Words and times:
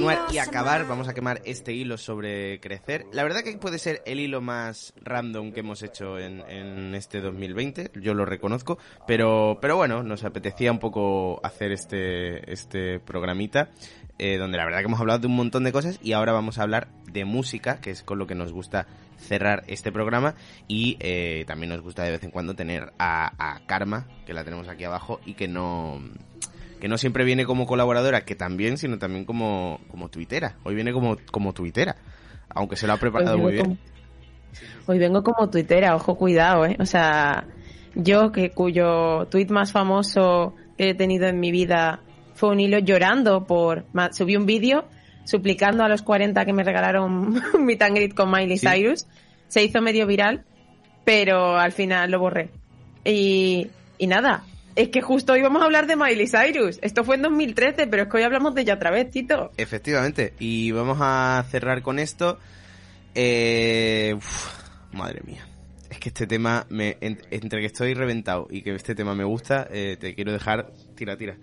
continuar 0.00 0.32
y 0.32 0.38
acabar, 0.38 0.86
vamos 0.86 1.08
a 1.08 1.14
quemar 1.14 1.42
este 1.44 1.74
hilo 1.74 1.98
sobre 1.98 2.58
crecer. 2.60 3.04
La 3.12 3.22
verdad 3.22 3.42
que 3.42 3.52
puede 3.58 3.78
ser 3.78 4.02
el 4.06 4.18
hilo 4.18 4.40
más 4.40 4.94
random 5.02 5.52
que 5.52 5.60
hemos 5.60 5.82
hecho 5.82 6.18
en, 6.18 6.40
en 6.48 6.94
este 6.94 7.20
2020, 7.20 7.90
yo 8.00 8.14
lo 8.14 8.24
reconozco, 8.24 8.78
pero, 9.06 9.58
pero 9.60 9.76
bueno, 9.76 10.02
nos 10.02 10.24
apetecía 10.24 10.72
un 10.72 10.78
poco 10.78 11.44
hacer 11.44 11.72
este, 11.72 12.50
este 12.50 12.98
programita, 12.98 13.68
eh, 14.18 14.38
donde 14.38 14.56
la 14.56 14.64
verdad 14.64 14.78
que 14.78 14.86
hemos 14.86 15.00
hablado 15.00 15.18
de 15.18 15.26
un 15.26 15.36
montón 15.36 15.64
de 15.64 15.72
cosas 15.72 15.98
y 16.02 16.12
ahora 16.12 16.32
vamos 16.32 16.58
a 16.58 16.62
hablar 16.62 16.88
de 17.12 17.26
música, 17.26 17.82
que 17.82 17.90
es 17.90 18.02
con 18.02 18.18
lo 18.18 18.26
que 18.26 18.34
nos 18.34 18.54
gusta 18.54 18.86
cerrar 19.18 19.64
este 19.66 19.92
programa 19.92 20.34
y 20.66 20.96
eh, 21.00 21.44
también 21.46 21.68
nos 21.68 21.82
gusta 21.82 22.04
de 22.04 22.12
vez 22.12 22.24
en 22.24 22.30
cuando 22.30 22.54
tener 22.54 22.94
a, 22.98 23.32
a 23.36 23.60
Karma, 23.66 24.06
que 24.24 24.32
la 24.32 24.44
tenemos 24.44 24.68
aquí 24.68 24.84
abajo 24.84 25.20
y 25.26 25.34
que 25.34 25.46
no 25.46 26.00
que 26.80 26.88
no 26.88 26.98
siempre 26.98 27.24
viene 27.24 27.44
como 27.44 27.66
colaboradora, 27.66 28.24
que 28.24 28.34
también, 28.34 28.78
sino 28.78 28.98
también 28.98 29.24
como, 29.24 29.80
como 29.90 30.08
tuitera. 30.08 30.56
Hoy 30.64 30.74
viene 30.74 30.92
como, 30.92 31.16
como 31.30 31.52
tuitera, 31.52 31.96
aunque 32.48 32.76
se 32.76 32.86
lo 32.86 32.94
ha 32.94 32.96
preparado 32.96 33.38
muy 33.38 33.52
bien. 33.52 33.78
hoy 34.86 34.98
vengo 34.98 35.22
como 35.22 35.48
tuitera, 35.50 35.94
ojo, 35.94 36.16
cuidado, 36.16 36.66
¿eh? 36.66 36.76
O 36.80 36.86
sea, 36.86 37.46
yo 37.94 38.32
que 38.32 38.50
cuyo 38.50 39.26
tuit 39.26 39.50
más 39.50 39.72
famoso 39.72 40.54
que 40.76 40.90
he 40.90 40.94
tenido 40.94 41.26
en 41.26 41.38
mi 41.38 41.52
vida 41.52 42.00
fue 42.34 42.48
un 42.48 42.60
hilo 42.60 42.78
llorando 42.78 43.44
por... 43.46 43.84
Subí 44.12 44.36
un 44.36 44.46
vídeo 44.46 44.86
suplicando 45.24 45.84
a 45.84 45.88
los 45.88 46.02
40 46.02 46.44
que 46.44 46.52
me 46.52 46.64
regalaron 46.64 47.36
and 47.54 47.94
greet 47.94 48.14
con 48.14 48.30
Miley 48.30 48.58
Cyrus. 48.58 49.06
Se 49.48 49.62
hizo 49.62 49.82
medio 49.82 50.06
viral, 50.06 50.44
pero 51.04 51.58
al 51.58 51.72
final 51.72 52.10
lo 52.10 52.18
borré. 52.18 52.50
Y, 53.04 53.70
y 53.98 54.06
nada, 54.06 54.44
es 54.76 54.88
que 54.88 55.00
justo 55.00 55.32
hoy 55.32 55.42
vamos 55.42 55.62
a 55.62 55.64
hablar 55.64 55.86
de 55.86 55.96
Miley 55.96 56.28
Cyrus. 56.28 56.78
Esto 56.82 57.04
fue 57.04 57.16
en 57.16 57.22
2013, 57.22 57.86
pero 57.86 58.04
es 58.04 58.08
que 58.08 58.16
hoy 58.18 58.22
hablamos 58.22 58.54
de 58.54 58.62
ella 58.62 58.74
otra 58.74 58.90
vez, 58.90 59.10
Tito. 59.10 59.52
Efectivamente. 59.56 60.34
Y 60.38 60.70
vamos 60.72 60.98
a 61.00 61.44
cerrar 61.50 61.82
con 61.82 61.98
esto. 61.98 62.38
Eh, 63.14 64.16
madre 64.92 65.20
mía. 65.24 65.46
Es 65.90 65.98
que 65.98 66.10
este 66.10 66.26
tema, 66.26 66.66
me, 66.68 66.96
entre 67.00 67.60
que 67.60 67.66
estoy 67.66 67.94
reventado 67.94 68.46
y 68.48 68.62
que 68.62 68.74
este 68.74 68.94
tema 68.94 69.14
me 69.14 69.24
gusta, 69.24 69.66
eh, 69.70 69.96
te 69.98 70.14
quiero 70.14 70.32
dejar 70.32 70.70
tira, 70.94 71.16
tira. 71.16 71.36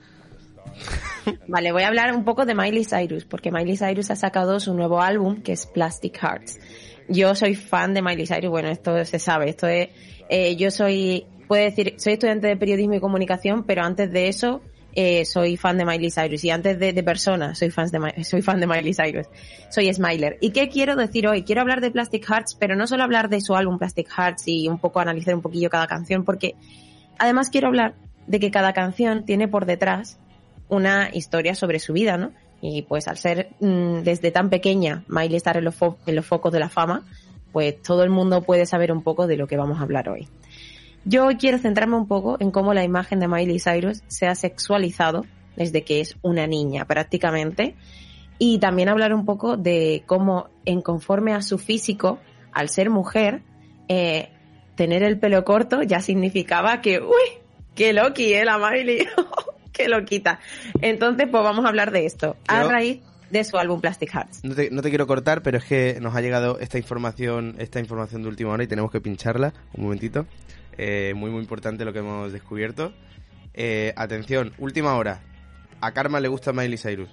Vale, 1.47 1.71
voy 1.71 1.83
a 1.83 1.87
hablar 1.87 2.15
un 2.15 2.23
poco 2.23 2.45
de 2.45 2.55
Miley 2.55 2.85
Cyrus, 2.85 3.25
porque 3.25 3.51
Miley 3.51 3.77
Cyrus 3.77 4.09
ha 4.11 4.15
sacado 4.15 4.59
su 4.59 4.73
nuevo 4.73 5.01
álbum, 5.01 5.41
que 5.41 5.51
es 5.51 5.65
Plastic 5.65 6.17
Hearts. 6.17 6.59
Yo 7.09 7.35
soy 7.35 7.55
fan 7.55 7.93
de 7.93 8.01
Miley 8.01 8.25
Cyrus, 8.25 8.49
bueno, 8.49 8.69
esto 8.69 9.03
se 9.05 9.19
sabe, 9.19 9.49
esto 9.49 9.67
es, 9.67 9.89
eh, 10.29 10.55
yo 10.55 10.71
soy 10.71 11.25
puede 11.47 11.63
decir, 11.63 11.95
soy 11.97 12.13
estudiante 12.13 12.47
de 12.47 12.57
periodismo 12.57 12.95
y 12.95 12.99
comunicación, 12.99 13.63
pero 13.63 13.83
antes 13.83 14.11
de 14.11 14.27
eso 14.27 14.61
eh, 14.99 15.25
soy 15.25 15.57
fan 15.57 15.77
de 15.77 15.85
Miley 15.85 16.09
Cyrus 16.09 16.43
y 16.43 16.49
antes 16.49 16.79
de, 16.79 17.03
persona 17.03 17.53
soy 17.53 17.69
fan 17.69 17.87
de, 17.91 18.23
soy 18.23 18.41
fan 18.41 18.59
de 18.59 18.65
Miley 18.65 18.95
Cyrus. 18.95 19.27
Soy 19.69 19.93
Smiler. 19.93 20.39
¿Y 20.41 20.49
qué 20.49 20.69
quiero 20.69 20.95
decir 20.95 21.27
hoy? 21.27 21.43
Quiero 21.43 21.61
hablar 21.61 21.81
de 21.81 21.91
Plastic 21.91 22.25
Hearts, 22.27 22.55
pero 22.55 22.75
no 22.75 22.87
solo 22.87 23.03
hablar 23.03 23.29
de 23.29 23.39
su 23.39 23.55
álbum 23.55 23.77
Plastic 23.77 24.09
Hearts 24.09 24.47
y 24.47 24.67
un 24.67 24.79
poco 24.79 24.99
analizar 24.99 25.35
un 25.35 25.43
poquillo 25.43 25.69
cada 25.69 25.85
canción, 25.85 26.25
porque 26.25 26.55
además 27.19 27.51
quiero 27.51 27.67
hablar 27.67 27.93
de 28.25 28.39
que 28.39 28.49
cada 28.49 28.73
canción 28.73 29.23
tiene 29.23 29.47
por 29.47 29.67
detrás 29.67 30.17
una 30.67 31.09
historia 31.13 31.53
sobre 31.53 31.77
su 31.77 31.93
vida, 31.93 32.17
¿no? 32.17 32.31
Y 32.59 32.81
pues 32.81 33.07
al 33.07 33.17
ser 33.17 33.49
mmm, 33.59 33.99
desde 33.99 34.31
tan 34.31 34.49
pequeña 34.49 35.03
Miley 35.07 35.35
estar 35.35 35.57
en 35.57 35.65
los, 35.65 35.75
en 36.07 36.15
los 36.15 36.25
focos 36.25 36.51
de 36.51 36.59
la 36.59 36.69
fama, 36.69 37.03
pues 37.51 37.79
todo 37.83 38.03
el 38.03 38.09
mundo 38.09 38.41
puede 38.41 38.65
saber 38.65 38.91
un 38.91 39.03
poco 39.03 39.27
de 39.27 39.37
lo 39.37 39.45
que 39.45 39.57
vamos 39.57 39.77
a 39.79 39.83
hablar 39.83 40.09
hoy. 40.09 40.27
Yo 41.09 41.25
hoy 41.25 41.37
quiero 41.37 41.57
centrarme 41.57 41.95
un 41.95 42.05
poco 42.05 42.35
en 42.41 42.51
cómo 42.51 42.73
la 42.73 42.83
imagen 42.83 43.21
de 43.21 43.29
Miley 43.29 43.61
Cyrus 43.61 44.03
se 44.07 44.27
ha 44.27 44.35
sexualizado 44.35 45.25
desde 45.55 45.83
que 45.85 46.01
es 46.01 46.17
una 46.21 46.47
niña 46.47 46.83
prácticamente 46.83 47.75
y 48.39 48.59
también 48.59 48.89
hablar 48.89 49.13
un 49.13 49.23
poco 49.23 49.55
de 49.55 50.03
cómo 50.05 50.49
en 50.65 50.81
conforme 50.81 51.33
a 51.33 51.41
su 51.41 51.59
físico, 51.59 52.19
al 52.51 52.67
ser 52.67 52.89
mujer, 52.89 53.41
eh, 53.87 54.31
tener 54.75 55.01
el 55.01 55.17
pelo 55.17 55.45
corto 55.45 55.81
ya 55.81 56.01
significaba 56.01 56.81
que, 56.81 56.99
uy, 56.99 57.39
qué 57.73 57.93
loqui, 57.93 58.33
eh, 58.33 58.43
la 58.43 58.57
Miley, 58.57 59.07
qué 59.71 59.87
loquita. 59.87 60.41
Entonces, 60.81 61.29
pues 61.31 61.41
vamos 61.41 61.63
a 61.63 61.69
hablar 61.69 61.91
de 61.91 62.05
esto. 62.05 62.35
A 62.49 62.63
raíz 62.63 62.99
de 63.29 63.43
su 63.43 63.57
álbum 63.57 63.81
Plastic 63.81 64.11
Hearts. 64.11 64.43
No 64.43 64.55
te, 64.55 64.69
no 64.71 64.81
te, 64.81 64.89
quiero 64.89 65.07
cortar, 65.07 65.41
pero 65.41 65.57
es 65.57 65.65
que 65.65 65.99
nos 66.01 66.15
ha 66.15 66.21
llegado 66.21 66.59
esta 66.59 66.77
información, 66.77 67.55
esta 67.59 67.79
información 67.79 68.21
de 68.23 68.29
última 68.29 68.51
hora 68.51 68.63
y 68.63 68.67
tenemos 68.67 68.91
que 68.91 69.01
pincharla. 69.01 69.53
Un 69.73 69.83
momentito. 69.83 70.25
Eh, 70.77 71.13
muy, 71.15 71.31
muy 71.31 71.41
importante 71.41 71.85
lo 71.85 71.93
que 71.93 71.99
hemos 71.99 72.31
descubierto. 72.31 72.93
Eh, 73.53 73.93
atención, 73.95 74.53
última 74.59 74.95
hora. 74.95 75.21
A 75.81 75.91
Karma 75.91 76.19
le 76.19 76.27
gusta 76.27 76.53
Miley 76.53 76.77
Cyrus. 76.77 77.09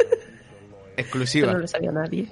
Exclusiva. 0.96 1.48
Esto 1.48 1.56
no 1.56 1.62
lo 1.62 1.68
sabía 1.68 1.92
nadie. 1.92 2.28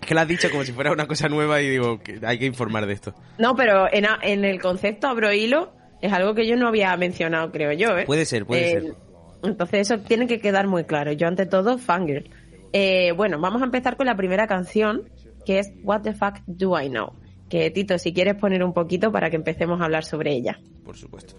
Es 0.00 0.06
que 0.06 0.14
lo 0.14 0.20
has 0.20 0.28
dicho 0.28 0.50
como 0.50 0.64
si 0.64 0.72
fuera 0.72 0.90
una 0.90 1.06
cosa 1.06 1.28
nueva 1.28 1.62
y 1.62 1.70
digo 1.70 2.00
que 2.02 2.18
hay 2.24 2.38
que 2.38 2.46
informar 2.46 2.86
de 2.86 2.92
esto. 2.92 3.14
No, 3.38 3.54
pero 3.54 3.86
en, 3.92 4.04
en 4.22 4.44
el 4.44 4.60
concepto 4.60 5.06
abro 5.06 5.32
hilo 5.32 5.72
es 6.00 6.12
algo 6.12 6.34
que 6.34 6.46
yo 6.46 6.56
no 6.56 6.66
había 6.66 6.94
mencionado, 6.96 7.52
creo 7.52 7.72
yo. 7.72 7.96
¿eh? 7.96 8.04
Puede 8.04 8.26
ser, 8.26 8.44
puede 8.44 8.66
eh, 8.66 8.80
ser. 8.80 8.94
Entonces 9.42 9.90
eso 9.90 10.02
tiene 10.02 10.26
que 10.26 10.40
quedar 10.40 10.66
muy 10.66 10.84
claro. 10.84 11.12
Yo 11.12 11.26
ante 11.26 11.46
todo, 11.46 11.78
fangirl. 11.78 12.30
Eh, 12.72 13.12
bueno, 13.12 13.38
vamos 13.40 13.62
a 13.62 13.64
empezar 13.64 13.96
con 13.96 14.06
la 14.06 14.16
primera 14.16 14.46
canción, 14.46 15.02
que 15.44 15.58
es 15.58 15.72
What 15.82 16.02
the 16.02 16.14
Fuck 16.14 16.40
Do 16.46 16.80
I 16.80 16.88
Know 16.88 17.12
que 17.52 17.70
Tito, 17.70 17.98
si 17.98 18.14
quieres 18.14 18.36
poner 18.36 18.64
un 18.64 18.72
poquito 18.72 19.12
para 19.12 19.28
que 19.28 19.36
empecemos 19.36 19.78
a 19.78 19.84
hablar 19.84 20.06
sobre 20.06 20.32
ella. 20.32 20.58
Por 20.86 20.96
supuesto. 20.96 21.36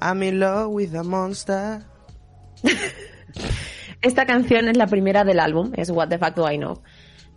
I'm 0.00 0.22
in 0.22 0.40
love 0.40 0.68
with 0.72 0.94
a 0.94 1.02
monster. 1.02 1.82
esta 4.02 4.26
canción 4.26 4.68
es 4.68 4.76
la 4.76 4.86
primera 4.86 5.24
del 5.24 5.40
álbum, 5.40 5.72
es 5.76 5.90
What 5.90 6.08
the 6.08 6.18
Fuck 6.18 6.34
Do 6.34 6.50
I 6.50 6.58
Know. 6.58 6.82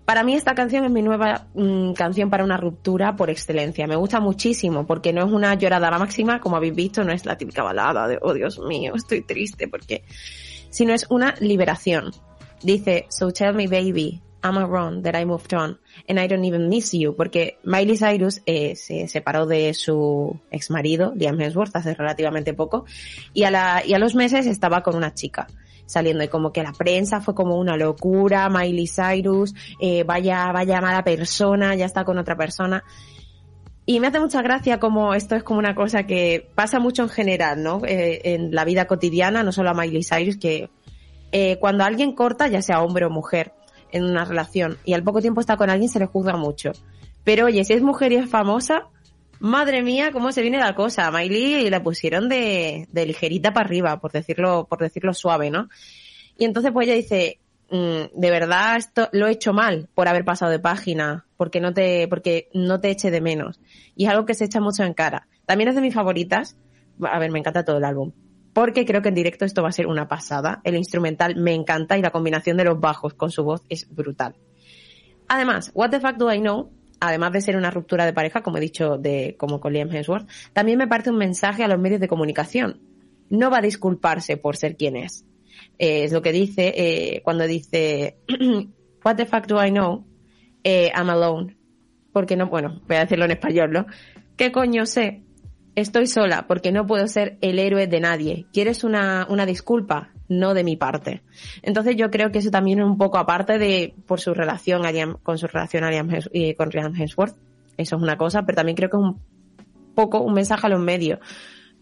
Para 0.06 0.24
mí 0.24 0.34
esta 0.34 0.56
canción 0.56 0.84
es 0.84 0.92
mi 0.92 1.02
nueva 1.02 1.48
mmm, 1.54 1.94
canción 1.94 2.30
para 2.30 2.44
una 2.44 2.58
ruptura 2.58 3.16
por 3.16 3.30
excelencia. 3.30 3.88
Me 3.88 3.96
gusta 3.96 4.20
muchísimo 4.20 4.86
porque 4.86 5.14
no 5.14 5.26
es 5.26 5.32
una 5.32 5.54
llorada 5.56 5.88
a 5.88 5.92
la 5.92 6.00
máxima, 6.00 6.42
como 6.42 6.58
habéis 6.58 6.76
visto, 6.76 7.04
no 7.04 7.14
es 7.14 7.26
la 7.26 7.38
típica 7.38 7.64
balada 7.64 8.08
de, 8.08 8.20
oh 8.22 8.34
Dios 8.34 8.60
mío, 8.60 8.94
estoy 8.96 9.22
triste 9.22 9.68
porque, 9.68 10.04
sino 10.70 10.94
es 10.94 11.06
una 11.10 11.36
liberación. 11.40 12.12
Dice, 12.64 13.06
so 13.10 13.32
tell 13.32 13.54
me 13.54 13.68
baby, 13.68 14.22
I'm 14.44 14.58
a 14.58 14.66
wrong 14.66 15.04
that 15.04 15.16
I 15.16 15.26
moved 15.26 15.54
on 15.54 15.80
and 16.08 16.20
I 16.20 16.28
don't 16.28 16.46
even 16.46 16.68
miss 16.68 16.94
you, 16.94 17.16
porque 17.16 17.60
Miley 17.64 17.98
Cyrus 17.98 18.42
eh, 18.46 18.76
se 18.76 19.08
separó 19.08 19.46
de 19.46 19.74
su 19.74 20.40
ex 20.50 20.72
marido, 20.72 21.14
Liam 21.16 21.40
Hemsworth, 21.40 21.76
hace 21.76 21.94
relativamente 21.94 22.54
poco, 22.54 22.86
y 23.34 23.44
a, 23.44 23.52
la, 23.52 23.84
y 23.86 23.94
a 23.94 24.00
los 24.00 24.16
meses 24.16 24.48
estaba 24.48 24.82
con 24.82 24.96
una 24.96 25.14
chica 25.14 25.48
saliendo 25.92 26.24
y 26.24 26.30
como 26.30 26.54
que 26.54 26.64
la 26.64 26.72
prensa 26.72 27.20
fue 27.20 27.36
como 27.36 27.58
una 27.58 27.76
locura, 27.76 28.50
Miley 28.50 28.88
Cyrus, 28.88 29.54
eh, 29.80 30.04
vaya, 30.04 30.52
vaya 30.54 30.80
mala 30.80 31.04
persona, 31.04 31.76
ya 31.76 31.86
está 31.86 32.06
con 32.06 32.18
otra 32.18 32.38
persona. 32.38 32.84
Y 33.86 34.00
me 34.00 34.08
hace 34.08 34.20
mucha 34.20 34.42
gracia 34.42 34.80
como 34.80 35.14
esto 35.14 35.36
es 35.36 35.44
como 35.44 35.60
una 35.60 35.76
cosa 35.76 36.04
que 36.04 36.50
pasa 36.56 36.80
mucho 36.80 37.04
en 37.04 37.10
general, 37.10 37.62
¿no? 37.62 37.82
Eh, 37.86 38.22
en 38.24 38.56
la 38.56 38.64
vida 38.64 38.86
cotidiana, 38.86 39.44
no 39.44 39.52
solo 39.52 39.72
a 39.72 39.74
Miley 39.74 40.04
Cyrus, 40.04 40.38
que 40.38 40.70
eh, 41.34 41.58
cuando 41.60 41.84
alguien 41.84 42.14
corta, 42.14 42.48
ya 42.48 42.62
sea 42.62 42.82
hombre 42.82 43.06
o 43.06 43.10
mujer, 43.10 43.54
en 43.92 44.04
una 44.04 44.26
relación 44.26 44.78
y 44.86 44.94
al 44.94 45.04
poco 45.04 45.22
tiempo 45.22 45.42
está 45.42 45.58
con 45.58 45.70
alguien 45.70 45.90
se 45.90 46.00
le 46.00 46.06
juzga 46.06 46.38
mucho. 46.38 46.72
Pero 47.24 47.46
oye, 47.46 47.64
si 47.64 47.74
es 47.74 47.82
mujer 47.82 48.12
y 48.12 48.16
es 48.16 48.30
famosa, 48.30 48.88
madre 49.40 49.84
mía, 49.84 50.12
cómo 50.12 50.32
se 50.32 50.42
viene 50.42 50.58
la 50.58 50.76
cosa. 50.76 51.08
A 51.08 51.12
Miley 51.12 51.70
la 51.70 51.84
pusieron 51.84 52.30
de, 52.30 52.88
de 52.92 53.06
ligerita 53.06 53.54
para 53.54 53.66
arriba, 53.66 54.00
por 54.00 54.12
decirlo, 54.12 54.66
por 54.70 54.80
decirlo 54.80 55.14
suave, 55.14 55.52
¿no? 55.52 55.70
Y 56.38 56.46
entonces 56.46 56.72
pues 56.72 56.88
ella 56.88 56.96
dice, 56.96 57.40
mm, 57.70 58.20
de 58.20 58.32
verdad 58.32 58.78
esto 58.78 59.10
lo 59.12 59.28
he 59.28 59.32
hecho 59.32 59.54
mal 59.54 59.90
por 59.94 60.08
haber 60.08 60.26
pasado 60.26 60.52
de 60.52 60.60
página, 60.60 61.26
porque 61.38 61.60
no 61.60 61.74
te, 61.74 62.08
porque 62.08 62.50
no 62.54 62.80
te 62.80 62.90
eche 62.90 63.12
de 63.12 63.22
menos. 63.22 63.60
Y 63.96 64.06
es 64.06 64.12
algo 64.12 64.26
que 64.26 64.34
se 64.34 64.46
echa 64.46 64.60
mucho 64.60 64.84
en 64.84 64.94
cara. 64.94 65.28
También 65.46 65.70
es 65.70 65.76
de 65.76 65.82
mis 65.82 65.94
favoritas. 65.94 66.56
A 67.02 67.20
ver, 67.20 67.32
me 67.32 67.40
encanta 67.40 67.66
todo 67.66 67.78
el 67.78 67.86
álbum 67.86 68.12
porque 68.54 68.86
creo 68.86 69.02
que 69.02 69.10
en 69.10 69.16
directo 69.16 69.46
esto 69.46 69.64
va 69.64 69.70
a 69.70 69.74
ser 69.74 69.88
una 69.88 70.08
pasada. 70.08 70.62
El 70.64 70.76
instrumental 70.76 71.36
me 71.36 71.54
encanta 71.54 71.98
y 71.98 72.02
la 72.02 72.12
combinación 72.12 72.58
de 72.58 72.66
los 72.66 72.80
bajos 72.80 73.14
con 73.14 73.32
su 73.32 73.44
voz 73.44 73.64
es 73.70 73.88
brutal. 73.90 74.36
Además, 75.28 75.72
What 75.74 75.92
the 75.92 76.00
Fuck 76.00 76.18
Do 76.18 76.34
I 76.34 76.40
Know, 76.40 76.72
además 77.00 77.32
de 77.32 77.42
ser 77.42 77.56
una 77.56 77.72
ruptura 77.72 78.06
de 78.06 78.14
pareja, 78.14 78.42
como 78.42 78.58
he 78.58 78.62
dicho, 78.62 78.98
de, 78.98 79.36
como 79.38 79.60
con 79.60 79.74
Liam 79.74 79.90
Hemsworth, 79.90 80.28
también 80.54 80.78
me 80.78 80.88
parte 80.88 81.10
un 81.10 81.18
mensaje 81.18 81.64
a 81.64 81.68
los 81.68 81.80
medios 81.80 82.02
de 82.02 82.08
comunicación. 82.08 82.82
No 83.30 83.50
va 83.50 83.60
a 83.60 83.62
disculparse 83.62 84.38
por 84.38 84.58
ser 84.58 84.76
quien 84.76 84.98
es. 84.98 85.26
Eh, 85.78 86.04
es 86.04 86.12
lo 86.12 86.22
que 86.22 86.32
dice 86.32 86.74
eh, 86.76 87.22
cuando 87.24 87.48
dice 87.48 88.18
What 89.06 89.16
the 89.16 89.26
fuck 89.26 89.48
do 89.48 89.64
I 89.64 89.72
know? 89.72 90.06
eh, 90.64 90.92
I'm 90.96 91.10
alone. 91.10 91.56
Porque 92.12 92.36
no, 92.36 92.48
bueno, 92.48 92.82
voy 92.88 92.98
a 92.98 93.02
decirlo 93.02 93.26
en 93.26 93.32
español, 93.32 93.72
¿no? 93.72 93.86
¿Qué 94.36 94.52
coño 94.52 94.86
sé? 94.86 95.24
Estoy 95.76 96.08
sola 96.08 96.48
porque 96.48 96.72
no 96.72 96.86
puedo 96.86 97.08
ser 97.08 97.38
el 97.42 97.58
héroe 97.58 97.88
de 97.88 98.00
nadie. 98.00 98.46
¿Quieres 98.52 98.84
una, 98.84 99.26
una 99.30 99.46
disculpa? 99.46 100.10
No 100.28 100.54
de 100.54 100.64
mi 100.64 100.76
parte. 100.76 101.22
Entonces 101.62 101.96
yo 101.96 102.12
creo 102.12 102.32
que 102.32 102.40
eso 102.40 102.52
también 102.52 102.80
es 102.80 102.86
un 102.86 102.98
poco 102.98 103.18
aparte 103.18 103.58
de 103.58 103.94
por 104.06 104.20
su 104.20 104.34
relación 104.34 104.84
con 105.24 105.38
su 105.38 105.48
relación 105.48 105.84
y 106.34 106.54
con 106.56 106.72
Ryan 106.72 106.96
Hemsworth. 106.96 107.36
Eso 107.78 107.96
es 107.96 108.02
una 108.02 108.18
cosa, 108.18 108.44
pero 108.44 108.58
también 108.58 108.76
creo 108.76 108.90
que 108.90 108.98
es 108.98 109.04
un 109.04 109.20
poco 109.96 110.20
un 110.20 110.34
mensaje 110.34 110.68
a 110.68 110.70
los 110.70 110.80
medios. 110.80 111.20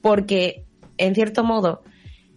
Porque, 0.01 0.65
en 0.97 1.15
cierto 1.15 1.43
modo, 1.43 1.81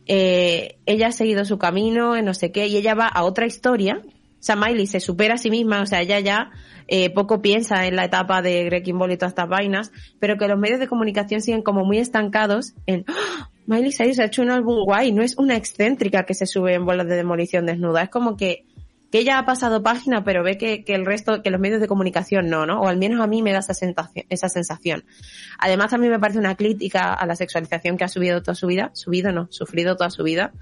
eh, 0.07 0.79
ella 0.87 1.09
ha 1.09 1.13
seguido 1.13 1.45
su 1.45 1.59
camino, 1.59 2.21
no 2.23 2.35
sé 2.35 2.51
qué, 2.51 2.67
y 2.67 2.77
ella 2.77 2.95
va 2.95 3.07
a 3.07 3.25
otra 3.25 3.47
historia. 3.47 4.03
O 4.43 4.45
sea, 4.45 4.57
Miley 4.57 4.89
se 4.89 4.99
supera 4.99 5.35
a 5.35 5.39
sí 5.39 5.51
misma, 5.51 5.83
o 5.83 5.87
sea, 5.87 6.01
ella 6.01 6.19
ya 6.19 6.51
eh, 6.89 7.11
poco 7.11 7.41
piensa 7.41 7.87
en 7.87 7.95
la 7.95 8.07
etapa 8.07 8.43
de 8.43 8.65
Greg 8.65 8.83
Kimball 8.83 9.13
y 9.13 9.17
todas 9.17 9.31
estas 9.31 9.49
vainas, 9.49 9.93
pero 10.19 10.37
que 10.37 10.49
los 10.49 10.59
medios 10.59 10.81
de 10.81 10.89
comunicación 10.89 11.41
siguen 11.41 11.63
como 11.63 11.85
muy 11.85 11.99
estancados 11.99 12.75
en 12.87 13.05
¡Ah! 13.07 13.51
Miley 13.67 13.93
Cyrus 13.93 14.19
ha 14.19 14.25
hecho 14.25 14.43
un 14.43 14.51
álbum 14.51 14.85
guay, 14.85 15.13
no 15.13 15.23
es 15.23 15.39
una 15.39 15.55
excéntrica 15.55 16.25
que 16.25 16.35
se 16.35 16.47
sube 16.47 16.75
en 16.75 16.85
bolas 16.85 17.07
de 17.07 17.15
demolición 17.15 17.67
desnuda, 17.67 18.03
es 18.03 18.11
como 18.11 18.37
que 18.37 18.65
que 19.13 19.19
ella 19.19 19.39
ha 19.39 19.45
pasado 19.45 19.83
página, 19.83 20.25
pero 20.25 20.43
ve 20.43 20.57
que, 20.57 20.85
que, 20.85 20.95
el 20.95 21.05
resto, 21.05 21.43
que 21.43 21.51
los 21.51 21.61
medios 21.61 21.83
de 21.83 21.87
comunicación 21.87 22.49
no, 22.49 22.65
¿no? 22.65 22.81
O 22.81 22.89
al 22.89 22.97
menos 22.97 23.21
a 23.21 23.27
mí 23.27 23.43
me 23.43 23.53
da 23.53 23.59
esa 23.59 23.75
sensación, 23.75 24.25
esa 24.31 24.49
sensación. 24.49 25.05
Además, 25.59 25.91
también 25.91 26.15
me 26.15 26.19
parece 26.19 26.39
una 26.39 26.57
crítica 26.57 27.13
a 27.13 27.27
la 27.27 27.37
sexualización 27.37 27.99
que 27.99 28.05
ha 28.05 28.09
subido 28.09 28.43
toda 28.43 28.55
su 28.55 28.67
vida, 28.67 28.91
subido 28.95 29.31
no, 29.31 29.49
sufrido 29.51 29.97
toda 29.97 30.09
su 30.09 30.23
vida, 30.23 30.55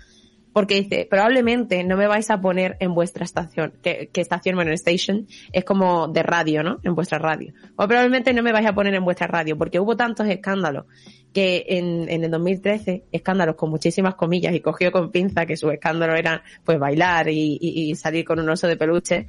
porque 0.52 0.82
dice, 0.82 1.06
probablemente 1.08 1.84
no 1.84 1.96
me 1.96 2.06
vais 2.06 2.30
a 2.30 2.40
poner 2.40 2.76
en 2.80 2.94
vuestra 2.94 3.24
estación, 3.24 3.72
que, 3.82 4.08
que 4.12 4.20
estación, 4.20 4.56
bueno, 4.56 4.72
station, 4.72 5.26
es 5.52 5.64
como 5.64 6.08
de 6.08 6.22
radio, 6.22 6.62
¿no? 6.62 6.78
En 6.82 6.94
vuestra 6.94 7.18
radio. 7.18 7.52
O 7.76 7.86
probablemente 7.86 8.32
no 8.32 8.42
me 8.42 8.52
vais 8.52 8.66
a 8.66 8.74
poner 8.74 8.94
en 8.94 9.04
vuestra 9.04 9.26
radio, 9.26 9.56
porque 9.56 9.78
hubo 9.78 9.96
tantos 9.96 10.26
escándalos 10.26 10.86
que 11.32 11.64
en, 11.68 12.08
en 12.08 12.24
el 12.24 12.30
2013, 12.30 13.04
escándalos 13.12 13.54
con 13.54 13.70
muchísimas 13.70 14.16
comillas, 14.16 14.54
y 14.54 14.60
cogió 14.60 14.90
con 14.90 15.10
pinza 15.10 15.46
que 15.46 15.56
su 15.56 15.70
escándalo 15.70 16.14
era 16.14 16.42
pues 16.64 16.78
bailar 16.78 17.28
y, 17.28 17.58
y, 17.60 17.94
salir 17.94 18.24
con 18.24 18.40
un 18.40 18.48
oso 18.48 18.66
de 18.66 18.76
peluche, 18.76 19.26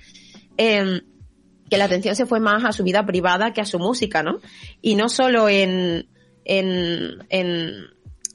eh, 0.57 1.01
que 1.69 1.77
la 1.77 1.85
atención 1.85 2.15
se 2.15 2.25
fue 2.25 2.39
más 2.39 2.65
a 2.65 2.73
su 2.73 2.83
vida 2.83 3.05
privada 3.05 3.53
que 3.53 3.61
a 3.61 3.65
su 3.65 3.79
música, 3.79 4.23
¿no? 4.23 4.39
Y 4.81 4.95
no 4.95 5.07
solo 5.07 5.47
en, 5.47 6.07
en, 6.43 7.23
en, 7.29 7.85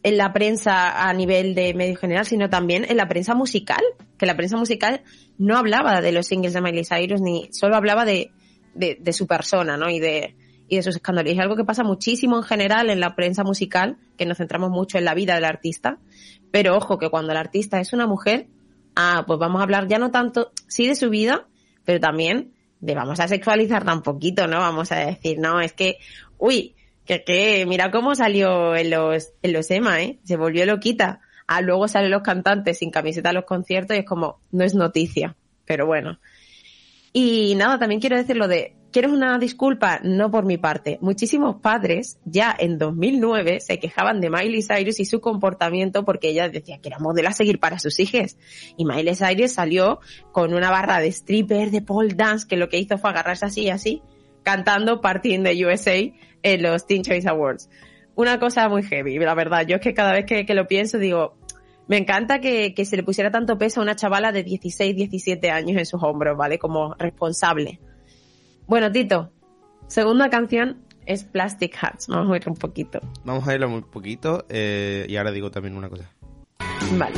en 0.07 0.19
la 0.19 0.33
prensa 0.33 1.09
a 1.09 1.13
nivel 1.13 1.57
de 1.57 1.75
medio 1.75 1.97
general, 1.97 2.25
sino 2.27 2.49
también 2.49 2.87
en 2.89 2.97
la 2.97 3.09
prensa 3.09 3.35
musical, 3.35 3.83
que 4.17 4.25
la 4.25 4.37
prensa 4.37 4.57
musical 4.57 5.03
no 5.37 5.59
hablaba 5.59 6.01
de 6.01 6.13
los 6.13 6.29
singles 6.29 6.53
de 6.53 6.61
Miley 6.61 6.85
Cyrus, 6.85 7.21
ni 7.21 7.49
solo 7.51 7.75
hablaba 7.75 8.05
de, 8.05 8.31
de, 8.73 8.97
de 9.01 9.13
su 9.13 9.27
persona, 9.27 9.77
¿no? 9.77 9.91
Y 9.91 9.99
de, 9.99 10.37
y 10.69 10.77
de 10.77 10.83
sus 10.85 10.95
escándalos. 10.95 11.33
Es 11.33 11.41
algo 11.41 11.57
que 11.57 11.65
pasa 11.65 11.83
muchísimo 11.83 12.37
en 12.37 12.45
general 12.45 12.89
en 12.89 13.01
la 13.01 13.17
prensa 13.17 13.43
musical, 13.43 13.97
que 14.17 14.27
nos 14.27 14.39
centramos 14.39 14.71
mucho 14.71 14.97
en 14.97 15.07
la 15.07 15.15
vida 15.15 15.35
del 15.35 15.45
artista. 15.45 15.99
Pero 16.53 16.77
ojo, 16.77 16.99
que 16.99 17.11
cuando 17.11 17.33
el 17.33 17.39
artista 17.39 17.81
es 17.81 17.93
una 17.93 18.07
mujer, 18.07 18.47
ah, 18.95 19.25
pues 19.27 19.41
vamos 19.41 19.59
a 19.59 19.65
hablar 19.65 19.89
ya 19.89 19.99
no 19.99 20.13
tanto, 20.13 20.53
sí 20.69 20.87
de 20.87 20.95
su 20.95 21.11
vida, 21.11 21.49
pero 21.85 21.99
también 21.99 22.53
de 22.79 22.95
vamos 22.95 23.19
a 23.19 23.27
sexualizar 23.27 23.85
tan 23.85 24.03
poquito, 24.03 24.47
¿no? 24.47 24.61
Vamos 24.61 24.93
a 24.93 25.01
decir, 25.01 25.41
no, 25.41 25.61
es 25.61 25.73
que, 25.73 25.99
uy, 26.39 26.76
que, 27.07 27.25
que, 27.25 27.65
mira 27.67 27.91
cómo 27.91 28.15
salió 28.15 28.77
en 28.77 28.91
los, 28.91 29.33
en 29.43 29.53
los 29.53 29.71
EMA, 29.71 30.03
¿eh? 30.03 30.19
Se 30.25 30.37
volvió 30.37 30.67
loquita. 30.67 31.21
Ah, 31.47 31.61
luego 31.61 31.89
salen 31.89 32.11
los 32.11 32.23
cantantes 32.23 32.79
sin 32.79 32.91
camiseta 32.91 33.31
a 33.31 33.33
los 33.33 33.45
conciertos 33.45 33.97
y 33.97 34.01
es 34.01 34.07
como, 34.07 34.41
no 34.51 34.65
es 34.65 34.75
noticia. 34.75 35.37
Pero 35.65 35.87
bueno. 35.87 36.19
Y 37.13 37.55
nada, 37.57 37.79
también 37.79 38.01
quiero 38.01 38.17
decir 38.17 38.37
lo 38.37 38.49
de, 38.49 38.77
¿Quieres 38.97 39.13
una 39.13 39.39
disculpa? 39.39 40.01
No 40.03 40.31
por 40.31 40.47
mi 40.47 40.57
parte. 40.57 40.97
Muchísimos 41.03 41.57
padres 41.57 42.19
ya 42.25 42.57
en 42.59 42.79
2009 42.79 43.61
se 43.61 43.79
quejaban 43.79 44.23
de 44.23 44.31
Miley 44.31 44.63
Cyrus 44.63 45.01
y 45.01 45.05
su 45.05 45.21
comportamiento 45.21 46.07
porque 46.07 46.31
ella 46.31 46.49
decía 46.49 46.79
que 46.79 46.89
era 46.89 46.99
modelo 46.99 47.29
a 47.29 47.33
seguir 47.33 47.61
para 47.61 47.79
sus 47.79 48.01
hijas. 48.01 48.39
Y 48.79 48.87
Miley 48.87 49.15
Cyrus 49.15 49.53
salió 49.53 50.01
con 50.33 50.55
una 50.55 50.71
barra 50.71 51.01
de 51.01 51.09
stripper, 51.09 51.71
de 51.71 51.83
pole 51.83 52.15
dance, 52.15 52.47
que 52.49 52.57
lo 52.57 52.71
que 52.71 52.79
hizo 52.79 52.97
fue 52.97 53.11
agarrarse 53.11 53.45
así 53.45 53.65
y 53.65 53.69
así, 53.69 54.01
cantando 54.43 55.03
Party 55.03 55.37
de 55.37 55.67
USA 55.67 55.99
en 56.47 56.63
los 56.63 56.87
Teen 56.87 57.03
Choice 57.03 57.29
Awards. 57.29 57.69
Una 58.15 58.39
cosa 58.39 58.69
muy 58.69 58.85
heavy, 58.85 59.19
la 59.19 59.35
verdad. 59.35 59.67
Yo 59.67 59.77
es 59.77 59.83
que 59.83 59.95
cada 59.95 60.13
vez 60.13 60.25
que, 60.27 60.47
que 60.47 60.55
lo 60.55 60.69
pienso 60.69 60.99
digo, 60.99 61.37
me 61.89 61.99
encanta 61.99 62.41
que, 62.41 62.73
que, 62.73 62.85
se 62.85 62.97
le 62.97 63.03
pusiera 63.03 63.33
tanto 63.33 63.59
peso 63.59 63.81
a 63.81 63.83
una 63.83 63.97
chavala 63.97 64.31
de 64.31 64.45
16, 64.45 64.95
17 64.95 65.51
años 65.51 65.77
en 65.77 65.85
sus 65.85 66.03
hombros, 66.03 66.37
¿vale? 66.37 66.59
Como 66.59 66.95
responsable. 66.95 67.81
Bueno, 68.67 68.93
Tito, 68.93 69.33
segunda 69.89 70.31
canción 70.31 70.85
es 71.05 71.25
Plastic 71.25 71.75
Hearts. 71.75 72.07
Vamos 72.07 72.33
a 72.33 72.37
ir 72.37 72.49
un 72.49 72.57
poquito. 72.57 73.01
Vamos 73.25 73.47
a 73.49 73.55
irlo 73.55 73.69
un 73.69 73.83
poquito 73.83 74.47
eh, 74.49 75.05
y 75.09 75.17
ahora 75.17 75.33
digo 75.33 75.51
también 75.51 75.77
una 75.77 75.89
cosa. 75.89 76.09
Vale. 76.93 77.17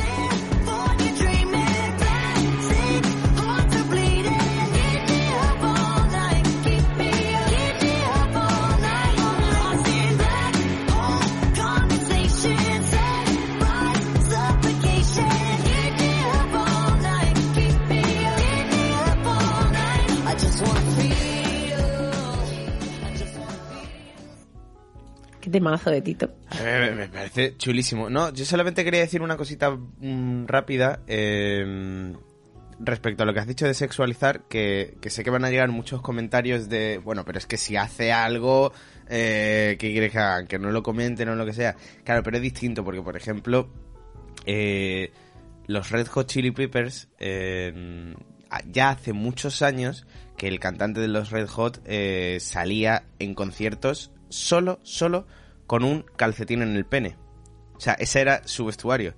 De 25.50 25.60
mazo 25.60 25.90
de 25.90 26.02
Tito. 26.02 26.30
me 26.96 27.08
parece 27.08 27.56
chulísimo. 27.56 28.10
No, 28.10 28.32
yo 28.32 28.44
solamente 28.44 28.84
quería 28.84 29.00
decir 29.00 29.22
una 29.22 29.36
cosita 29.36 29.70
mm, 29.70 30.46
rápida 30.46 31.00
em, 31.06 32.14
respecto 32.78 33.22
a 33.22 33.26
lo 33.26 33.34
que 33.34 33.40
has 33.40 33.46
dicho 33.46 33.66
de 33.66 33.74
sexualizar, 33.74 34.42
que, 34.48 34.96
sé 35.06 35.24
que 35.24 35.30
van 35.30 35.44
a 35.44 35.50
llegar 35.50 35.68
muchos 35.70 36.00
comentarios 36.02 36.68
de, 36.68 36.98
bueno, 36.98 37.24
pero 37.24 37.38
es 37.38 37.46
que 37.46 37.56
si 37.56 37.76
hace 37.76 38.12
algo, 38.12 38.72
eh, 39.08 39.76
que 39.78 39.92
quieres 39.92 40.12
que 40.12 40.18
hagan? 40.18 40.46
Que 40.46 40.58
no 40.58 40.70
lo 40.70 40.82
comenten 40.82 41.28
o 41.28 41.34
lo 41.34 41.44
que 41.44 41.52
sea. 41.52 41.76
Claro, 42.04 42.22
pero 42.22 42.36
es 42.36 42.42
distinto 42.42 42.84
porque, 42.84 43.02
por 43.02 43.16
ejemplo, 43.16 43.68
eh, 44.46 45.12
los 45.66 45.90
Red 45.90 46.06
Hot 46.08 46.28
Chili 46.28 46.50
Peppers 46.50 47.08
em, 47.18 48.14
ya 48.66 48.90
hace 48.90 49.12
muchos 49.12 49.62
años 49.62 50.06
que 50.36 50.48
el 50.48 50.60
cantante 50.60 51.00
de 51.00 51.08
los 51.08 51.30
Red 51.30 51.48
Hot 51.48 51.82
eh, 51.84 52.38
salía 52.40 53.04
en 53.18 53.34
conciertos 53.34 54.12
solo, 54.28 54.78
solo 54.82 55.26
con 55.68 55.84
un 55.84 56.04
calcetín 56.16 56.62
en 56.62 56.75
el 56.75 56.87
pene. 56.87 57.16
O 57.76 57.80
sea, 57.80 57.92
ese 57.92 58.20
era 58.20 58.42
su 58.48 58.64
vestuario. 58.64 59.14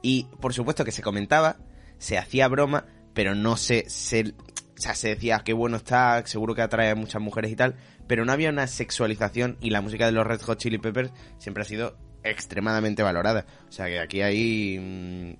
Y 0.00 0.26
por 0.40 0.54
supuesto 0.54 0.84
que 0.84 0.90
se 0.90 1.02
comentaba, 1.02 1.58
se 1.98 2.18
hacía 2.18 2.48
broma, 2.48 2.86
pero 3.14 3.36
no 3.36 3.56
se, 3.56 3.88
se, 3.88 4.22
o 4.22 4.80
sea, 4.80 4.94
se 4.96 5.10
decía 5.10 5.42
qué 5.44 5.52
bueno 5.52 5.76
está, 5.76 6.26
seguro 6.26 6.56
que 6.56 6.62
atrae 6.62 6.90
a 6.90 6.94
muchas 6.96 7.22
mujeres 7.22 7.52
y 7.52 7.56
tal, 7.56 7.76
pero 8.08 8.24
no 8.24 8.32
había 8.32 8.48
una 8.48 8.66
sexualización 8.66 9.58
y 9.60 9.70
la 9.70 9.82
música 9.82 10.06
de 10.06 10.12
los 10.12 10.26
Red 10.26 10.40
Hot 10.40 10.58
Chili 10.58 10.78
Peppers 10.78 11.12
siempre 11.38 11.62
ha 11.62 11.66
sido 11.66 11.96
extremadamente 12.24 13.02
valorada. 13.02 13.46
O 13.68 13.72
sea 13.72 13.86
que 13.86 14.00
aquí 14.00 14.22
hay... 14.22 14.78
Mm, 14.80 15.36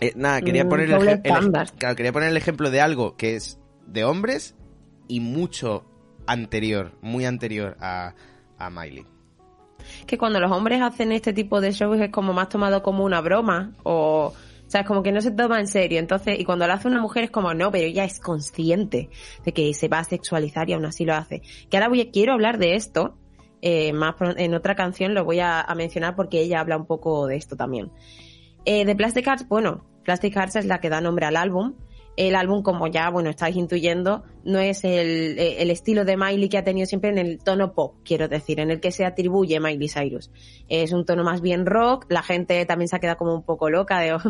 eh, 0.00 0.12
nada, 0.16 0.42
quería 0.42 0.68
poner, 0.68 0.90
el, 0.90 1.22
quería 1.22 2.12
poner 2.12 2.28
el 2.28 2.36
ejemplo 2.36 2.70
de 2.70 2.80
algo 2.80 3.16
que 3.16 3.36
es 3.36 3.58
de 3.86 4.04
hombres 4.04 4.54
y 5.08 5.20
mucho 5.20 5.86
anterior, 6.26 6.92
muy 7.00 7.24
anterior 7.24 7.76
a, 7.80 8.14
a 8.58 8.70
Miley. 8.70 9.11
Que 10.06 10.18
cuando 10.18 10.40
los 10.40 10.50
hombres 10.50 10.80
hacen 10.82 11.12
este 11.12 11.32
tipo 11.32 11.60
de 11.60 11.72
shows 11.72 12.00
es 12.00 12.10
como 12.10 12.32
más 12.32 12.48
tomado 12.48 12.82
como 12.82 13.04
una 13.04 13.20
broma 13.20 13.72
o... 13.82 14.32
O 14.64 14.70
sea, 14.72 14.80
es 14.82 14.86
como 14.86 15.02
que 15.02 15.12
no 15.12 15.20
se 15.20 15.32
toma 15.32 15.60
en 15.60 15.66
serio. 15.66 15.98
Entonces, 15.98 16.40
y 16.40 16.46
cuando 16.46 16.66
lo 16.66 16.72
hace 16.72 16.88
una 16.88 16.98
mujer 16.98 17.24
es 17.24 17.30
como, 17.30 17.52
no, 17.52 17.70
pero 17.70 17.84
ella 17.84 18.04
es 18.04 18.18
consciente 18.18 19.10
de 19.44 19.52
que 19.52 19.74
se 19.74 19.86
va 19.88 19.98
a 19.98 20.04
sexualizar 20.04 20.70
y 20.70 20.72
aún 20.72 20.86
así 20.86 21.04
lo 21.04 21.12
hace. 21.12 21.42
Que 21.68 21.76
ahora 21.76 21.90
voy, 21.90 22.06
quiero 22.10 22.32
hablar 22.32 22.56
de 22.56 22.74
esto, 22.74 23.18
eh, 23.60 23.92
más 23.92 24.16
en 24.38 24.54
otra 24.54 24.74
canción 24.74 25.14
lo 25.14 25.24
voy 25.24 25.40
a, 25.40 25.66
mencionar 25.76 26.16
porque 26.16 26.40
ella 26.40 26.60
habla 26.60 26.76
un 26.76 26.86
poco 26.86 27.26
de 27.26 27.36
esto 27.36 27.54
también. 27.54 27.92
Eh, 28.64 28.86
de 28.86 28.96
Plastic 28.96 29.26
Hearts, 29.26 29.46
bueno, 29.48 29.84
Plastic 30.04 30.34
Hearts 30.34 30.56
es 30.56 30.64
la 30.64 30.80
que 30.80 30.88
da 30.88 31.00
nombre 31.00 31.26
al 31.26 31.36
álbum 31.36 31.74
el 32.16 32.34
álbum, 32.34 32.62
como 32.62 32.86
ya, 32.88 33.08
bueno, 33.10 33.30
estáis 33.30 33.56
intuyendo, 33.56 34.24
no 34.44 34.58
es 34.58 34.84
el, 34.84 35.38
el, 35.38 35.70
estilo 35.70 36.04
de 36.04 36.16
Miley 36.16 36.48
que 36.48 36.58
ha 36.58 36.64
tenido 36.64 36.86
siempre 36.86 37.10
en 37.10 37.18
el 37.18 37.38
tono 37.42 37.72
pop, 37.72 37.96
quiero 38.04 38.28
decir, 38.28 38.60
en 38.60 38.70
el 38.70 38.80
que 38.80 38.90
se 38.90 39.04
atribuye 39.04 39.60
Miley 39.60 39.88
Cyrus. 39.88 40.30
Es 40.68 40.92
un 40.92 41.06
tono 41.06 41.24
más 41.24 41.40
bien 41.40 41.64
rock, 41.64 42.06
la 42.10 42.22
gente 42.22 42.64
también 42.66 42.88
se 42.88 42.96
ha 42.96 42.98
quedado 42.98 43.16
como 43.16 43.34
un 43.34 43.44
poco 43.44 43.70
loca 43.70 43.98
de, 44.00 44.12
oh, 44.14 44.20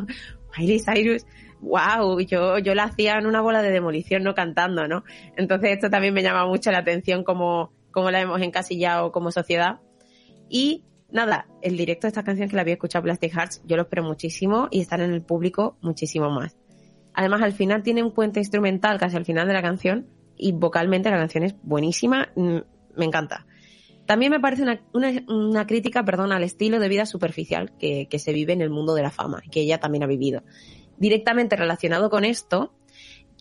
Miley 0.57 0.81
Cyrus, 0.81 1.27
wow, 1.61 2.21
yo, 2.21 2.59
yo 2.59 2.75
la 2.75 2.85
hacía 2.85 3.19
en 3.19 3.27
una 3.27 3.41
bola 3.41 3.63
de 3.63 3.71
demolición, 3.71 4.23
no 4.23 4.35
cantando, 4.35 4.87
¿no? 4.87 5.05
Entonces 5.37 5.71
esto 5.73 5.91
también 5.91 6.15
me 6.15 6.23
llama 6.23 6.47
mucho 6.47 6.71
la 6.71 6.79
atención 6.79 7.25
como, 7.25 7.73
como 7.91 8.11
la 8.11 8.21
hemos 8.21 8.41
encasillado 8.43 9.11
como 9.11 9.31
sociedad. 9.31 9.81
Y 10.49 10.85
nada, 11.11 11.47
el 11.63 11.77
directo 11.77 12.07
de 12.07 12.09
esta 12.09 12.25
canción 12.25 12.49
que 12.49 12.57
la 12.57 12.63
había 12.63 12.75
escuchado 12.75 13.05
Plastic 13.05 13.33
Hearts, 13.33 13.63
yo 13.65 13.77
lo 13.77 13.83
espero 13.83 14.03
muchísimo 14.03 14.69
y 14.71 14.81
estar 14.81 15.01
en 15.01 15.13
el 15.13 15.23
público 15.23 15.79
muchísimo 15.81 16.31
más. 16.31 16.57
Además, 17.15 17.43
al 17.43 17.53
final 17.53 17.83
tiene 17.83 18.03
un 18.03 18.13
puente 18.13 18.41
instrumental 18.41 18.99
casi 18.99 19.17
al 19.17 19.25
final 19.25 19.47
de 19.47 19.55
la 19.55 19.63
canción 19.63 20.07
y 20.37 20.53
vocalmente 20.53 21.11
la 21.11 21.19
canción 21.19 21.45
es 21.45 21.55
buenísima, 21.63 22.29
mm, 22.35 22.59
me 22.97 23.05
encanta. 23.05 23.47
También 24.07 24.33
me 24.33 24.41
parece 24.41 24.63
una, 24.63 24.81
una, 25.29 25.67
crítica, 25.67 26.05
perdón, 26.05 26.33
al 26.33 26.43
estilo 26.43 26.81
de 26.81 26.89
vida 26.89 27.07
superficial 27.07 27.73
que, 27.79 28.09
que 28.09 28.19
se 28.19 28.33
vive 28.33 28.53
en 28.53 28.61
el 28.61 28.71
mundo 28.71 28.95
de 28.95 29.03
la 29.03 29.11
fama, 29.11 29.43
que 29.51 29.61
ella 29.61 29.79
también 29.79 30.03
ha 30.03 30.07
vivido. 30.07 30.43
Directamente 30.99 31.55
relacionado 31.57 32.11
con 32.11 32.25
esto, 32.25 32.75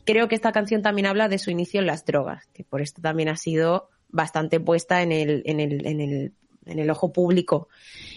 creo 0.05 0.27
que 0.27 0.35
esta 0.35 0.51
canción 0.51 0.81
también 0.81 1.07
habla 1.07 1.27
de 1.27 1.39
su 1.39 1.49
inicio 1.49 1.79
en 1.79 1.87
las 1.87 2.05
drogas, 2.05 2.47
que 2.53 2.63
por 2.63 2.81
esto 2.81 3.01
también 3.01 3.29
ha 3.29 3.37
sido 3.37 3.89
bastante 4.09 4.59
puesta 4.59 5.01
en 5.01 5.11
el, 5.11 5.41
en 5.45 5.59
el, 5.59 5.85
en 5.85 6.01
el, 6.01 6.33
en 6.65 6.79
el 6.79 6.89
ojo 6.89 7.11
público 7.11 7.67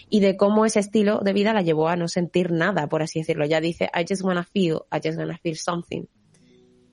y 0.09 0.19
de 0.19 0.37
cómo 0.37 0.65
ese 0.65 0.79
estilo 0.79 1.19
de 1.19 1.33
vida 1.33 1.53
la 1.53 1.61
llevó 1.61 1.87
a 1.87 1.95
no 1.95 2.07
sentir 2.07 2.51
nada, 2.51 2.87
por 2.87 3.01
así 3.01 3.19
decirlo. 3.19 3.45
Ya 3.45 3.61
dice, 3.61 3.89
I 3.93 4.05
just 4.07 4.23
wanna 4.23 4.43
feel, 4.43 4.81
I 4.91 4.99
just 5.03 5.17
wanna 5.17 5.37
feel 5.37 5.55
something. 5.55 6.03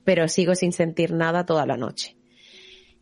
Pero 0.03 0.27
sigo 0.27 0.55
sin 0.55 0.73
sentir 0.73 1.13
nada 1.13 1.45
toda 1.45 1.65
la 1.65 1.77
noche. 1.77 2.17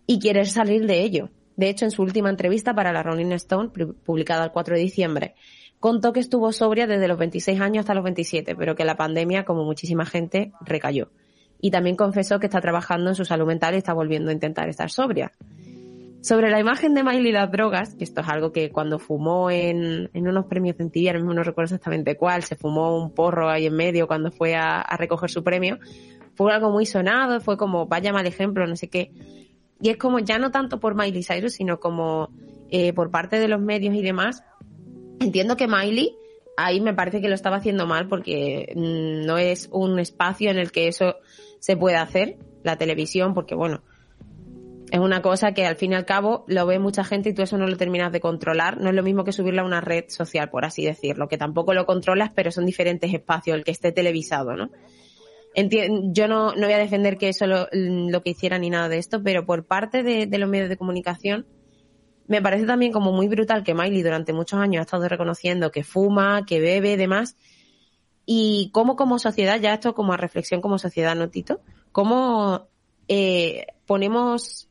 Y 0.06 0.20
quiere 0.20 0.46
salir 0.46 0.86
de 0.86 1.02
ello. 1.02 1.30
De 1.56 1.70
hecho, 1.70 1.86
en 1.86 1.92
su 1.92 2.02
última 2.02 2.30
entrevista 2.30 2.74
para 2.74 2.92
la 2.92 3.04
Rolling 3.04 3.32
Stone, 3.34 3.70
publicada 3.70 4.46
el 4.46 4.52
4 4.52 4.76
de 4.76 4.82
diciembre, 4.82 5.36
contó 5.80 6.14
que 6.14 6.20
estuvo 6.20 6.52
sobria 6.52 6.88
desde 6.88 7.08
los 7.08 7.18
26 7.18 7.60
años 7.60 7.82
hasta 7.82 7.94
los 7.94 8.04
27, 8.04 8.56
pero 8.56 8.76
que 8.76 8.86
la 8.86 8.96
pandemia, 8.96 9.46
como 9.46 9.64
muchísima 9.64 10.06
gente, 10.06 10.52
recayó. 10.62 11.12
Y 11.60 11.72
también 11.72 11.96
confesó 11.96 12.40
que 12.40 12.48
está 12.48 12.62
trabajando 12.62 13.10
en 13.10 13.16
su 13.16 13.26
salud 13.26 13.46
mental 13.46 13.76
y 13.76 13.78
está 13.78 13.94
volviendo 13.94 14.30
a 14.30 14.34
intentar 14.34 14.70
estar 14.70 14.90
sobria. 14.90 15.32
Sobre 16.22 16.52
la 16.52 16.60
imagen 16.60 16.94
de 16.94 17.04
Miley 17.04 17.30
y 17.30 17.32
las 17.32 17.52
drogas, 17.52 17.96
que 17.96 18.04
esto 18.04 18.22
es 18.22 18.28
algo 18.30 18.52
que 18.52 18.70
cuando 18.70 19.00
fumó 19.00 19.50
en, 19.50 20.10
en 20.14 20.28
unos 20.28 20.46
premios 20.46 20.78
de 20.78 20.86
MTV, 20.86 21.16
mismo 21.16 21.34
no 21.34 21.44
recuerdo 21.44 21.66
exactamente 21.66 22.16
cuál, 22.16 22.44
se 22.44 22.56
fumó 22.56 22.96
un 22.96 23.12
porro 23.12 23.50
ahí 23.50 23.66
en 23.66 23.76
medio 23.76 24.08
cuando 24.08 24.32
fue 24.32 24.56
a, 24.56 24.82
a 24.82 24.98
recoger 24.98 25.32
su 25.32 25.44
premio, 25.44 25.80
fue 26.36 26.54
algo 26.54 26.70
muy 26.70 26.86
sonado, 26.86 27.42
fue 27.42 27.58
como, 27.58 27.88
vaya 27.88 28.14
mal 28.14 28.28
ejemplo, 28.28 28.68
no 28.68 28.76
sé 28.76 28.88
qué. 28.88 29.12
Y 29.82 29.90
es 29.90 29.98
como, 29.98 30.20
ya 30.20 30.38
no 30.38 30.52
tanto 30.52 30.80
por 30.80 30.96
Miley 30.96 31.24
Cyrus, 31.24 31.54
sino 31.54 31.80
como 31.80 32.30
eh, 32.70 32.94
por 32.94 33.10
parte 33.10 33.40
de 33.40 33.48
los 33.48 33.60
medios 33.60 33.96
y 33.96 34.02
demás. 34.02 34.44
Entiendo 35.20 35.58
que 35.58 35.68
Miley 35.68 36.16
ahí 36.56 36.82
me 36.82 36.94
parece 36.94 37.22
que 37.22 37.30
lo 37.30 37.36
estaba 37.36 37.58
haciendo 37.58 37.88
mal 37.88 38.08
porque 38.08 38.74
mm, 38.76 39.26
no 39.26 39.38
es 39.38 39.70
un 39.72 40.00
espacio 40.00 40.52
en 40.52 40.58
el 40.58 40.72
que 40.72 40.88
eso 40.88 41.18
se 41.60 41.78
puede 41.78 41.98
hacer, 41.98 42.38
la 42.64 42.78
televisión, 42.78 43.34
porque 43.34 43.56
bueno, 43.56 43.82
es 44.92 45.00
una 45.00 45.22
cosa 45.22 45.54
que 45.54 45.66
al 45.66 45.78
fin 45.78 45.94
y 45.94 45.96
al 45.96 46.06
cabo 46.06 46.44
lo 46.48 46.66
ve 46.66 46.78
mucha 46.78 47.06
gente 47.06 47.30
y 47.30 47.34
tú 47.34 47.42
eso 47.42 47.58
no 47.58 47.66
lo 47.66 47.78
terminas 47.78 48.12
de 48.12 48.20
controlar. 48.20 48.82
No 48.82 48.90
es 48.90 48.96
lo 48.96 49.04
mismo 49.04 49.24
que 49.24 49.32
subirla 49.32 49.62
a 49.62 49.66
una 49.66 49.80
red 49.80 50.06
social, 50.10 50.50
por 50.50 50.66
así 50.66 50.84
decirlo, 50.84 51.30
que 51.30 51.38
tampoco 51.38 51.74
lo 51.74 51.86
controlas, 51.86 52.32
pero 52.36 52.52
son 52.52 52.66
diferentes 52.66 53.14
espacios 53.14 53.56
el 53.56 53.64
que 53.64 53.72
esté 53.72 53.94
televisado, 53.94 54.56
¿no? 54.56 54.70
yo 55.54 56.30
no, 56.30 56.56
no 56.56 56.66
voy 56.66 56.74
a 56.74 56.78
defender 56.78 57.18
que 57.18 57.28
eso 57.28 57.46
lo, 57.46 57.68
lo, 57.74 58.24
que 58.24 58.30
hiciera 58.30 58.58
ni 58.58 58.70
nada 58.70 58.88
de 58.88 58.98
esto, 58.98 59.22
pero 59.22 59.46
por 59.46 59.66
parte 59.66 60.02
de, 60.02 60.26
de, 60.26 60.38
los 60.38 60.50
medios 60.50 60.70
de 60.70 60.78
comunicación, 60.78 61.46
me 62.28 62.42
parece 62.42 62.66
también 62.66 62.94
como 62.94 63.12
muy 63.12 63.28
brutal 63.28 63.64
que 63.64 63.74
Miley 63.74 64.02
durante 64.02 64.32
muchos 64.32 64.62
años 64.62 64.80
ha 64.80 64.84
estado 64.84 65.10
reconociendo 65.10 65.70
que 65.70 65.84
fuma, 65.84 66.46
que 66.46 66.62
bebe, 66.62 66.96
demás, 66.96 67.36
y 68.26 68.72
cómo 68.74 68.96
como 68.96 69.20
sociedad, 69.20 69.60
ya 69.60 69.74
esto 69.74 69.94
como 69.94 70.14
a 70.14 70.18
reflexión 70.18 70.62
como 70.62 70.78
sociedad, 70.78 71.18
¿no, 71.18 71.30
Tito? 71.30 71.60
Cómo 71.92 72.70
eh, 73.10 73.68
ponemos 73.86 74.70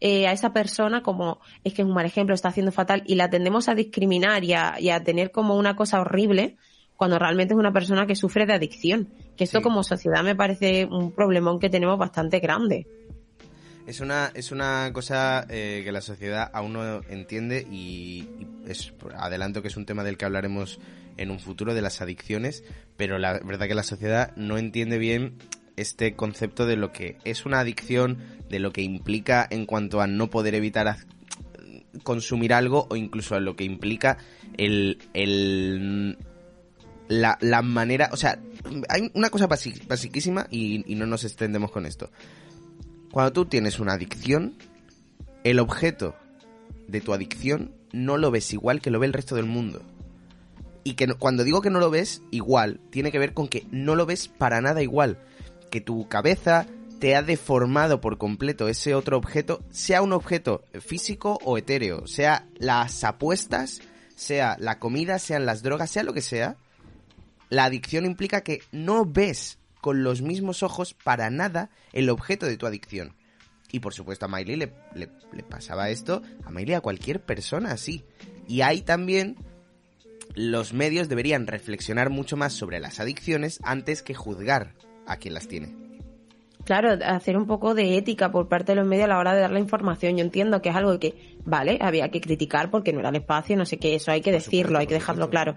eh, 0.00 0.26
a 0.26 0.32
esa 0.32 0.52
persona 0.52 1.02
como 1.02 1.40
es 1.62 1.74
que 1.74 1.82
es 1.82 1.88
un 1.88 1.94
mal 1.94 2.06
ejemplo, 2.06 2.34
está 2.34 2.48
haciendo 2.48 2.72
fatal 2.72 3.02
y 3.06 3.14
la 3.16 3.30
tendemos 3.30 3.68
a 3.68 3.74
discriminar 3.74 4.44
y 4.44 4.54
a, 4.54 4.80
y 4.80 4.90
a 4.90 5.02
tener 5.02 5.30
como 5.30 5.56
una 5.56 5.76
cosa 5.76 6.00
horrible 6.00 6.56
cuando 6.96 7.18
realmente 7.18 7.54
es 7.54 7.58
una 7.58 7.72
persona 7.72 8.06
que 8.06 8.14
sufre 8.14 8.44
de 8.44 8.52
adicción. 8.52 9.08
Que 9.36 9.44
esto 9.44 9.62
como 9.62 9.82
sociedad 9.82 10.22
me 10.22 10.36
parece 10.36 10.84
un 10.84 11.12
problemón 11.12 11.58
que 11.58 11.70
tenemos 11.70 11.98
bastante 11.98 12.40
grande. 12.40 12.86
Es 13.86 14.00
una, 14.00 14.30
es 14.34 14.52
una 14.52 14.90
cosa 14.92 15.46
eh, 15.48 15.80
que 15.82 15.92
la 15.92 16.02
sociedad 16.02 16.50
aún 16.52 16.74
no 16.74 17.02
entiende 17.08 17.66
y, 17.70 18.28
es, 18.66 18.92
adelanto 19.16 19.62
que 19.62 19.68
es 19.68 19.76
un 19.76 19.86
tema 19.86 20.04
del 20.04 20.18
que 20.18 20.26
hablaremos 20.26 20.78
en 21.16 21.30
un 21.30 21.40
futuro 21.40 21.74
de 21.74 21.82
las 21.82 22.00
adicciones, 22.02 22.64
pero 22.96 23.18
la 23.18 23.40
verdad 23.40 23.66
que 23.66 23.74
la 23.74 23.82
sociedad 23.82 24.36
no 24.36 24.58
entiende 24.58 24.98
bien 24.98 25.38
este 25.80 26.14
concepto 26.14 26.66
de 26.66 26.76
lo 26.76 26.92
que 26.92 27.16
es 27.24 27.46
una 27.46 27.60
adicción, 27.60 28.18
de 28.48 28.58
lo 28.58 28.72
que 28.72 28.82
implica 28.82 29.46
en 29.48 29.64
cuanto 29.64 30.00
a 30.00 30.06
no 30.06 30.28
poder 30.28 30.54
evitar 30.54 30.96
consumir 32.02 32.52
algo 32.52 32.86
o 32.90 32.96
incluso 32.96 33.34
a 33.34 33.40
lo 33.40 33.56
que 33.56 33.64
implica 33.64 34.18
el, 34.58 34.98
el 35.14 36.18
la, 37.08 37.38
la 37.40 37.62
manera, 37.62 38.10
o 38.12 38.16
sea, 38.16 38.38
hay 38.88 39.10
una 39.14 39.30
cosa 39.30 39.46
basiquísima 39.48 40.46
y, 40.50 40.84
y 40.90 40.94
no 40.94 41.06
nos 41.06 41.24
extendemos 41.24 41.70
con 41.70 41.86
esto. 41.86 42.10
Cuando 43.10 43.32
tú 43.32 43.46
tienes 43.46 43.80
una 43.80 43.94
adicción, 43.94 44.54
el 45.42 45.58
objeto 45.58 46.14
de 46.86 47.00
tu 47.00 47.12
adicción 47.12 47.72
no 47.92 48.18
lo 48.18 48.30
ves 48.30 48.52
igual 48.52 48.80
que 48.80 48.90
lo 48.90 49.00
ve 49.00 49.06
el 49.06 49.12
resto 49.12 49.34
del 49.34 49.46
mundo. 49.46 49.82
Y 50.84 50.94
que 50.94 51.08
cuando 51.14 51.42
digo 51.42 51.60
que 51.60 51.70
no 51.70 51.80
lo 51.80 51.90
ves 51.90 52.22
igual, 52.30 52.80
tiene 52.90 53.10
que 53.10 53.18
ver 53.18 53.34
con 53.34 53.48
que 53.48 53.66
no 53.70 53.96
lo 53.96 54.06
ves 54.06 54.28
para 54.28 54.60
nada 54.60 54.82
igual 54.82 55.18
que 55.70 55.80
tu 55.80 56.08
cabeza 56.08 56.66
te 57.00 57.16
ha 57.16 57.22
deformado 57.22 58.00
por 58.00 58.18
completo 58.18 58.68
ese 58.68 58.94
otro 58.94 59.16
objeto, 59.16 59.64
sea 59.70 60.02
un 60.02 60.12
objeto 60.12 60.62
físico 60.80 61.38
o 61.42 61.56
etéreo, 61.56 62.06
sea 62.06 62.46
las 62.58 63.02
apuestas, 63.04 63.80
sea 64.14 64.56
la 64.60 64.78
comida, 64.78 65.18
sean 65.18 65.46
las 65.46 65.62
drogas, 65.62 65.90
sea 65.90 66.02
lo 66.02 66.12
que 66.12 66.20
sea, 66.20 66.56
la 67.48 67.64
adicción 67.64 68.04
implica 68.04 68.42
que 68.42 68.62
no 68.70 69.06
ves 69.06 69.58
con 69.80 70.04
los 70.04 70.20
mismos 70.20 70.62
ojos 70.62 70.92
para 70.92 71.30
nada 71.30 71.70
el 71.92 72.10
objeto 72.10 72.44
de 72.44 72.58
tu 72.58 72.66
adicción. 72.66 73.16
Y 73.72 73.80
por 73.80 73.94
supuesto 73.94 74.26
a 74.26 74.28
Miley 74.28 74.56
le, 74.56 75.42
pasaba 75.48 75.88
esto, 75.88 76.22
a 76.44 76.50
Miley 76.50 76.74
a 76.74 76.80
cualquier 76.80 77.20
persona 77.20 77.72
así. 77.72 78.04
Y 78.46 78.60
ahí 78.60 78.82
también 78.82 79.36
los 80.34 80.74
medios 80.74 81.08
deberían 81.08 81.46
reflexionar 81.46 82.10
mucho 82.10 82.36
más 82.36 82.52
sobre 82.52 82.78
las 82.78 83.00
adicciones 83.00 83.58
antes 83.62 84.02
que 84.02 84.14
juzgar 84.14 84.74
a 85.10 85.16
quien 85.16 85.34
las 85.34 85.48
tiene. 85.48 85.74
Claro, 86.64 86.90
hacer 87.04 87.36
un 87.36 87.46
poco 87.46 87.74
de 87.74 87.96
ética 87.96 88.30
por 88.30 88.48
parte 88.48 88.72
de 88.72 88.76
los 88.76 88.86
medios 88.86 89.06
a 89.06 89.08
la 89.08 89.18
hora 89.18 89.34
de 89.34 89.40
dar 89.40 89.50
la 89.50 89.58
información. 89.58 90.16
Yo 90.16 90.24
entiendo 90.24 90.62
que 90.62 90.68
es 90.68 90.76
algo 90.76 90.98
que, 91.00 91.36
vale, 91.44 91.78
había 91.80 92.10
que 92.10 92.20
criticar 92.20 92.70
porque 92.70 92.92
no 92.92 93.00
era 93.00 93.08
el 93.08 93.16
espacio, 93.16 93.56
no 93.56 93.66
sé 93.66 93.78
qué, 93.78 93.94
eso 93.96 94.12
hay 94.12 94.20
que 94.20 94.30
decirlo, 94.30 94.78
hay 94.78 94.86
que 94.86 94.94
dejarlo 94.94 95.30
claro. 95.30 95.56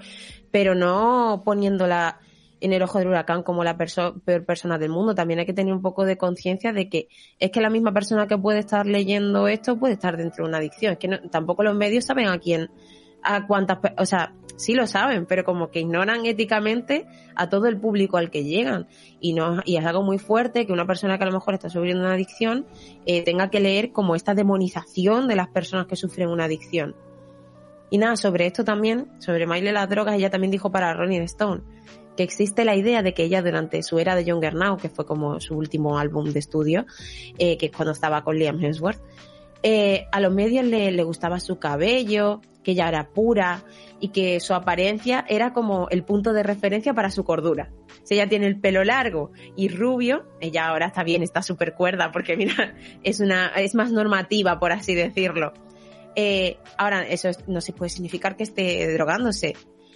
Pero 0.50 0.74
no 0.76 1.44
poniéndola 1.46 2.20
en 2.62 2.72
el 2.72 2.82
ojo 2.82 2.98
del 2.98 3.10
huracán 3.10 3.44
como 3.44 3.64
la 3.64 3.78
peor 3.78 4.46
persona 4.46 4.78
del 4.78 4.90
mundo. 4.90 5.14
También 5.14 5.40
hay 5.40 5.46
que 5.46 5.54
tener 5.54 5.74
un 5.74 5.82
poco 5.82 6.06
de 6.06 6.18
conciencia 6.18 6.72
de 6.72 6.90
que 6.90 7.10
es 7.38 7.52
que 7.52 7.62
la 7.62 7.70
misma 7.70 7.92
persona 7.92 8.26
que 8.26 8.38
puede 8.38 8.60
estar 8.60 8.88
leyendo 8.88 9.48
esto 9.48 9.78
puede 9.78 9.94
estar 9.94 10.16
dentro 10.16 10.46
de 10.46 10.50
una 10.50 10.60
adicción. 10.60 10.94
Es 10.94 11.00
que 11.00 11.10
tampoco 11.30 11.64
los 11.64 11.76
medios 11.76 12.06
saben 12.06 12.28
a 12.30 12.40
quién, 12.40 12.72
a 13.22 13.46
cuántas, 13.46 13.80
o 13.98 14.06
sea, 14.06 14.34
sí 14.56 14.74
lo 14.74 14.88
saben, 14.88 15.26
pero 15.26 15.44
como 15.44 15.70
que 15.70 15.80
ignoran 15.80 16.26
éticamente 16.26 17.06
a 17.36 17.50
todo 17.50 17.68
el 17.68 17.80
público 17.80 18.18
al 18.18 18.30
que 18.30 18.44
llegan. 18.44 18.88
Y, 19.20 19.34
no, 19.34 19.62
y 19.66 19.78
es 19.78 19.86
algo 19.86 20.04
muy 20.04 20.20
fuerte 20.20 20.66
que 20.66 20.74
una 20.74 20.86
persona 20.86 21.18
que 21.18 21.24
a 21.24 21.28
lo 21.28 21.34
mejor 21.34 21.54
está 21.54 21.70
sufriendo 21.70 22.04
una 22.04 22.14
adicción 22.14 22.66
eh, 23.06 23.24
tenga 23.24 23.50
que 23.50 23.60
leer 23.60 23.92
como 23.92 24.16
esta 24.16 24.34
demonización 24.34 25.28
de 25.28 25.36
las 25.36 25.50
personas 25.50 25.88
que 25.88 25.96
sufren 25.96 26.30
una 26.30 26.46
adicción. 26.46 26.96
Y 27.90 27.98
nada, 27.98 28.16
sobre 28.16 28.48
esto 28.48 28.64
también, 28.64 29.08
sobre 29.20 29.46
Miley 29.46 29.72
las 29.72 29.90
drogas, 29.90 30.16
ella 30.16 30.30
también 30.30 30.52
dijo 30.52 30.72
para 30.72 30.94
Rolling 30.94 31.22
Stone 31.22 31.62
que 32.16 32.24
existe 32.24 32.66
la 32.66 32.76
idea 32.76 33.02
de 33.02 33.14
que 33.14 33.24
ella 33.24 33.42
durante 33.42 33.82
su 33.84 34.00
era 34.00 34.16
de 34.16 34.26
Younger 34.26 34.54
Now, 34.54 34.78
que 34.78 34.90
fue 34.90 35.06
como 35.06 35.40
su 35.40 35.56
último 35.56 35.98
álbum 35.98 36.32
de 36.32 36.40
estudio, 36.40 36.86
eh, 37.38 37.58
que 37.58 37.68
es 37.68 37.72
cuando 37.72 37.92
estaba 37.92 38.24
con 38.24 38.38
Liam 38.38 38.64
Hemsworth, 38.64 39.02
eh, 39.64 40.08
a 40.12 40.20
los 40.20 40.34
medios 40.34 40.66
le, 40.66 40.92
le, 40.92 41.04
gustaba 41.04 41.40
su 41.40 41.58
cabello, 41.58 42.42
que 42.64 42.72
ella 42.72 42.88
era 42.88 43.10
pura 43.10 43.64
y 44.00 44.10
que 44.10 44.40
su 44.40 44.54
apariencia 44.54 45.26
era 45.28 45.54
como 45.54 45.88
el 45.90 46.04
punto 46.04 46.34
de 46.34 46.44
referencia 46.44 46.94
para 46.94 47.12
su 47.12 47.24
cordura. 47.24 47.70
Si 48.04 48.16
ella 48.16 48.28
tiene 48.28 48.48
el 48.48 48.60
pelo 48.60 48.84
largo 48.84 49.32
y 49.56 49.70
rubio, 49.70 50.26
ella 50.40 50.68
ahora 50.68 50.88
está 50.88 51.04
bien, 51.04 51.24
está 51.24 51.42
súper 51.42 51.74
cuerda 51.74 52.12
porque 52.12 52.36
mira, 52.36 52.76
es 53.04 53.20
una, 53.20 53.48
es 53.48 53.76
más 53.76 53.92
normativa, 53.92 54.60
por 54.60 54.72
así 54.72 54.96
decirlo. 54.96 55.54
Eh, 56.16 56.58
ahora, 56.78 57.08
eso 57.08 57.30
no 57.48 57.62
se 57.62 57.74
puede 57.74 57.90
significar 57.90 58.36
que 58.36 58.44
esté 58.44 58.92
drogándose. 58.94 59.56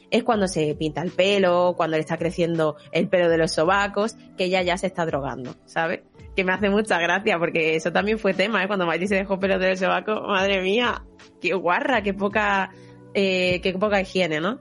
Es 0.09 0.23
cuando 0.23 0.47
se 0.47 0.73
pinta 0.75 1.01
el 1.01 1.11
pelo, 1.11 1.73
cuando 1.75 1.97
le 1.97 2.01
está 2.01 2.17
creciendo 2.17 2.77
el 2.91 3.09
pelo 3.09 3.29
de 3.29 3.37
los 3.37 3.51
sobacos, 3.51 4.15
que 4.37 4.45
ella 4.45 4.61
ya 4.61 4.77
se 4.77 4.87
está 4.87 5.05
drogando, 5.05 5.55
¿sabes? 5.65 6.01
Que 6.37 6.43
me 6.43 6.53
hace 6.53 6.69
mucha 6.69 6.99
gracia 6.99 7.39
porque 7.39 7.75
eso 7.75 7.91
también 7.91 8.19
fue 8.19 8.35
tema, 8.35 8.63
¿eh? 8.63 8.67
Cuando 8.67 8.85
Miley 8.85 9.07
se 9.07 9.15
dejó 9.15 9.39
pelo 9.39 9.57
de 9.57 9.71
los 9.71 9.79
sobacos, 9.79 10.21
madre 10.21 10.61
mía, 10.61 11.03
qué 11.41 11.55
guarra, 11.55 12.03
qué 12.03 12.13
poca, 12.13 12.69
eh, 13.15 13.59
qué 13.61 13.73
poca 13.73 13.99
higiene, 13.99 14.39
¿no? 14.39 14.59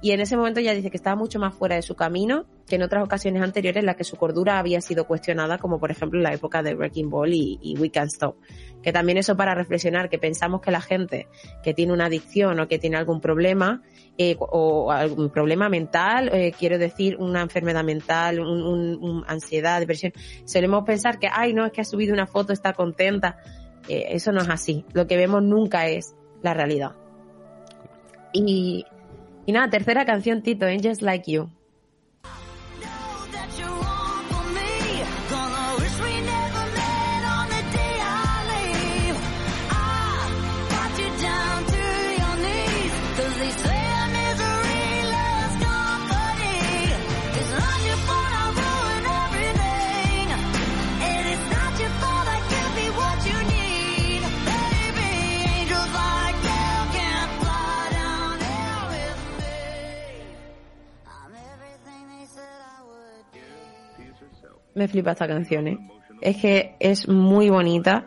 Y 0.00 0.12
en 0.12 0.20
ese 0.20 0.36
momento 0.36 0.60
ella 0.60 0.72
dice 0.72 0.88
que 0.88 0.96
estaba 0.96 1.16
mucho 1.16 1.40
más 1.40 1.52
fuera 1.52 1.74
de 1.74 1.82
su 1.82 1.96
camino 1.96 2.46
que 2.68 2.76
en 2.76 2.82
otras 2.82 3.04
ocasiones 3.04 3.42
anteriores 3.42 3.80
en 3.80 3.86
las 3.86 3.96
que 3.96 4.04
su 4.04 4.16
cordura 4.16 4.58
había 4.58 4.80
sido 4.80 5.06
cuestionada, 5.06 5.58
como 5.58 5.78
por 5.78 5.90
ejemplo 5.90 6.18
en 6.18 6.24
la 6.24 6.32
época 6.34 6.62
de 6.62 6.74
Wrecking 6.74 7.10
Ball 7.10 7.32
y, 7.32 7.76
We 7.78 7.90
Can't 7.90 8.10
Stop. 8.12 8.36
Que 8.82 8.92
también 8.92 9.18
eso 9.18 9.36
para 9.36 9.54
reflexionar, 9.54 10.08
que 10.08 10.18
pensamos 10.18 10.60
que 10.60 10.70
la 10.70 10.80
gente 10.80 11.28
que 11.62 11.74
tiene 11.74 11.92
una 11.92 12.06
adicción 12.06 12.58
o 12.58 12.66
que 12.68 12.78
tiene 12.78 12.96
algún 12.96 13.20
problema, 13.20 13.82
eh, 14.18 14.36
o 14.38 14.90
algún 14.90 15.30
problema 15.30 15.68
mental, 15.68 16.28
eh, 16.32 16.52
quiero 16.58 16.78
decir, 16.78 17.16
una 17.18 17.40
enfermedad 17.42 17.84
mental, 17.84 18.40
un, 18.40 18.62
un- 18.62 18.98
un 19.02 19.24
ansiedad, 19.28 19.78
depresión, 19.80 20.12
solemos 20.44 20.84
pensar 20.84 21.18
que, 21.18 21.28
ay, 21.32 21.52
no, 21.54 21.66
es 21.66 21.72
que 21.72 21.80
ha 21.82 21.84
subido 21.84 22.12
una 22.14 22.26
foto, 22.26 22.52
está 22.52 22.72
contenta. 22.72 23.36
Eh, 23.88 24.06
eso 24.10 24.32
no 24.32 24.40
es 24.42 24.48
así. 24.48 24.84
Lo 24.92 25.06
que 25.06 25.16
vemos 25.16 25.42
nunca 25.42 25.86
es 25.86 26.16
la 26.42 26.52
realidad. 26.54 26.92
Y, 28.32 28.84
y 29.46 29.52
nada, 29.52 29.70
tercera 29.70 30.04
canción, 30.04 30.42
Tito, 30.42 30.66
Angels 30.66 31.02
Like 31.02 31.30
You. 31.30 31.50
Me 64.76 64.86
flipa 64.88 65.10
esta 65.12 65.26
canción, 65.26 65.66
¿eh? 65.66 65.78
Es 66.20 66.36
que 66.36 66.76
es 66.80 67.08
muy 67.08 67.50
bonita. 67.50 68.06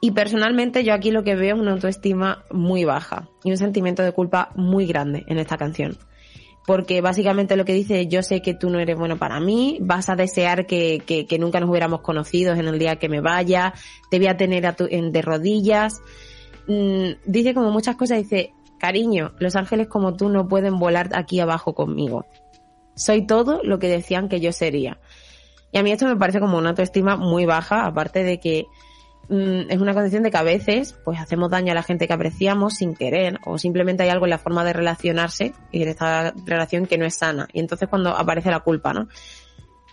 Y 0.00 0.10
personalmente 0.12 0.84
yo 0.84 0.92
aquí 0.92 1.10
lo 1.10 1.24
que 1.24 1.34
veo 1.34 1.56
es 1.56 1.60
una 1.60 1.72
autoestima 1.72 2.44
muy 2.50 2.84
baja 2.84 3.28
y 3.42 3.50
un 3.50 3.56
sentimiento 3.56 4.02
de 4.02 4.12
culpa 4.12 4.50
muy 4.54 4.86
grande 4.86 5.24
en 5.26 5.38
esta 5.38 5.56
canción. 5.56 5.96
Porque 6.66 7.00
básicamente 7.00 7.56
lo 7.56 7.64
que 7.64 7.72
dice 7.74 8.06
yo 8.06 8.22
sé 8.22 8.40
que 8.42 8.54
tú 8.54 8.68
no 8.70 8.78
eres 8.78 8.98
bueno 8.98 9.18
para 9.18 9.40
mí, 9.40 9.78
vas 9.80 10.08
a 10.10 10.16
desear 10.16 10.66
que, 10.66 11.02
que- 11.06 11.38
nunca 11.38 11.60
nos 11.60 11.70
hubiéramos 11.70 12.00
conocido 12.02 12.52
en 12.54 12.66
el 12.68 12.78
día 12.78 12.96
que 12.96 13.08
me 13.08 13.20
vaya, 13.20 13.72
te 14.10 14.18
voy 14.18 14.28
a 14.28 14.36
tener 14.36 14.66
a 14.66 14.74
tu- 14.74 14.86
de 14.86 15.22
rodillas. 15.22 16.00
Mm, 16.66 17.12
dice 17.26 17.54
como 17.54 17.70
muchas 17.70 17.96
cosas, 17.96 18.18
dice, 18.18 18.52
cariño, 18.78 19.32
los 19.38 19.56
ángeles 19.56 19.88
como 19.88 20.14
tú 20.16 20.28
no 20.28 20.48
pueden 20.48 20.78
volar 20.78 21.10
aquí 21.14 21.40
abajo 21.40 21.74
conmigo. 21.74 22.26
Soy 22.94 23.26
todo 23.26 23.62
lo 23.62 23.78
que 23.78 23.88
decían 23.88 24.28
que 24.28 24.40
yo 24.40 24.52
sería. 24.52 24.98
Y 25.74 25.78
a 25.78 25.82
mí 25.82 25.90
esto 25.90 26.06
me 26.06 26.14
parece 26.14 26.38
como 26.38 26.56
una 26.56 26.70
autoestima 26.70 27.16
muy 27.16 27.46
baja, 27.46 27.84
aparte 27.84 28.22
de 28.22 28.38
que 28.38 28.68
mm, 29.28 29.70
es 29.70 29.80
una 29.80 29.92
condición 29.92 30.22
de 30.22 30.30
que 30.30 30.36
a 30.36 30.44
veces 30.44 30.96
pues 31.04 31.18
hacemos 31.18 31.50
daño 31.50 31.72
a 31.72 31.74
la 31.74 31.82
gente 31.82 32.06
que 32.06 32.12
apreciamos 32.12 32.74
sin 32.74 32.94
querer 32.94 33.40
o 33.44 33.58
simplemente 33.58 34.04
hay 34.04 34.10
algo 34.10 34.24
en 34.26 34.30
la 34.30 34.38
forma 34.38 34.64
de 34.64 34.72
relacionarse 34.72 35.52
y 35.72 35.82
en 35.82 35.88
esta 35.88 36.32
relación 36.46 36.86
que 36.86 36.96
no 36.96 37.04
es 37.04 37.16
sana. 37.16 37.48
Y 37.52 37.58
entonces 37.58 37.88
cuando 37.88 38.10
aparece 38.10 38.52
la 38.52 38.60
culpa, 38.60 38.92
¿no? 38.92 39.08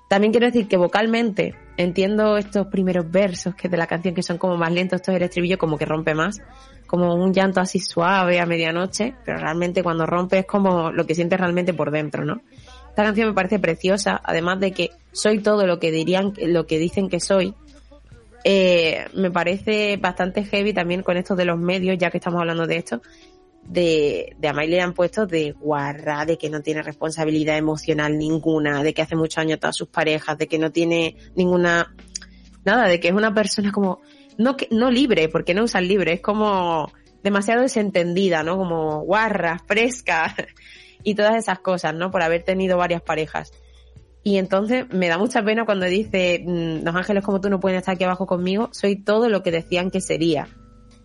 También 0.08 0.32
quiero 0.32 0.46
decir 0.46 0.68
que 0.68 0.78
vocalmente 0.78 1.56
entiendo 1.78 2.38
estos 2.38 2.68
primeros 2.68 3.10
versos 3.10 3.56
que 3.56 3.68
de 3.68 3.78
la 3.78 3.88
canción 3.88 4.14
que 4.14 4.22
son 4.22 4.38
como 4.38 4.58
más 4.58 4.72
lentos, 4.72 4.98
esto 4.98 5.10
es 5.12 5.18
el 5.18 5.24
estribillo 5.24 5.58
como 5.58 5.80
que 5.80 5.86
rompe 5.86 6.14
más, 6.14 6.42
como 6.86 7.16
un 7.16 7.34
llanto 7.34 7.60
así 7.60 7.80
suave 7.80 8.40
a 8.40 8.46
medianoche, 8.46 9.16
pero 9.26 9.40
realmente 9.40 9.82
cuando 9.82 10.06
rompe 10.06 10.40
es 10.40 10.46
como 10.46 10.92
lo 10.92 11.08
que 11.08 11.16
sientes 11.16 11.40
realmente 11.40 11.74
por 11.74 11.90
dentro, 11.90 12.24
¿no? 12.24 12.42
Esta 12.91 13.03
canción 13.03 13.29
me 13.29 13.33
parece 13.33 13.57
preciosa, 13.57 14.19
además 14.21 14.60
de 14.60 14.74
que 14.74 14.91
soy 15.13 15.39
todo 15.39 15.65
lo 15.65 15.79
que 15.79 15.91
dirían, 15.91 16.33
lo 16.38 16.67
que 16.67 16.77
dicen 16.77 17.07
que 17.07 17.21
soy. 17.21 17.53
Eh, 18.43 19.05
me 19.13 19.31
parece 19.31 19.95
bastante 19.95 20.43
heavy 20.43 20.74
también 20.74 21.01
con 21.01 21.15
esto 21.15 21.38
de 21.38 21.45
los 21.45 21.57
medios, 21.57 21.98
ya 21.98 22.12
que 22.12 22.17
estamos 22.17 22.41
hablando 22.41 22.67
de 22.67 22.75
esto, 22.75 23.01
de, 23.63 24.36
de 24.38 24.48
a 24.50 24.51
Miley 24.51 24.71
le 24.71 24.81
han 24.81 24.93
puesto 24.93 25.25
de 25.25 25.53
guarra, 25.53 26.25
de 26.25 26.38
que 26.38 26.50
no 26.50 26.62
tiene 26.62 26.83
responsabilidad 26.83 27.57
emocional 27.57 28.17
ninguna, 28.17 28.83
de 28.83 28.93
que 28.93 29.03
hace 29.03 29.15
muchos 29.15 29.38
años 29.38 29.62
todas 29.62 29.77
sus 29.77 29.88
parejas, 29.88 30.38
de 30.38 30.48
que 30.48 30.60
no 30.60 30.74
tiene 30.74 31.15
ninguna, 31.33 31.95
nada, 32.65 32.89
de 32.89 33.00
que 33.00 33.07
es 33.07 33.13
una 33.13 33.33
persona 33.33 33.71
como, 33.71 34.01
no 34.38 34.57
no 34.69 34.91
libre, 34.91 35.29
porque 35.29 35.53
no 35.53 35.63
usan 35.63 35.88
libre, 35.88 36.12
es 36.12 36.21
como 36.21 36.91
demasiado 37.23 37.62
desentendida, 37.62 38.43
¿no? 38.43 38.58
Como 38.58 38.99
guarra, 39.04 39.62
fresca 39.65 40.36
y 41.04 41.16
todas 41.16 41.36
esas 41.36 41.60
cosas, 41.60 41.94
¿no? 41.96 42.12
Por 42.12 42.22
haber 42.22 42.44
tenido 42.44 42.78
varias 42.78 43.02
parejas. 43.02 43.52
Y 44.24 44.38
entonces 44.38 44.86
me 44.94 45.08
da 45.08 45.18
mucha 45.18 45.44
pena 45.44 45.66
cuando 45.66 45.86
dice, 45.88 46.44
mm, 46.46 46.84
los 46.86 46.96
ángeles 46.96 47.24
como 47.24 47.42
tú 47.42 47.50
no 47.50 47.60
pueden 47.60 47.80
estar 47.80 47.96
aquí 47.96 48.04
abajo 48.04 48.28
conmigo, 48.28 48.70
soy 48.72 48.96
todo 48.96 49.30
lo 49.30 49.42
que 49.42 49.52
decían 49.52 49.90
que 49.90 50.02
sería. 50.02 50.48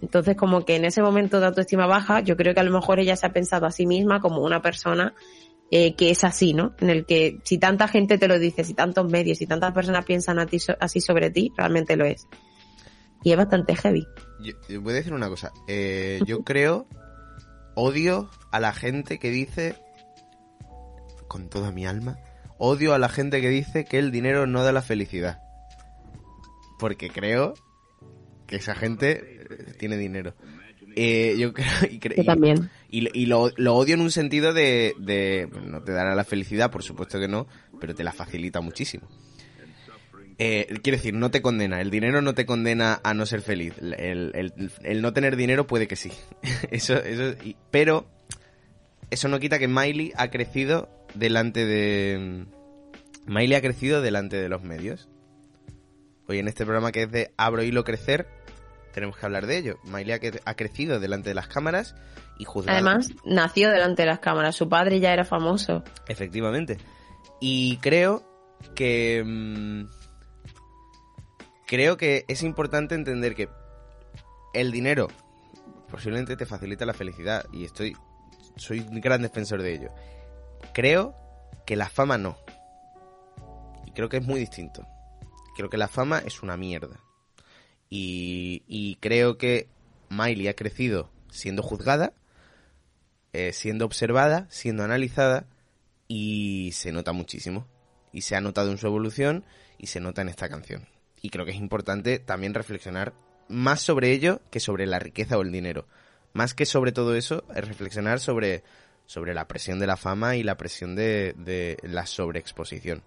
Entonces 0.03 0.37
como 0.37 0.65
que 0.65 0.77
en 0.77 0.85
ese 0.85 1.03
momento 1.03 1.41
de 1.41 1.47
autoestima 1.47 1.87
baja, 1.87 2.21
yo 2.21 2.37
creo 2.37 2.53
que 2.53 2.61
a 2.61 2.65
lo 2.65 2.71
mejor 2.73 3.01
ella 3.01 3.17
se 3.17 3.27
ha 3.27 3.33
pensado 3.33 3.67
a 3.67 3.71
sí 3.71 3.87
misma 3.87 4.21
como 4.21 4.43
una 4.43 4.61
persona 4.61 5.15
eh, 5.71 5.97
que 5.97 6.11
es 6.11 6.23
así, 6.23 6.55
¿no? 6.55 6.75
En 6.81 6.91
el 6.91 7.07
que 7.07 7.41
si 7.45 7.59
tanta 7.59 7.89
gente 7.89 8.19
te 8.19 8.29
lo 8.29 8.39
dice, 8.39 8.63
si 8.63 8.75
tantos 8.75 9.11
medios, 9.11 9.39
si 9.39 9.47
tantas 9.47 9.73
personas 9.73 10.05
piensan 10.05 10.39
a 10.39 10.47
ti 10.47 10.59
so- 10.59 10.77
así 10.79 11.01
sobre 11.01 11.31
ti, 11.31 11.53
realmente 11.57 11.97
lo 11.97 12.05
es. 12.05 12.29
Y 13.25 13.33
es 13.33 13.37
bastante 13.37 13.75
heavy. 13.75 14.07
Yo, 14.39 14.81
voy 14.81 14.93
a 14.93 14.97
decir 14.97 15.13
una 15.13 15.29
cosa. 15.29 15.53
Eh, 15.67 16.21
yo 16.27 16.45
creo, 16.45 16.87
odio 17.75 18.31
a 18.53 18.61
la 18.61 18.73
gente 18.73 19.19
que 19.19 19.31
dice, 19.31 19.75
con 21.37 21.51
toda 21.51 21.71
mi 21.71 21.85
alma, 21.85 22.19
odio 22.57 22.95
a 22.95 22.99
la 22.99 23.11
gente 23.11 23.43
que 23.43 23.51
dice 23.51 23.85
que 23.85 23.99
el 23.99 24.11
dinero 24.11 24.47
no 24.47 24.65
da 24.65 24.73
la 24.73 24.81
felicidad. 24.81 25.43
Porque 26.79 27.11
creo 27.11 27.53
que 28.47 28.57
esa 28.57 28.75
gente 28.75 29.43
eh, 29.51 29.75
tiene 29.79 29.99
dinero. 29.99 30.35
Eh, 30.95 31.35
yo 31.39 31.53
creo 31.53 31.67
y, 31.91 31.99
Yo 31.99 32.25
también. 32.25 32.71
y, 32.89 33.07
y 33.21 33.27
lo, 33.27 33.51
lo 33.59 33.75
odio 33.75 33.93
en 33.97 34.01
un 34.01 34.11
sentido 34.11 34.55
de, 34.55 34.95
de 34.99 35.47
no 35.67 35.83
te 35.83 35.93
dará 35.93 36.15
la 36.15 36.25
felicidad, 36.25 36.71
por 36.71 36.83
supuesto 36.83 37.21
que 37.21 37.29
no, 37.29 37.47
pero 37.79 37.95
te 37.95 38.03
la 38.03 38.13
facilita 38.15 38.63
muchísimo. 38.63 39.07
Eh, 40.39 40.67
quiero 40.83 40.97
decir, 40.97 41.13
no 41.13 41.31
te 41.31 41.43
condena. 41.43 41.83
El 41.83 41.91
dinero 41.91 42.23
no 42.23 42.33
te 42.35 42.47
condena 42.47 42.99
a 43.05 43.13
no 43.13 43.27
ser 43.27 43.43
feliz. 43.43 43.75
El, 43.79 44.33
el- 44.35 44.71
el 44.85 45.03
no 45.03 45.13
tener 45.13 45.37
dinero 45.37 45.67
puede 45.67 45.87
que 45.87 45.97
sí. 45.97 46.11
eso, 46.71 46.95
eso, 46.97 47.37
pero 47.71 48.07
eso 49.11 49.29
no 49.29 49.39
quita 49.39 49.59
que 49.59 49.69
Miley 49.69 50.13
ha 50.17 50.31
crecido 50.31 50.89
delante 51.19 51.65
de. 51.65 52.47
Miley 53.27 53.55
ha 53.55 53.61
crecido 53.61 54.01
delante 54.01 54.37
de 54.37 54.49
los 54.49 54.63
medios. 54.63 55.09
Hoy 56.29 56.39
en 56.39 56.49
este 56.49 56.65
programa 56.65 56.93
que 56.93 57.03
es 57.03 57.11
de 57.11 57.33
Abro 57.37 57.63
Hilo 57.63 57.85
Crecer, 57.85 58.27
tenemos 58.93 59.17
que 59.17 59.27
hablar 59.27 59.47
de 59.47 59.59
ello. 59.59 59.79
Miley 59.85 60.41
ha 60.45 60.55
crecido 60.55 61.01
delante 61.01 61.31
de 61.31 61.35
las 61.35 61.49
cámaras 61.49 61.95
y 62.39 62.45
juzgada. 62.45 62.79
Además, 62.79 63.11
nació 63.25 63.71
delante 63.71 64.03
de 64.03 64.07
las 64.07 64.21
cámaras. 64.21 64.57
Su 64.57 64.69
padre 64.69 65.01
ya 65.01 65.13
era 65.13 65.25
famoso. 65.25 65.83
Efectivamente. 66.09 66.79
Y 67.41 67.77
creo 67.79 68.23
que... 68.75 69.23
mm, 69.25 69.87
creo 71.67 71.97
que 71.97 72.25
es 72.29 72.43
importante 72.43 72.95
entender 72.95 73.35
que 73.35 73.49
el 74.55 74.73
dinero 74.73 75.09
posiblemente 75.91 76.37
te 76.37 76.47
facilita 76.47 76.87
la 76.87 76.95
felicidad 76.95 77.47
y 77.53 77.65
estoy... 77.65 77.97
Soy 78.57 78.81
un 78.81 79.01
gran 79.03 79.21
defensor 79.21 79.61
de 79.61 79.75
ello. 79.75 79.91
Creo 80.73 81.15
que 81.67 81.77
la 81.77 81.89
fama 81.89 82.19
no. 82.19 82.37
Y 83.87 83.93
creo 83.93 84.09
que 84.09 84.19
es 84.19 84.27
muy 84.27 84.41
distinto. 84.41 84.87
Creo 85.57 85.71
que 85.71 85.79
la 85.79 85.89
fama 85.89 86.19
es 86.19 86.43
una 86.43 86.57
mierda. 86.57 87.01
Y, 87.89 88.63
y 88.67 88.97
creo 88.97 89.39
que 89.39 89.69
Miley 90.09 90.49
ha 90.49 90.55
crecido 90.55 91.11
siendo 91.31 91.63
juzgada, 91.63 92.13
eh, 93.33 93.53
siendo 93.53 93.85
observada, 93.85 94.47
siendo 94.51 94.83
analizada 94.85 95.47
y 96.09 96.71
se 96.73 96.93
nota 96.93 97.13
muchísimo. 97.13 97.67
Y 98.13 98.23
se 98.23 98.37
ha 98.37 98.41
notado 98.41 98.71
en 98.71 98.79
su 98.79 98.87
evolución 98.87 99.45
y 99.79 99.89
se 99.89 100.01
nota 100.01 100.23
en 100.23 100.29
esta 100.29 100.49
canción. 100.49 100.89
Y 101.21 101.31
creo 101.31 101.45
que 101.45 101.51
es 101.51 101.59
importante 101.59 102.19
también 102.19 102.55
reflexionar 102.55 103.13
más 103.49 103.81
sobre 103.81 104.13
ello 104.13 104.41
que 104.51 104.61
sobre 104.61 104.87
la 104.87 104.99
riqueza 104.99 105.37
o 105.39 105.43
el 105.43 105.53
dinero. 105.53 105.87
Más 106.33 106.55
que 106.55 106.67
sobre 106.67 106.93
todo 106.93 107.15
eso, 107.15 107.45
es 107.55 107.67
reflexionar 107.67 108.21
sobre, 108.21 108.63
sobre 109.07 109.35
la 109.35 109.47
presión 109.49 109.79
de 109.79 109.87
la 109.87 109.97
fama 109.97 110.37
y 110.37 110.43
la 110.43 110.57
presión 110.57 110.95
de, 110.97 111.35
de 111.39 111.77
la 111.83 112.07
sobreexposición. 112.07 113.03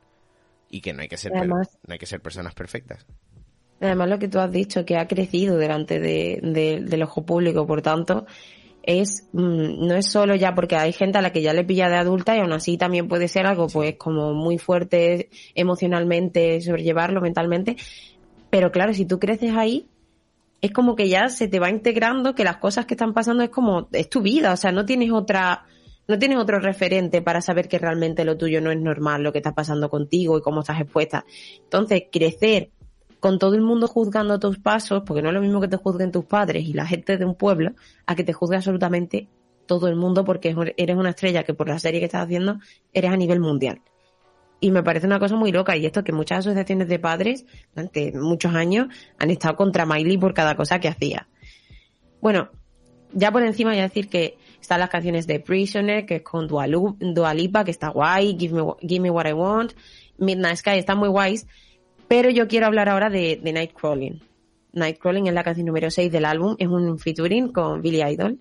Y 0.69 0.81
que 0.81 0.93
no 0.93 1.01
hay 1.01 1.07
que 1.07 1.17
ser, 1.17 1.31
Además- 1.35 1.77
no 1.85 1.93
hay 1.93 1.99
que 1.99 2.05
ser 2.05 2.21
personas 2.21 2.53
perfectas. 2.53 3.05
Además, 3.81 4.09
lo 4.09 4.19
que 4.19 4.27
tú 4.27 4.39
has 4.39 4.51
dicho, 4.51 4.85
que 4.85 4.97
ha 4.97 5.07
crecido 5.07 5.57
delante 5.57 5.99
de, 5.99 6.39
de- 6.43 6.81
del 6.81 7.03
ojo 7.03 7.25
público, 7.25 7.65
por 7.65 7.81
tanto, 7.81 8.25
es 8.83 9.27
mm, 9.33 9.87
no 9.87 9.95
es 9.95 10.07
solo 10.11 10.35
ya 10.35 10.53
porque 10.55 10.75
hay 10.75 10.91
gente 10.93 11.17
a 11.17 11.21
la 11.21 11.31
que 11.31 11.41
ya 11.41 11.53
le 11.53 11.63
pilla 11.63 11.89
de 11.89 11.95
adulta 11.95 12.35
y 12.35 12.39
aún 12.39 12.53
así 12.53 12.77
también 12.77 13.07
puede 13.07 13.27
ser 13.27 13.45
algo 13.45 13.67
pues 13.67 13.95
como 13.97 14.33
muy 14.33 14.57
fuerte 14.57 15.29
emocionalmente, 15.55 16.59
sobrellevarlo 16.61 17.21
mentalmente. 17.21 17.77
Pero 18.49 18.71
claro, 18.71 18.93
si 18.93 19.05
tú 19.05 19.19
creces 19.19 19.55
ahí, 19.55 19.87
es 20.61 20.71
como 20.71 20.95
que 20.95 21.07
ya 21.07 21.29
se 21.29 21.47
te 21.47 21.59
va 21.59 21.69
integrando 21.69 22.35
que 22.35 22.43
las 22.43 22.57
cosas 22.57 22.85
que 22.85 22.95
están 22.95 23.13
pasando 23.13 23.43
es 23.43 23.49
como, 23.49 23.87
es 23.91 24.09
tu 24.09 24.21
vida, 24.21 24.51
o 24.53 24.57
sea, 24.57 24.71
no 24.71 24.85
tienes 24.85 25.11
otra, 25.11 25.65
no 26.09 26.17
tienes 26.17 26.39
otro 26.39 26.59
referente 26.59 27.21
para 27.21 27.39
saber 27.39 27.67
que 27.67 27.77
realmente 27.77 28.25
lo 28.25 28.35
tuyo 28.35 28.61
no 28.61 28.71
es 28.71 28.79
normal, 28.79 29.21
lo 29.21 29.31
que 29.31 29.37
está 29.37 29.53
pasando 29.53 29.91
contigo 29.91 30.39
y 30.39 30.41
cómo 30.41 30.61
estás 30.61 30.81
expuesta. 30.81 31.23
Entonces, 31.63 32.05
crecer 32.11 32.71
con 33.19 33.37
todo 33.37 33.53
el 33.53 33.61
mundo 33.61 33.87
juzgando 33.87 34.39
tus 34.39 34.57
pasos, 34.57 35.03
porque 35.05 35.21
no 35.21 35.29
es 35.29 35.35
lo 35.35 35.41
mismo 35.41 35.61
que 35.61 35.67
te 35.67 35.77
juzguen 35.77 36.11
tus 36.11 36.25
padres 36.25 36.63
y 36.67 36.73
la 36.73 36.87
gente 36.87 37.17
de 37.17 37.25
un 37.25 37.35
pueblo, 37.35 37.73
a 38.07 38.15
que 38.15 38.23
te 38.23 38.33
juzgue 38.33 38.55
absolutamente 38.55 39.27
todo 39.67 39.87
el 39.87 39.95
mundo 39.95 40.25
porque 40.25 40.55
eres 40.77 40.97
una 40.97 41.11
estrella 41.11 41.43
que 41.43 41.53
por 41.53 41.69
la 41.69 41.77
serie 41.77 41.99
que 41.99 42.07
estás 42.07 42.23
haciendo 42.23 42.57
eres 42.91 43.11
a 43.11 43.17
nivel 43.17 43.39
mundial. 43.39 43.83
Y 44.59 44.71
me 44.71 44.81
parece 44.81 45.05
una 45.05 45.19
cosa 45.19 45.35
muy 45.35 45.51
loca. 45.51 45.77
Y 45.77 45.85
esto 45.85 46.03
que 46.03 46.11
muchas 46.11 46.39
asociaciones 46.39 46.87
de 46.87 46.97
padres 46.97 47.45
durante 47.75 48.13
muchos 48.17 48.55
años 48.55 48.87
han 49.19 49.29
estado 49.29 49.55
contra 49.55 49.85
Miley 49.85 50.17
por 50.17 50.33
cada 50.33 50.55
cosa 50.55 50.79
que 50.79 50.87
hacía. 50.87 51.27
Bueno, 52.19 52.49
ya 53.13 53.31
por 53.31 53.43
encima 53.43 53.69
voy 53.69 53.79
a 53.79 53.83
decir 53.83 54.09
que 54.09 54.37
están 54.61 54.79
las 54.79 54.89
canciones 54.89 55.25
de 55.27 55.39
Prisoner, 55.39 56.05
que 56.05 56.17
es 56.17 56.21
con 56.21 56.47
Dua, 56.47 56.67
Lu- 56.67 56.97
Dua 56.99 57.33
Lipa, 57.33 57.63
que 57.63 57.71
está 57.71 57.89
guay, 57.89 58.35
Give 58.39 58.61
Me, 58.61 58.73
Give 58.81 58.99
Me 59.01 59.09
What 59.09 59.27
I 59.27 59.33
Want, 59.33 59.73
Midnight 60.17 60.57
Sky, 60.57 60.71
están 60.77 60.97
muy 60.97 61.09
guays. 61.09 61.47
Pero 62.07 62.29
yo 62.29 62.47
quiero 62.47 62.65
hablar 62.65 62.89
ahora 62.89 63.09
de, 63.09 63.39
de 63.41 63.53
Nightcrawling. 63.53 64.21
Nightcrawling 64.73 65.27
es 65.27 65.33
la 65.33 65.43
canción 65.43 65.65
número 65.67 65.89
6 65.91 66.11
del 66.11 66.25
álbum, 66.25 66.55
es 66.59 66.67
un 66.67 66.97
featuring 66.99 67.51
con 67.51 67.81
Billy 67.81 68.01
Idol. 68.03 68.39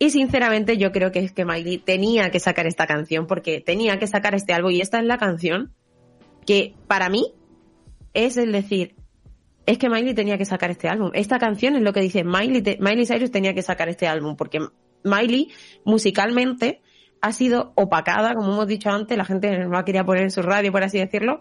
Y 0.00 0.10
sinceramente 0.10 0.76
yo 0.78 0.92
creo 0.92 1.10
que 1.10 1.18
es 1.20 1.32
que 1.32 1.44
Miley 1.44 1.78
tenía 1.78 2.30
que 2.30 2.38
sacar 2.38 2.66
esta 2.68 2.86
canción 2.86 3.26
porque 3.26 3.60
tenía 3.60 3.98
que 3.98 4.06
sacar 4.06 4.34
este 4.36 4.52
álbum 4.52 4.70
y 4.70 4.80
esta 4.80 5.00
es 5.00 5.04
la 5.04 5.18
canción 5.18 5.72
que 6.46 6.74
para 6.86 7.08
mí 7.08 7.32
es 8.14 8.36
el 8.36 8.52
decir, 8.52 8.94
es 9.66 9.76
que 9.76 9.88
Miley 9.88 10.14
tenía 10.14 10.38
que 10.38 10.44
sacar 10.44 10.70
este 10.70 10.88
álbum. 10.88 11.10
Esta 11.14 11.38
canción 11.40 11.74
es 11.74 11.82
lo 11.82 11.92
que 11.92 12.00
dice 12.00 12.22
Miley, 12.22 12.78
Miley 12.78 13.06
Cyrus 13.06 13.32
tenía 13.32 13.54
que 13.54 13.62
sacar 13.62 13.88
este 13.88 14.06
álbum 14.06 14.36
porque 14.36 14.60
Miley 15.04 15.50
musicalmente 15.84 16.80
ha 17.20 17.32
sido 17.32 17.72
opacada, 17.74 18.34
como 18.34 18.52
hemos 18.52 18.66
dicho 18.66 18.90
antes, 18.90 19.16
la 19.16 19.24
gente 19.24 19.58
no 19.58 19.70
la 19.70 19.84
quería 19.84 20.04
poner 20.04 20.24
en 20.24 20.30
su 20.30 20.42
radio, 20.42 20.72
por 20.72 20.82
así 20.82 20.98
decirlo, 20.98 21.40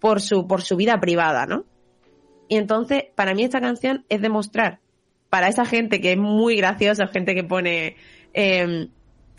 por 0.00 0.20
su, 0.20 0.46
por 0.46 0.62
su 0.62 0.76
vida 0.76 0.98
privada, 1.00 1.46
¿no? 1.46 1.64
Y 2.48 2.56
entonces, 2.56 3.04
para 3.14 3.34
mí 3.34 3.44
esta 3.44 3.60
canción 3.60 4.04
es 4.08 4.20
demostrar, 4.20 4.80
para 5.30 5.48
esa 5.48 5.64
gente 5.64 6.00
que 6.00 6.12
es 6.12 6.18
muy 6.18 6.56
graciosa, 6.56 7.06
gente 7.06 7.34
que 7.34 7.44
pone, 7.44 7.96
eh, 8.34 8.88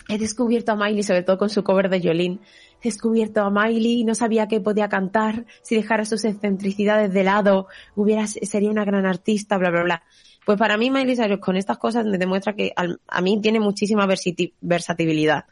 he 0.09 0.17
descubierto 0.17 0.71
a 0.71 0.75
Miley, 0.75 1.03
sobre 1.03 1.23
todo 1.23 1.37
con 1.37 1.49
su 1.49 1.63
cover 1.63 1.89
de 1.89 2.01
Jolene, 2.01 2.39
he 2.81 2.87
descubierto 2.87 3.41
a 3.41 3.51
Miley 3.51 3.99
y 3.99 4.03
no 4.03 4.15
sabía 4.15 4.47
que 4.47 4.59
podía 4.59 4.89
cantar, 4.89 5.45
si 5.61 5.75
dejara 5.75 6.05
sus 6.05 6.25
excentricidades 6.25 7.13
de 7.13 7.23
lado, 7.23 7.67
hubiera, 7.95 8.25
sería 8.25 8.71
una 8.71 8.85
gran 8.85 9.05
artista, 9.05 9.57
bla, 9.57 9.69
bla, 9.69 9.83
bla. 9.83 10.03
Pues 10.45 10.57
para 10.57 10.77
mí 10.77 10.89
Miley 10.89 11.15
Cyrus 11.15 11.39
con 11.39 11.55
estas 11.55 11.77
cosas 11.77 12.05
me 12.05 12.17
demuestra 12.17 12.53
que 12.53 12.73
a 12.75 13.21
mí 13.21 13.39
tiene 13.41 13.59
muchísima 13.59 14.05
versati- 14.05 14.53
versatibilidad. 14.61 15.45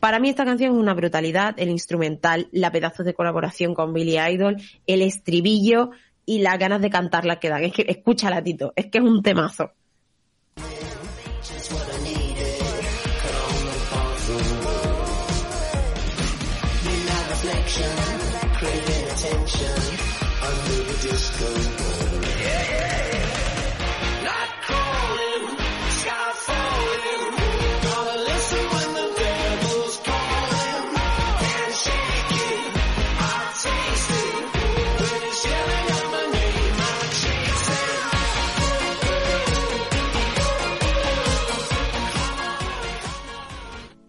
Para 0.00 0.18
mí 0.20 0.28
esta 0.28 0.44
canción 0.44 0.74
es 0.74 0.78
una 0.80 0.94
brutalidad, 0.94 1.54
el 1.58 1.70
instrumental, 1.70 2.48
la 2.52 2.70
pedazos 2.70 3.06
de 3.06 3.14
colaboración 3.14 3.74
con 3.74 3.92
Billy 3.92 4.18
Idol, 4.18 4.56
el 4.86 5.02
estribillo 5.02 5.90
y 6.24 6.40
las 6.40 6.58
ganas 6.58 6.82
de 6.82 6.90
cantarla 6.90 7.40
que 7.40 7.48
dan. 7.48 7.64
Es 7.64 7.72
que 7.72 7.86
escúchala, 7.88 8.42
Tito, 8.42 8.72
es 8.76 8.86
que 8.86 8.98
es 8.98 9.04
un 9.04 9.22
temazo. 9.22 9.72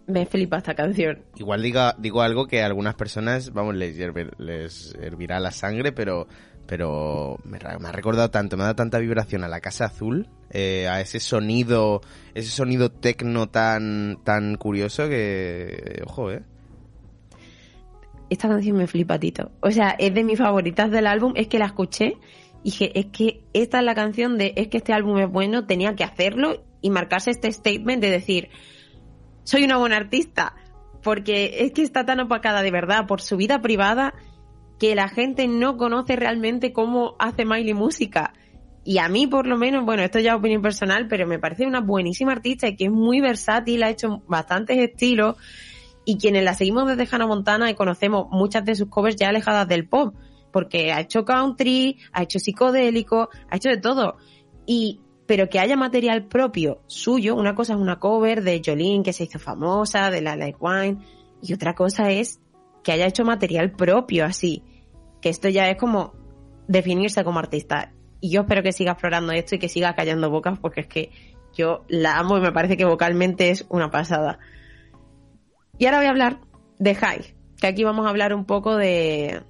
Me 0.08 0.26
flipa 0.26 0.56
esta 0.58 0.74
canción. 0.74 1.22
Igual 1.36 1.62
diga, 1.62 1.94
digo 1.98 2.22
algo 2.22 2.46
que 2.46 2.62
a 2.62 2.66
algunas 2.66 2.94
personas, 2.96 3.52
vamos, 3.52 3.76
les, 3.76 3.96
hierve- 3.96 4.32
les 4.38 4.94
hervirá 5.00 5.38
la 5.38 5.52
sangre, 5.52 5.92
pero 5.92 6.26
pero 6.66 7.38
me, 7.44 7.56
ha 7.58 7.92
recordado 7.92 8.30
tanto, 8.30 8.56
me 8.58 8.62
ha 8.62 8.66
dado 8.66 8.76
tanta 8.76 8.98
vibración 8.98 9.42
a 9.42 9.48
la 9.48 9.60
Casa 9.60 9.86
Azul, 9.86 10.28
eh, 10.50 10.86
a 10.86 11.00
ese 11.00 11.18
sonido, 11.18 12.02
ese 12.34 12.50
sonido 12.50 12.90
tecno 12.90 13.48
tan, 13.48 14.18
tan 14.22 14.56
curioso 14.56 15.08
que, 15.08 16.02
ojo, 16.06 16.30
eh. 16.30 16.42
Esta 18.28 18.48
canción 18.48 18.76
me 18.76 18.86
flipa, 18.86 19.18
Tito. 19.18 19.50
O 19.60 19.70
sea, 19.70 19.96
es 19.98 20.12
de 20.12 20.24
mis 20.24 20.38
favoritas 20.38 20.90
del 20.90 21.06
álbum. 21.06 21.32
Es 21.36 21.48
que 21.48 21.58
la 21.58 21.64
escuché 21.66 22.18
y 22.62 22.70
dije, 22.70 22.98
es 22.98 23.06
que 23.06 23.40
esta 23.54 23.78
es 23.78 23.84
la 23.84 23.94
canción 23.94 24.36
de, 24.36 24.52
es 24.56 24.68
que 24.68 24.76
este 24.76 24.92
álbum 24.92 25.16
es 25.18 25.30
bueno, 25.30 25.64
tenía 25.64 25.96
que 25.96 26.04
hacerlo 26.04 26.62
y 26.82 26.90
marcarse 26.90 27.30
este 27.30 27.50
statement 27.50 28.02
de 28.02 28.10
decir, 28.10 28.50
soy 29.48 29.64
una 29.64 29.78
buena 29.78 29.96
artista. 29.96 30.54
Porque 31.02 31.64
es 31.64 31.72
que 31.72 31.82
está 31.82 32.04
tan 32.04 32.20
opacada 32.20 32.60
de 32.60 32.70
verdad 32.70 33.06
por 33.06 33.22
su 33.22 33.38
vida 33.38 33.62
privada 33.62 34.12
que 34.78 34.94
la 34.94 35.08
gente 35.08 35.48
no 35.48 35.78
conoce 35.78 36.16
realmente 36.16 36.72
cómo 36.74 37.16
hace 37.18 37.46
Miley 37.46 37.72
música. 37.72 38.34
Y 38.84 38.98
a 38.98 39.08
mí, 39.08 39.26
por 39.26 39.46
lo 39.46 39.56
menos, 39.56 39.86
bueno, 39.86 40.02
esto 40.02 40.18
ya 40.18 40.32
es 40.32 40.38
opinión 40.38 40.60
personal, 40.60 41.08
pero 41.08 41.26
me 41.26 41.38
parece 41.38 41.66
una 41.66 41.80
buenísima 41.80 42.32
artista 42.32 42.68
y 42.68 42.76
que 42.76 42.84
es 42.84 42.90
muy 42.90 43.20
versátil, 43.20 43.82
ha 43.84 43.90
hecho 43.90 44.22
bastantes 44.28 44.76
estilos 44.76 45.36
y 46.04 46.18
quienes 46.18 46.44
la 46.44 46.52
seguimos 46.52 46.86
desde 46.86 47.08
Hannah 47.10 47.26
Montana 47.26 47.70
y 47.70 47.74
conocemos 47.74 48.26
muchas 48.30 48.66
de 48.66 48.74
sus 48.74 48.88
covers 48.88 49.16
ya 49.16 49.30
alejadas 49.30 49.66
del 49.66 49.88
pop, 49.88 50.14
porque 50.52 50.92
ha 50.92 51.00
hecho 51.00 51.24
country, 51.24 51.98
ha 52.12 52.22
hecho 52.22 52.38
psicodélico, 52.38 53.30
ha 53.50 53.56
hecho 53.56 53.70
de 53.70 53.78
todo. 53.78 54.16
Y 54.66 55.00
pero 55.28 55.50
que 55.50 55.60
haya 55.60 55.76
material 55.76 56.24
propio 56.24 56.80
suyo, 56.86 57.36
una 57.36 57.54
cosa 57.54 57.74
es 57.74 57.78
una 57.78 57.98
cover 57.98 58.42
de 58.42 58.62
Jolene 58.64 59.02
que 59.02 59.12
se 59.12 59.24
hizo 59.24 59.38
famosa, 59.38 60.10
de 60.10 60.22
la 60.22 60.36
Like 60.36 60.56
Wine, 60.58 61.04
y 61.42 61.52
otra 61.52 61.74
cosa 61.74 62.10
es 62.10 62.40
que 62.82 62.92
haya 62.92 63.06
hecho 63.06 63.24
material 63.24 63.72
propio 63.72 64.24
así, 64.24 64.62
que 65.20 65.28
esto 65.28 65.50
ya 65.50 65.68
es 65.68 65.76
como 65.76 66.14
definirse 66.66 67.22
como 67.24 67.40
artista. 67.40 67.92
Y 68.22 68.30
yo 68.30 68.40
espero 68.40 68.62
que 68.62 68.72
siga 68.72 68.92
explorando 68.92 69.32
esto 69.32 69.54
y 69.54 69.58
que 69.58 69.68
siga 69.68 69.94
callando 69.94 70.30
bocas 70.30 70.58
porque 70.58 70.80
es 70.80 70.86
que 70.86 71.10
yo 71.52 71.84
la 71.88 72.16
amo 72.16 72.38
y 72.38 72.40
me 72.40 72.52
parece 72.52 72.78
que 72.78 72.86
vocalmente 72.86 73.50
es 73.50 73.66
una 73.68 73.90
pasada. 73.90 74.38
Y 75.76 75.84
ahora 75.84 75.98
voy 75.98 76.06
a 76.06 76.10
hablar 76.10 76.40
de 76.78 76.94
High, 76.94 77.34
que 77.60 77.66
aquí 77.66 77.84
vamos 77.84 78.06
a 78.06 78.08
hablar 78.08 78.32
un 78.32 78.46
poco 78.46 78.78
de, 78.78 79.42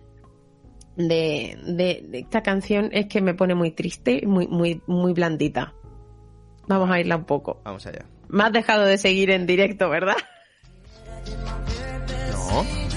de, 0.99 1.57
de, 1.65 2.05
de 2.07 2.19
esta 2.19 2.43
canción, 2.43 2.91
es 2.93 3.07
que 3.07 3.23
me 3.23 3.33
pone 3.33 3.55
muy 3.55 3.71
triste, 3.71 4.27
muy, 4.27 4.49
muy, 4.49 4.83
muy 4.87 5.13
blandita. 5.13 5.73
Vamos 6.67 6.91
a 6.91 7.01
irla 7.01 7.17
un 7.17 7.25
poco. 7.25 7.63
Vamos 7.65 7.87
allá. 7.87 8.05
Me 8.29 8.43
has 8.43 8.53
dejado 8.53 8.85
de 8.85 8.99
seguir 8.99 9.31
en 9.31 9.47
directo, 9.47 9.89
¿verdad? 9.89 10.17
No. 12.33 12.89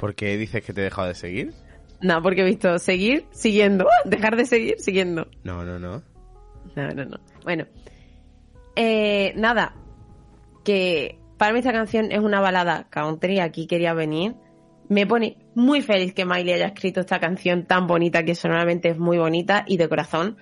¿Por 0.00 0.14
qué 0.14 0.38
dices 0.38 0.64
que 0.64 0.72
te 0.72 0.80
he 0.80 0.84
dejado 0.84 1.08
de 1.08 1.14
seguir? 1.14 1.52
No, 2.00 2.22
porque 2.22 2.40
he 2.40 2.44
visto 2.44 2.78
seguir, 2.78 3.26
siguiendo. 3.32 3.86
Dejar 4.06 4.34
de 4.34 4.46
seguir, 4.46 4.76
siguiendo. 4.78 5.28
No, 5.44 5.62
no, 5.62 5.78
no. 5.78 6.02
No, 6.74 6.88
no, 6.88 7.04
no. 7.04 7.18
Bueno. 7.44 7.66
Eh, 8.76 9.34
nada. 9.36 9.74
Que 10.64 11.18
para 11.36 11.52
mí 11.52 11.58
esta 11.58 11.72
canción 11.72 12.12
es 12.12 12.20
una 12.20 12.40
balada 12.40 12.88
country. 12.88 13.40
Aquí 13.40 13.66
quería 13.66 13.92
venir. 13.92 14.36
Me 14.88 15.06
pone 15.06 15.36
muy 15.54 15.82
feliz 15.82 16.14
que 16.14 16.24
Miley 16.24 16.54
haya 16.54 16.68
escrito 16.68 17.00
esta 17.00 17.20
canción 17.20 17.66
tan 17.66 17.86
bonita, 17.86 18.24
que 18.24 18.34
sonoramente 18.34 18.88
es 18.88 18.98
muy 18.98 19.18
bonita 19.18 19.64
y 19.66 19.76
de 19.76 19.88
corazón. 19.88 20.38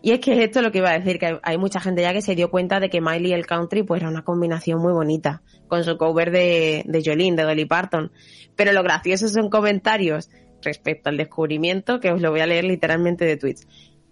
Y 0.00 0.12
es 0.12 0.20
que 0.20 0.44
esto 0.44 0.60
es 0.60 0.64
lo 0.64 0.70
que 0.70 0.78
iba 0.78 0.90
a 0.90 0.98
decir, 0.98 1.18
que 1.18 1.40
hay- 1.42 1.58
mucha 1.58 1.80
gente 1.80 2.02
ya 2.02 2.12
que 2.12 2.22
se 2.22 2.36
dio 2.36 2.50
cuenta 2.50 2.78
de 2.78 2.88
que 2.88 3.00
Miley 3.00 3.30
y 3.30 3.34
el 3.34 3.46
country 3.46 3.82
pues 3.82 4.00
era 4.00 4.08
una 4.10 4.22
combinación 4.22 4.80
muy 4.80 4.92
bonita, 4.92 5.42
con 5.66 5.82
su 5.82 5.96
cover 5.98 6.30
de, 6.30 6.84
de 6.86 7.02
Jolene, 7.04 7.36
de 7.36 7.42
Dolly 7.42 7.64
Parton. 7.64 8.12
Pero 8.54 8.72
lo 8.72 8.82
gracioso 8.84 9.28
son 9.28 9.50
comentarios 9.50 10.30
respecto 10.62 11.08
al 11.08 11.16
descubrimiento, 11.16 11.98
que 12.00 12.12
os 12.12 12.20
lo 12.20 12.30
voy 12.30 12.40
a 12.40 12.46
leer 12.46 12.64
literalmente 12.64 13.24
de 13.24 13.36
tweets. 13.36 13.66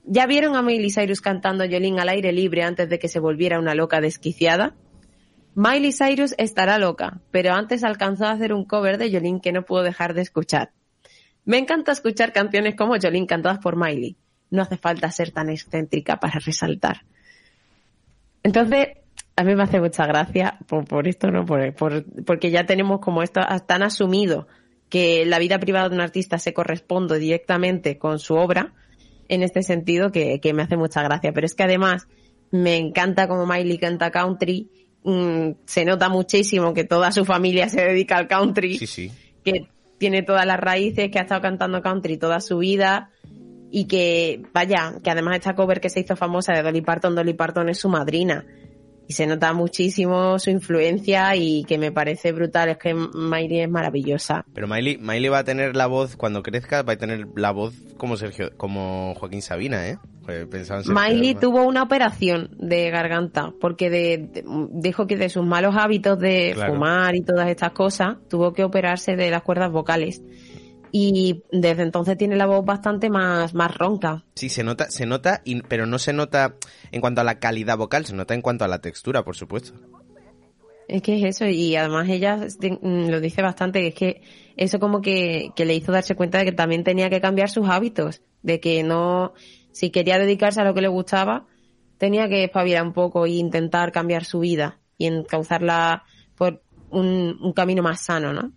¿Ya 0.04 0.26
vieron 0.26 0.54
a 0.56 0.62
Miley 0.62 0.90
Cyrus 0.90 1.20
cantando 1.20 1.64
Jolene 1.64 2.00
al 2.00 2.08
aire 2.08 2.32
libre 2.32 2.62
antes 2.62 2.88
de 2.88 2.98
que 2.98 3.08
se 3.08 3.18
volviera 3.20 3.58
una 3.58 3.74
loca 3.74 4.00
desquiciada? 4.00 4.74
Miley 5.54 5.92
Cyrus 5.92 6.34
estará 6.36 6.78
loca, 6.78 7.20
pero 7.30 7.52
antes 7.54 7.82
alcanzó 7.82 8.26
a 8.26 8.32
hacer 8.32 8.52
un 8.52 8.64
cover 8.64 8.98
de 8.98 9.10
Jolene 9.10 9.40
que 9.40 9.52
no 9.52 9.64
puedo 9.64 9.82
dejar 9.84 10.14
de 10.14 10.22
escuchar. 10.22 10.72
Me 11.44 11.58
encanta 11.58 11.92
escuchar 11.92 12.32
canciones 12.32 12.74
como 12.74 12.94
Jolene 13.00 13.26
cantadas 13.26 13.58
por 13.58 13.76
Miley. 13.76 14.16
No 14.56 14.62
hace 14.62 14.76
falta 14.76 15.10
ser 15.12 15.30
tan 15.30 15.48
excéntrica 15.50 16.18
para 16.18 16.40
resaltar. 16.40 17.02
Entonces, 18.42 18.88
a 19.36 19.44
mí 19.44 19.54
me 19.54 19.62
hace 19.62 19.80
mucha 19.80 20.06
gracia 20.06 20.58
por, 20.66 20.84
por 20.86 21.08
esto, 21.08 21.30
¿no? 21.30 21.44
Por, 21.44 21.74
por- 21.74 22.04
porque 22.24 22.50
ya 22.50 22.64
tenemos 22.66 23.00
como 23.00 23.22
esto 23.22 23.40
tan 23.66 23.82
asumido 23.82 24.46
que 24.88 25.26
la 25.26 25.38
vida 25.38 25.58
privada 25.58 25.88
de 25.88 25.94
un 25.96 26.00
artista 26.00 26.38
se 26.38 26.54
corresponde 26.54 27.18
directamente 27.18 27.98
con 27.98 28.18
su 28.18 28.34
obra, 28.34 28.72
en 29.28 29.42
este 29.42 29.62
sentido 29.64 30.12
que, 30.12 30.40
que 30.40 30.52
me 30.54 30.62
hace 30.62 30.76
mucha 30.76 31.02
gracia. 31.02 31.32
Pero 31.32 31.46
es 31.46 31.54
que 31.54 31.64
además 31.64 32.06
me 32.52 32.76
encanta 32.76 33.26
como 33.26 33.44
Miley 33.46 33.78
canta 33.78 34.12
country, 34.12 34.70
mm, 35.02 35.50
se 35.64 35.84
nota 35.84 36.08
muchísimo 36.08 36.72
que 36.72 36.84
toda 36.84 37.10
su 37.10 37.24
familia 37.24 37.68
se 37.68 37.80
dedica 37.84 38.16
al 38.16 38.28
country 38.28 38.78
Sí, 38.78 38.86
sí. 38.86 39.12
que 39.44 39.68
tiene 39.98 40.22
todas 40.22 40.46
las 40.46 40.60
raíces, 40.60 41.10
que 41.10 41.18
ha 41.18 41.22
estado 41.22 41.40
cantando 41.42 41.82
country 41.82 42.16
toda 42.18 42.38
su 42.40 42.58
vida 42.58 43.10
y 43.70 43.86
que, 43.86 44.42
vaya, 44.54 44.94
que 45.02 45.10
además 45.10 45.36
esta 45.36 45.54
cover 45.54 45.80
que 45.80 45.90
se 45.90 46.00
hizo 46.00 46.16
famosa 46.16 46.52
de 46.52 46.62
Dolly 46.62 46.82
Parton, 46.82 47.14
Dolly 47.14 47.34
Parton 47.34 47.68
es 47.68 47.78
su 47.78 47.88
madrina. 47.88 48.44
Y 49.08 49.12
se 49.12 49.24
nota 49.28 49.52
muchísimo 49.52 50.36
su 50.40 50.50
influencia 50.50 51.36
y 51.36 51.62
que 51.62 51.78
me 51.78 51.92
parece 51.92 52.32
brutal, 52.32 52.70
es 52.70 52.76
que 52.78 52.92
Miley 52.92 53.60
es 53.60 53.70
maravillosa. 53.70 54.44
Pero 54.52 54.66
Miley, 54.66 54.98
Miley 54.98 55.28
va 55.28 55.38
a 55.38 55.44
tener 55.44 55.76
la 55.76 55.86
voz, 55.86 56.16
cuando 56.16 56.42
crezca, 56.42 56.82
va 56.82 56.94
a 56.94 56.96
tener 56.96 57.26
la 57.36 57.52
voz 57.52 57.74
como 57.98 58.16
Sergio, 58.16 58.50
como 58.56 59.14
Joaquín 59.14 59.42
Sabina, 59.42 59.88
¿eh? 59.88 59.98
Joder, 60.22 60.48
pensaba 60.48 60.80
en 60.84 60.92
Miley 60.92 61.36
tuvo 61.36 61.62
una 61.62 61.84
operación 61.84 62.50
de 62.58 62.90
garganta 62.90 63.52
porque 63.60 63.90
de- 63.90 64.18
de- 64.32 64.44
dijo 64.72 65.06
que 65.06 65.16
de 65.16 65.28
sus 65.28 65.46
malos 65.46 65.76
hábitos 65.78 66.18
de 66.18 66.50
Claro. 66.54 66.72
fumar 66.74 67.14
y 67.14 67.22
todas 67.22 67.48
estas 67.48 67.70
cosas 67.70 68.16
tuvo 68.28 68.52
que 68.52 68.64
operarse 68.64 69.14
de 69.14 69.30
las 69.30 69.42
cuerdas 69.42 69.70
vocales 69.70 70.20
y 70.98 71.44
desde 71.52 71.82
entonces 71.82 72.16
tiene 72.16 72.36
la 72.36 72.46
voz 72.46 72.64
bastante 72.64 73.10
más 73.10 73.52
más 73.52 73.76
ronca. 73.76 74.24
Sí, 74.34 74.48
se 74.48 74.64
nota, 74.64 74.90
se 74.90 75.04
nota, 75.04 75.42
pero 75.68 75.84
no 75.84 75.98
se 75.98 76.14
nota 76.14 76.54
en 76.90 77.02
cuanto 77.02 77.20
a 77.20 77.24
la 77.24 77.38
calidad 77.38 77.76
vocal, 77.76 78.06
se 78.06 78.14
nota 78.14 78.32
en 78.32 78.40
cuanto 78.40 78.64
a 78.64 78.68
la 78.68 78.80
textura, 78.80 79.22
por 79.22 79.36
supuesto. 79.36 79.74
Es 80.88 81.02
que 81.02 81.18
es 81.18 81.24
eso, 81.24 81.44
y 81.44 81.76
además 81.76 82.08
ella 82.08 82.36
mm, 82.36 83.10
lo 83.10 83.20
dice 83.20 83.42
bastante, 83.42 83.80
que 83.80 83.88
es 83.88 83.94
que 83.94 84.22
eso 84.56 84.78
como 84.80 85.02
que, 85.02 85.50
que 85.54 85.66
le 85.66 85.74
hizo 85.74 85.92
darse 85.92 86.14
cuenta 86.14 86.38
de 86.38 86.46
que 86.46 86.52
también 86.52 86.82
tenía 86.82 87.10
que 87.10 87.20
cambiar 87.20 87.50
sus 87.50 87.68
hábitos, 87.68 88.22
de 88.42 88.58
que 88.58 88.82
no, 88.82 89.34
si 89.72 89.90
quería 89.90 90.18
dedicarse 90.18 90.62
a 90.62 90.64
lo 90.64 90.72
que 90.72 90.80
le 90.80 90.88
gustaba, 90.88 91.46
tenía 91.98 92.26
que 92.30 92.44
espabilar 92.44 92.84
un 92.84 92.94
poco 92.94 93.26
e 93.26 93.32
intentar 93.32 93.92
cambiar 93.92 94.24
su 94.24 94.38
vida 94.38 94.78
y 94.96 95.06
encauzarla 95.06 96.04
por 96.36 96.62
un, 96.88 97.36
un 97.42 97.52
camino 97.52 97.82
más 97.82 98.00
sano, 98.00 98.32
¿no? 98.32 98.52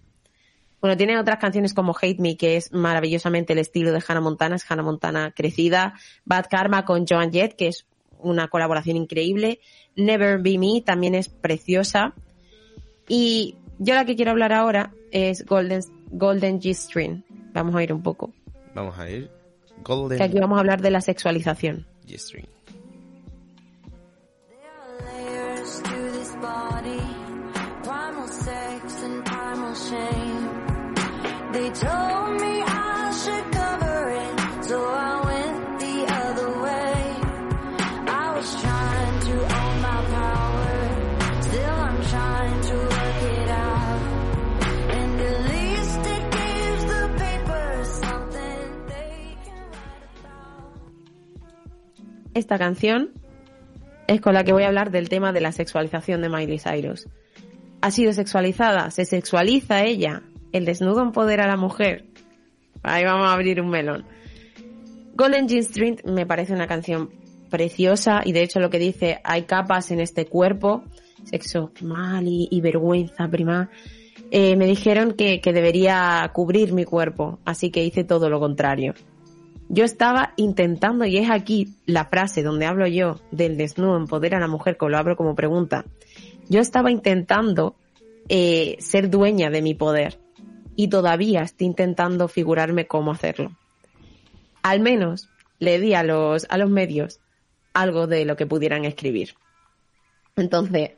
Bueno, 0.82 0.96
tiene 0.96 1.18
otras 1.18 1.40
canciones 1.40 1.74
como 1.74 1.96
Hate 2.00 2.20
Me, 2.20 2.38
que 2.38 2.56
es 2.56 2.72
maravillosamente 2.72 3.54
el 3.54 3.60
estilo 3.60 3.92
de 3.92 4.02
Hannah 4.06 4.22
Montana, 4.22 4.56
es 4.56 4.70
Hannah 4.70 4.84
Montana 4.84 5.34
crecida, 5.36 5.94
Bad 6.26 6.46
Karma 6.50 6.86
con 6.86 7.06
Joan 7.06 7.32
Jett, 7.32 7.56
que 7.56 7.68
es 7.68 7.86
una 8.18 8.48
colaboración 8.48 8.98
increíble, 8.98 9.60
Never 9.96 10.40
Be 10.40 10.58
Me 10.58 10.82
también 10.82 11.16
es 11.16 11.30
preciosa, 11.30 12.14
y 13.08 13.56
yo 13.80 13.96
la 13.96 14.06
que 14.06 14.16
quiero 14.16 14.32
hablar 14.32 14.54
ahora 14.54 14.94
es 15.12 15.46
Golden, 15.46 15.82
Golden 16.12 16.62
G-String. 16.62 17.24
Vamos 17.54 17.76
a 17.76 17.84
ir 17.84 17.92
un 17.92 18.04
poco. 18.04 18.32
Vamos 18.76 18.98
a 19.00 19.10
ir. 19.10 19.30
Que 19.68 19.82
Golden 19.84 20.22
aquí 20.22 20.40
vamos 20.40 20.58
a 20.58 20.60
hablar 20.60 20.82
de 20.82 20.92
la 20.92 21.02
sexualización. 21.02 21.88
G-string. 22.06 22.48
primal 27.84 28.28
sex 28.28 29.04
and 29.04 29.26
primal 29.26 29.74
shame. 29.74 30.29
Esta 52.40 52.58
canción 52.58 53.12
es 54.08 54.22
con 54.22 54.34
la 54.34 54.44
que 54.44 54.54
voy 54.54 54.64
a 54.64 54.68
hablar 54.68 54.92
del 54.92 55.10
tema 55.10 55.34
de 55.34 55.42
la 55.42 55.52
sexualización 55.52 56.22
de 56.22 56.30
Miley 56.30 56.58
Cyrus. 56.58 57.08
Ha 57.82 57.92
sido 57.92 58.14
sexualizada, 58.14 58.92
se 58.92 59.06
sexualiza 59.06 59.84
ella. 59.84 60.24
El 60.52 60.66
desnudo 60.66 61.02
empodera 61.02 61.46
a 61.46 61.48
la 61.48 61.58
mujer. 61.58 62.06
Ahí 62.84 63.04
vamos 63.04 63.28
a 63.28 63.34
abrir 63.34 63.62
un 63.62 63.70
melón. 63.70 64.06
Golden 65.16 65.48
Jean 65.48 65.60
Street 65.60 66.00
me 66.06 66.26
parece 66.26 66.54
una 66.54 66.68
canción 66.68 67.10
preciosa 67.50 68.22
y 68.24 68.32
de 68.32 68.44
hecho 68.44 68.60
lo 68.60 68.70
que 68.70 68.80
dice, 68.80 69.20
hay 69.24 69.44
capas 69.44 69.92
en 69.92 70.00
este 70.00 70.26
cuerpo, 70.26 70.84
sexo 71.26 71.72
mal 71.82 72.24
y, 72.26 72.62
vergüenza 72.62 73.28
prima. 73.28 73.70
Eh, 74.32 74.56
me 74.56 74.66
dijeron 74.66 75.14
que, 75.14 75.42
que 75.42 75.54
debería 75.54 76.30
cubrir 76.34 76.72
mi 76.72 76.86
cuerpo, 76.86 77.40
así 77.46 77.72
que 77.72 77.84
hice 77.84 78.04
todo 78.04 78.30
lo 78.30 78.40
contrario. 78.40 78.94
Yo 79.68 79.84
estaba 79.84 80.34
intentando, 80.36 81.06
y 81.06 81.18
es 81.18 81.30
aquí 81.30 81.76
la 81.86 82.06
frase 82.06 82.42
donde 82.42 82.66
hablo 82.66 82.88
yo 82.88 83.20
del 83.32 83.58
desnudo 83.58 83.98
empodera 83.98 84.38
a 84.38 84.42
la 84.42 84.48
mujer, 84.48 84.78
que 84.78 84.88
lo 84.88 84.98
abro 84.98 85.16
como 85.16 85.36
pregunta. 85.36 85.86
Yo 86.48 86.60
estaba 86.60 86.92
intentando 86.92 87.76
eh, 88.30 88.78
ser 88.80 89.10
dueña 89.10 89.50
de 89.50 89.62
mi 89.62 89.76
poder 89.76 90.18
y 90.80 90.88
todavía 90.88 91.42
estoy 91.42 91.68
intentando 91.68 92.30
figurarme 92.30 92.88
cómo 92.88 93.12
hacerlo. 93.12 93.52
Al 94.64 94.80
menos 94.80 95.28
le 95.60 95.78
di 95.78 95.94
a 95.94 96.04
los, 96.04 96.48
a 96.50 96.58
los 96.58 96.70
medios 96.70 97.20
algo 97.74 98.08
de 98.08 98.24
lo 98.24 98.38
que 98.38 98.46
pudieran 98.46 98.86
escribir. 98.86 99.36
Entonces, 100.38 100.92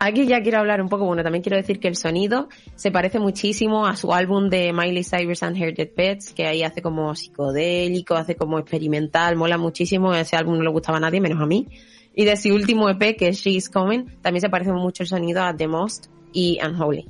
aquí 0.00 0.26
ya 0.26 0.42
quiero 0.42 0.58
hablar 0.58 0.82
un 0.82 0.88
poco, 0.88 1.06
bueno, 1.06 1.22
también 1.22 1.44
quiero 1.44 1.56
decir 1.56 1.78
que 1.78 1.86
el 1.86 1.94
sonido 1.94 2.48
se 2.74 2.90
parece 2.90 3.20
muchísimo 3.20 3.86
a 3.86 3.94
su 3.94 4.12
álbum 4.12 4.50
de 4.50 4.72
Miley 4.72 5.04
Cyrus 5.04 5.44
and 5.44 5.56
Her 5.56 5.76
Pets, 5.94 6.32
que 6.32 6.46
ahí 6.46 6.64
hace 6.64 6.82
como 6.82 7.14
psicodélico, 7.14 8.16
hace 8.16 8.34
como 8.34 8.58
experimental, 8.58 9.36
mola 9.36 9.58
muchísimo, 9.58 10.12
ese 10.12 10.34
álbum 10.34 10.56
no 10.56 10.64
le 10.64 10.70
gustaba 10.70 10.98
a 10.98 11.02
nadie, 11.02 11.20
menos 11.20 11.40
a 11.40 11.46
mí. 11.46 11.68
Y 12.16 12.24
de 12.24 12.36
su 12.36 12.52
último 12.52 12.90
EP, 12.90 13.16
que 13.16 13.28
es 13.28 13.36
She's 13.36 13.70
Coming, 13.70 14.06
también 14.22 14.40
se 14.40 14.50
parece 14.50 14.72
mucho 14.72 15.04
el 15.04 15.08
sonido 15.08 15.44
a 15.44 15.56
The 15.56 15.68
Most 15.68 16.08
y 16.32 16.58
Unholy. 16.60 17.06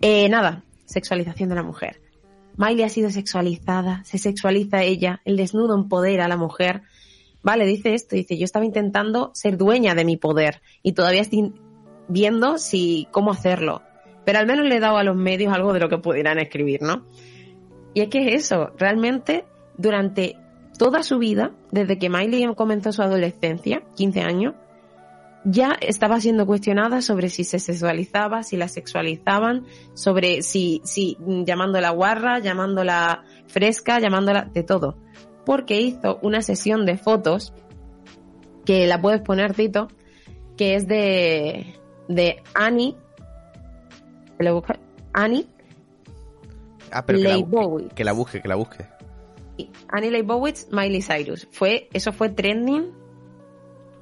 Eh, 0.00 0.28
nada, 0.28 0.62
sexualización 0.84 1.48
de 1.48 1.54
la 1.54 1.62
mujer. 1.62 2.00
Miley 2.56 2.84
ha 2.84 2.88
sido 2.88 3.10
sexualizada, 3.10 4.02
se 4.04 4.18
sexualiza 4.18 4.82
ella, 4.82 5.20
el 5.24 5.36
desnudo 5.36 5.74
empodera 5.74 6.26
a 6.26 6.28
la 6.28 6.36
mujer. 6.36 6.82
Vale, 7.42 7.66
dice 7.66 7.94
esto, 7.94 8.16
dice, 8.16 8.38
yo 8.38 8.44
estaba 8.44 8.64
intentando 8.64 9.30
ser 9.34 9.56
dueña 9.56 9.94
de 9.94 10.04
mi 10.04 10.16
poder 10.16 10.62
y 10.82 10.92
todavía 10.92 11.20
estoy 11.20 11.52
viendo 12.08 12.58
si 12.58 13.08
cómo 13.10 13.32
hacerlo. 13.32 13.82
Pero 14.24 14.38
al 14.38 14.46
menos 14.46 14.66
le 14.66 14.76
he 14.76 14.80
dado 14.80 14.96
a 14.96 15.04
los 15.04 15.16
medios 15.16 15.52
algo 15.52 15.72
de 15.72 15.80
lo 15.80 15.88
que 15.88 15.98
pudieran 15.98 16.38
escribir, 16.38 16.82
¿no? 16.82 17.06
Y 17.92 18.00
es 18.00 18.08
que 18.08 18.28
es 18.28 18.44
eso, 18.44 18.72
realmente 18.78 19.44
durante 19.76 20.36
toda 20.78 21.02
su 21.02 21.18
vida, 21.18 21.52
desde 21.70 21.98
que 21.98 22.08
Miley 22.08 22.54
comenzó 22.54 22.92
su 22.92 23.02
adolescencia, 23.02 23.82
15 23.96 24.20
años, 24.22 24.54
ya 25.44 25.76
estaba 25.80 26.20
siendo 26.20 26.46
cuestionada 26.46 27.02
sobre 27.02 27.28
si 27.28 27.44
se 27.44 27.58
sexualizaba, 27.58 28.42
si 28.42 28.56
la 28.56 28.68
sexualizaban, 28.68 29.66
sobre 29.94 30.42
si, 30.42 30.80
si 30.84 31.16
mm, 31.20 31.44
llamándola 31.44 31.90
guarra, 31.90 32.38
llamándola 32.38 33.24
fresca, 33.46 34.00
llamándola 34.00 34.44
de 34.52 34.62
todo. 34.62 34.96
Porque 35.44 35.80
hizo 35.80 36.18
una 36.22 36.42
sesión 36.42 36.86
de 36.86 36.96
fotos, 36.96 37.52
que 38.64 38.86
la 38.86 39.00
puedes 39.00 39.20
poner, 39.20 39.54
Tito, 39.54 39.88
que 40.56 40.74
es 40.74 40.88
de, 40.88 41.74
de 42.08 42.42
Annie, 42.54 42.96
¿te 44.38 44.44
lo 44.44 44.54
busca? 44.54 44.78
Annie 45.12 45.46
Ah, 46.94 47.04
pero 47.04 47.18
que 47.18 47.24
la, 47.24 47.34
Leibowitz. 47.34 47.92
que 47.94 48.04
la 48.04 48.12
busque, 48.12 48.40
que 48.40 48.48
la 48.48 48.54
busque. 48.54 48.86
Annie 49.88 50.10
Leibowitz, 50.10 50.68
Miley 50.70 51.02
Cyrus. 51.02 51.48
Fue, 51.50 51.88
eso 51.92 52.12
fue 52.12 52.28
trending. 52.28 52.92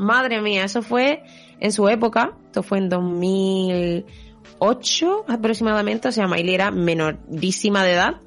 Madre 0.02 0.42
mía, 0.42 0.64
eso 0.64 0.82
fue 0.82 1.22
en 1.60 1.70
su 1.72 1.88
época. 1.88 2.36
Esto 2.46 2.62
fue 2.62 2.78
en 2.78 2.88
2008 2.88 5.24
aproximadamente. 5.28 6.08
O 6.08 6.12
sea, 6.12 6.26
Miley 6.26 6.54
era 6.54 6.70
menorísima 6.70 7.84
de 7.84 7.92
edad. 7.92 8.20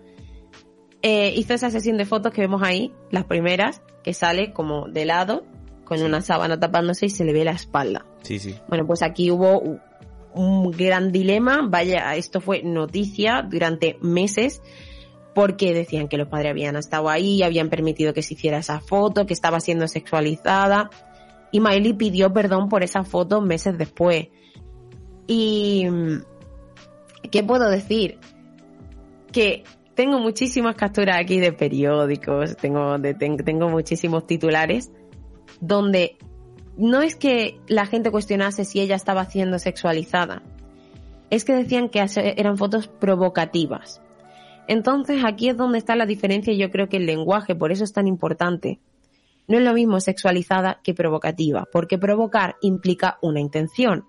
Eh, 1.01 1.33
hizo 1.35 1.53
esa 1.53 1.69
sesión 1.69 1.97
de 1.97 2.05
fotos 2.05 2.31
que 2.33 2.41
vemos 2.41 2.63
ahí, 2.63 2.91
las 3.11 3.25
primeras, 3.25 3.81
que 4.03 4.13
sale 4.13 4.53
como 4.53 4.87
de 4.87 5.05
lado, 5.05 5.43
con 5.83 6.01
una 6.01 6.21
sábana 6.21 6.57
tapándose 6.59 7.07
y 7.07 7.09
se 7.09 7.25
le 7.25 7.33
ve 7.33 7.43
la 7.43 7.51
espalda. 7.51 8.05
Sí, 8.23 8.39
sí. 8.39 8.55
Bueno, 8.67 8.87
pues 8.87 9.03
aquí 9.03 9.29
hubo 9.29 9.61
un 10.33 10.71
gran 10.71 11.11
dilema. 11.11 11.67
Vaya, 11.67 12.15
esto 12.15 12.41
fue 12.41 12.63
noticia 12.63 13.45
durante 13.47 13.99
meses 14.01 14.63
porque 15.35 15.73
decían 15.73 16.07
que 16.07 16.17
los 16.17 16.29
padres 16.29 16.51
habían 16.51 16.77
estado 16.77 17.09
ahí, 17.09 17.43
habían 17.43 17.69
permitido 17.69 18.13
que 18.13 18.23
se 18.23 18.35
hiciera 18.35 18.59
esa 18.59 18.79
foto, 18.79 19.25
que 19.25 19.33
estaba 19.33 19.59
siendo 19.59 19.87
sexualizada. 19.87 20.89
Y 21.51 21.59
Miley 21.59 21.93
pidió 21.93 22.33
perdón 22.33 22.69
por 22.69 22.83
esa 22.83 23.03
foto 23.03 23.41
meses 23.41 23.77
después. 23.77 24.27
Y... 25.27 25.87
¿Qué 27.31 27.43
puedo 27.43 27.69
decir? 27.69 28.19
Que 29.31 29.63
tengo 29.95 30.19
muchísimas 30.19 30.75
capturas 30.75 31.17
aquí 31.19 31.39
de 31.39 31.51
periódicos, 31.53 32.55
tengo, 32.57 32.97
de- 32.99 33.13
ten- 33.15 33.37
tengo 33.37 33.67
muchísimos 33.69 34.27
titulares 34.27 34.91
donde 35.59 36.17
no 36.77 37.01
es 37.01 37.15
que 37.15 37.59
la 37.67 37.85
gente 37.85 38.11
cuestionase 38.11 38.65
si 38.65 38.79
ella 38.81 38.95
estaba 38.95 39.25
siendo 39.25 39.57
sexualizada, 39.57 40.43
es 41.29 41.45
que 41.45 41.53
decían 41.53 41.89
que 41.89 42.05
eran 42.37 42.57
fotos 42.57 42.87
provocativas. 42.87 44.01
Entonces 44.67 45.23
aquí 45.25 45.49
es 45.49 45.57
donde 45.57 45.77
está 45.79 45.95
la 45.95 46.05
diferencia 46.05 46.53
y 46.53 46.57
yo 46.57 46.69
creo 46.69 46.89
que 46.89 46.97
el 46.97 47.05
lenguaje, 47.05 47.55
por 47.55 47.71
eso 47.71 47.83
es 47.83 47.93
tan 47.93 48.07
importante. 48.07 48.79
No 49.47 49.57
es 49.57 49.63
lo 49.63 49.73
mismo 49.73 49.99
sexualizada 49.99 50.81
que 50.83 50.93
provocativa, 50.93 51.67
porque 51.71 51.97
provocar 51.97 52.55
implica 52.61 53.17
una 53.21 53.39
intención. 53.39 54.05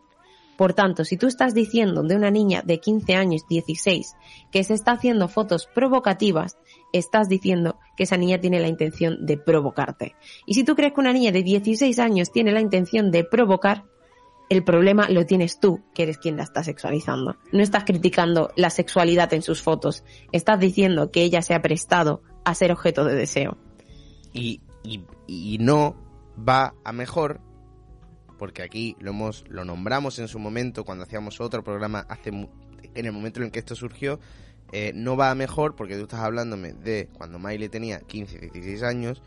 Por 0.56 0.72
tanto, 0.72 1.04
si 1.04 1.18
tú 1.18 1.26
estás 1.26 1.52
diciendo 1.52 2.02
de 2.02 2.16
una 2.16 2.30
niña 2.30 2.62
de 2.64 2.80
15 2.80 3.14
años, 3.14 3.46
16, 3.46 4.14
que 4.50 4.64
se 4.64 4.74
está 4.74 4.92
haciendo 4.92 5.28
fotos 5.28 5.66
provocativas, 5.66 6.56
estás 6.92 7.28
diciendo 7.28 7.78
que 7.96 8.04
esa 8.04 8.16
niña 8.16 8.40
tiene 8.40 8.60
la 8.60 8.68
intención 8.68 9.26
de 9.26 9.36
provocarte. 9.36 10.16
Y 10.46 10.54
si 10.54 10.64
tú 10.64 10.74
crees 10.74 10.94
que 10.94 11.00
una 11.00 11.12
niña 11.12 11.30
de 11.30 11.42
16 11.42 11.98
años 11.98 12.32
tiene 12.32 12.52
la 12.52 12.60
intención 12.60 13.10
de 13.10 13.24
provocar, 13.24 13.84
el 14.48 14.64
problema 14.64 15.10
lo 15.10 15.26
tienes 15.26 15.60
tú, 15.60 15.82
que 15.92 16.04
eres 16.04 16.18
quien 16.18 16.36
la 16.36 16.44
está 16.44 16.62
sexualizando. 16.62 17.36
No 17.52 17.62
estás 17.62 17.84
criticando 17.84 18.50
la 18.56 18.70
sexualidad 18.70 19.34
en 19.34 19.42
sus 19.42 19.60
fotos, 19.60 20.04
estás 20.32 20.58
diciendo 20.58 21.10
que 21.10 21.22
ella 21.22 21.42
se 21.42 21.52
ha 21.52 21.60
prestado 21.60 22.22
a 22.44 22.54
ser 22.54 22.72
objeto 22.72 23.04
de 23.04 23.14
deseo. 23.14 23.58
Y, 25.26 25.58
no 25.58 25.96
va 26.36 26.74
a 26.84 26.92
mejor 26.92 27.40
porque 28.38 28.62
aquí 28.62 28.96
lo 29.00 29.10
hemos 29.10 29.44
lo 29.48 29.64
nombramos 29.64 30.18
en 30.18 30.28
su 30.28 30.38
momento 30.38 30.84
cuando 30.84 31.04
hacíamos 31.04 31.40
otro 31.40 31.64
programa 31.64 32.06
hace 32.08 32.30
en 32.30 33.06
el 33.06 33.12
momento 33.12 33.40
en 33.40 33.46
el 33.46 33.52
que 33.52 33.58
esto 33.58 33.74
surgió 33.74 34.20
eh, 34.72 34.92
no 34.94 35.16
va 35.16 35.30
a 35.30 35.34
mejor 35.34 35.76
porque 35.76 35.96
tú 35.96 36.02
estás 36.02 36.20
hablándome 36.20 36.72
de 36.74 37.08
cuando 37.16 37.38
Miley 37.38 37.68
tenía 37.68 38.00
15 38.00 38.38
16 38.38 38.82
años 38.82 39.22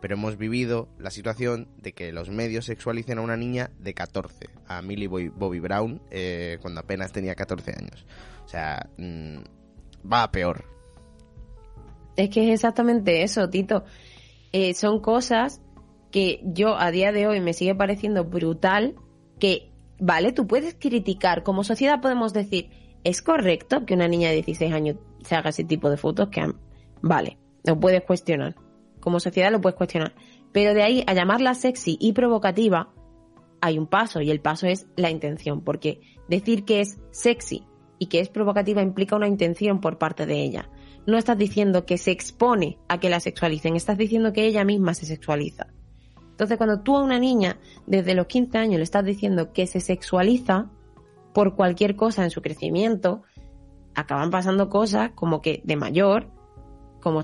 pero 0.00 0.14
hemos 0.14 0.36
vivido 0.36 0.88
la 0.98 1.10
situación 1.10 1.68
de 1.78 1.92
que 1.92 2.12
los 2.12 2.30
medios 2.30 2.64
sexualicen 2.66 3.18
a 3.18 3.22
una 3.22 3.36
niña 3.36 3.70
de 3.78 3.94
14 3.94 4.48
a 4.66 4.82
Millie 4.82 5.08
Bobby, 5.08 5.28
Bobby 5.28 5.60
Brown 5.60 6.00
eh, 6.10 6.58
cuando 6.62 6.80
apenas 6.80 7.12
tenía 7.12 7.34
14 7.34 7.72
años 7.72 8.06
o 8.44 8.48
sea 8.48 8.88
mm, 8.96 9.38
va 10.10 10.22
a 10.22 10.32
peor 10.32 10.74
Es 12.16 12.30
que 12.30 12.48
es 12.48 12.54
exactamente 12.54 13.22
eso, 13.22 13.48
Tito. 13.50 13.84
Eh, 14.56 14.72
son 14.74 15.00
cosas 15.00 15.60
que 16.12 16.40
yo 16.44 16.78
a 16.78 16.92
día 16.92 17.10
de 17.10 17.26
hoy 17.26 17.40
me 17.40 17.54
sigue 17.54 17.74
pareciendo 17.74 18.22
brutal 18.24 18.94
que, 19.40 19.72
vale, 19.98 20.30
tú 20.30 20.46
puedes 20.46 20.76
criticar, 20.76 21.42
como 21.42 21.64
sociedad 21.64 22.00
podemos 22.00 22.32
decir, 22.32 22.70
¿es 23.02 23.20
correcto 23.20 23.84
que 23.84 23.94
una 23.94 24.06
niña 24.06 24.28
de 24.28 24.36
16 24.36 24.72
años 24.72 24.96
se 25.24 25.34
haga 25.34 25.50
ese 25.50 25.64
tipo 25.64 25.90
de 25.90 25.96
fotos? 25.96 26.28
Que, 26.28 26.52
vale, 27.02 27.36
lo 27.64 27.80
puedes 27.80 28.04
cuestionar. 28.04 28.54
Como 29.00 29.18
sociedad 29.18 29.50
lo 29.50 29.60
puedes 29.60 29.76
cuestionar. 29.76 30.14
Pero 30.52 30.72
de 30.72 30.84
ahí 30.84 31.04
a 31.08 31.14
llamarla 31.14 31.54
sexy 31.54 31.98
y 32.00 32.12
provocativa, 32.12 32.94
hay 33.60 33.76
un 33.76 33.88
paso 33.88 34.20
y 34.20 34.30
el 34.30 34.40
paso 34.40 34.68
es 34.68 34.86
la 34.94 35.10
intención, 35.10 35.62
porque 35.62 36.00
decir 36.28 36.64
que 36.64 36.80
es 36.80 37.00
sexy 37.10 37.64
y 37.98 38.06
que 38.06 38.20
es 38.20 38.28
provocativa 38.28 38.82
implica 38.82 39.16
una 39.16 39.26
intención 39.26 39.80
por 39.80 39.98
parte 39.98 40.26
de 40.26 40.44
ella. 40.44 40.70
No 41.06 41.18
estás 41.18 41.36
diciendo 41.36 41.84
que 41.84 41.98
se 41.98 42.10
expone 42.10 42.78
a 42.88 42.98
que 42.98 43.10
la 43.10 43.20
sexualicen, 43.20 43.76
estás 43.76 43.98
diciendo 43.98 44.32
que 44.32 44.46
ella 44.46 44.64
misma 44.64 44.94
se 44.94 45.06
sexualiza. 45.06 45.66
Entonces, 46.30 46.56
cuando 46.56 46.80
tú 46.80 46.96
a 46.96 47.02
una 47.02 47.18
niña 47.18 47.58
desde 47.86 48.14
los 48.14 48.26
15 48.26 48.58
años 48.58 48.78
le 48.78 48.82
estás 48.82 49.04
diciendo 49.04 49.52
que 49.52 49.66
se 49.66 49.80
sexualiza 49.80 50.70
por 51.32 51.54
cualquier 51.54 51.94
cosa 51.94 52.24
en 52.24 52.30
su 52.30 52.42
crecimiento, 52.42 53.22
acaban 53.94 54.30
pasando 54.30 54.68
cosas 54.68 55.10
como 55.14 55.40
que 55.40 55.60
de 55.64 55.76
mayor, 55.76 56.28
como, 57.00 57.20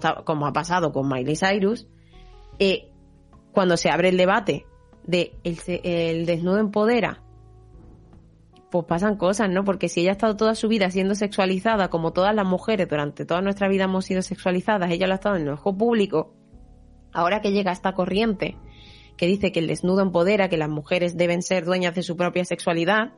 ha 0.47 0.53
pasado 0.53 0.93
con 0.93 1.09
Miley 1.09 1.37
Cyrus, 1.37 1.89
eh, 2.59 2.93
cuando 3.53 3.77
se 3.77 3.91
abre 3.91 4.11
el 4.11 4.17
debate 4.17 4.67
de 5.05 5.33
el 5.43 6.27
desnudo 6.27 6.59
empodera, 6.59 7.23
pues 8.71 8.87
pasan 8.87 9.17
cosas, 9.17 9.51
¿no? 9.51 9.65
Porque 9.65 9.89
si 9.89 10.01
ella 10.01 10.11
ha 10.11 10.13
estado 10.13 10.37
toda 10.37 10.55
su 10.55 10.69
vida 10.69 10.91
siendo 10.91 11.15
sexualizada, 11.15 11.91
como 11.91 12.13
todas 12.13 12.35
las 12.35 12.47
mujeres 12.47 12.89
durante 12.89 13.25
toda 13.25 13.43
nuestra 13.43 13.69
vida 13.69 13.85
hemos 13.85 14.05
sido 14.05 14.23
sexualizadas, 14.23 14.91
ella 14.91 15.07
lo 15.07 15.15
ha 15.15 15.17
estado 15.17 15.37
en 15.37 15.43
el 15.43 15.49
ojo 15.51 15.77
público, 15.77 16.35
ahora 17.13 17.41
que 17.41 17.51
llega 17.51 17.73
esta 17.73 17.93
corriente 17.93 18.57
que 19.17 19.27
dice 19.27 19.53
que 19.53 19.61
el 19.61 19.67
desnudo 19.67 20.01
empodera, 20.01 20.49
que 20.49 20.57
las 20.57 20.71
mujeres 20.71 21.17
deben 21.17 21.43
ser 21.43 21.65
dueñas 21.65 21.95
de 21.95 22.03
su 22.03 22.17
propia 22.17 22.45
sexualidad, 22.45 23.13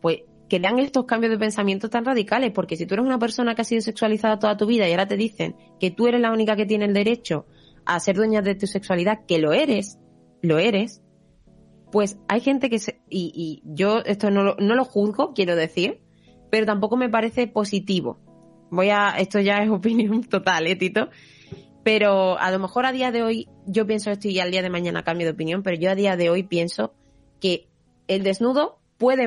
pues 0.00 0.20
que 0.48 0.60
dan 0.60 0.78
estos 0.78 1.06
cambios 1.06 1.32
de 1.32 1.38
pensamiento 1.38 1.88
tan 1.88 2.04
radicales, 2.04 2.52
porque 2.52 2.76
si 2.76 2.86
tú 2.86 2.94
eres 2.94 3.06
una 3.06 3.18
persona 3.18 3.54
que 3.54 3.62
ha 3.62 3.64
sido 3.64 3.80
sexualizada 3.80 4.38
toda 4.38 4.56
tu 4.56 4.66
vida 4.66 4.86
y 4.86 4.92
ahora 4.92 5.08
te 5.08 5.16
dicen 5.16 5.56
que 5.80 5.90
tú 5.90 6.06
eres 6.06 6.20
la 6.20 6.30
única 6.30 6.54
que 6.54 6.66
tiene 6.66 6.84
el 6.84 6.94
derecho 6.94 7.46
a 7.86 7.98
ser 8.00 8.16
dueña 8.16 8.42
de 8.42 8.54
tu 8.54 8.66
sexualidad, 8.66 9.24
que 9.26 9.38
lo 9.38 9.52
eres, 9.52 9.98
lo 10.42 10.58
eres, 10.58 11.02
pues 11.94 12.18
hay 12.26 12.40
gente 12.40 12.70
que 12.70 12.80
se, 12.80 13.00
y, 13.08 13.62
yo 13.64 14.00
esto 14.04 14.28
no 14.28 14.42
lo, 14.42 14.56
no 14.58 14.74
lo 14.74 14.84
juzgo, 14.84 15.32
quiero 15.32 15.54
decir, 15.54 16.00
pero 16.50 16.66
tampoco 16.66 16.96
me 16.96 17.08
parece 17.08 17.46
positivo. 17.46 18.18
Voy 18.68 18.90
a, 18.90 19.10
esto 19.10 19.38
ya 19.38 19.58
es 19.58 19.70
opinión 19.70 20.24
total, 20.24 20.66
¿eh, 20.66 20.74
Tito? 20.74 21.10
Pero 21.84 22.36
a 22.36 22.50
lo 22.50 22.58
mejor 22.58 22.84
a 22.84 22.90
día 22.90 23.12
de 23.12 23.22
hoy, 23.22 23.48
yo 23.64 23.86
pienso 23.86 24.10
esto 24.10 24.26
y 24.26 24.40
al 24.40 24.50
día 24.50 24.60
de 24.60 24.70
mañana 24.70 25.04
cambio 25.04 25.28
de 25.28 25.34
opinión, 25.34 25.62
pero 25.62 25.76
yo 25.78 25.88
a 25.88 25.94
día 25.94 26.16
de 26.16 26.30
hoy 26.30 26.42
pienso 26.42 26.94
que 27.40 27.68
el 28.08 28.24
desnudo 28.24 28.80
puede 28.98 29.22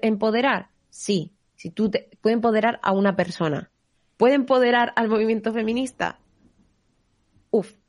empoderar, 0.00 0.70
sí, 0.90 1.32
si 1.56 1.70
tú 1.70 1.90
te, 1.90 2.08
puede 2.20 2.34
empoderar 2.34 2.78
a 2.84 2.92
una 2.92 3.16
persona, 3.16 3.72
puede 4.16 4.34
empoderar 4.34 4.92
al 4.94 5.08
movimiento 5.08 5.52
feminista, 5.52 6.20
uf. 7.50 7.81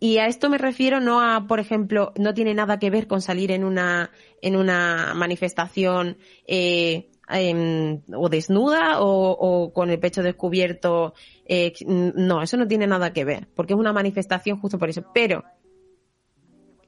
Y 0.00 0.18
a 0.18 0.26
esto 0.26 0.48
me 0.48 0.58
refiero 0.58 1.00
no 1.00 1.20
a, 1.20 1.46
por 1.46 1.58
ejemplo, 1.58 2.12
no 2.16 2.34
tiene 2.34 2.54
nada 2.54 2.78
que 2.78 2.90
ver 2.90 3.06
con 3.06 3.20
salir 3.20 3.50
en 3.50 3.64
una, 3.64 4.10
en 4.42 4.56
una 4.56 5.12
manifestación 5.14 6.18
eh, 6.46 7.10
em, 7.28 8.02
o 8.14 8.28
desnuda 8.28 9.00
o, 9.00 9.72
con 9.72 9.90
el 9.90 9.98
pecho 9.98 10.22
descubierto. 10.22 11.14
eh, 11.46 11.72
no, 11.86 12.42
eso 12.42 12.56
no 12.56 12.68
tiene 12.68 12.86
nada 12.86 13.12
que 13.12 13.24
ver, 13.24 13.48
porque 13.54 13.72
es 13.72 13.78
una 13.78 13.92
manifestación 13.92 14.60
justo 14.60 14.78
por 14.78 14.88
eso. 14.88 15.04
Pero 15.12 15.44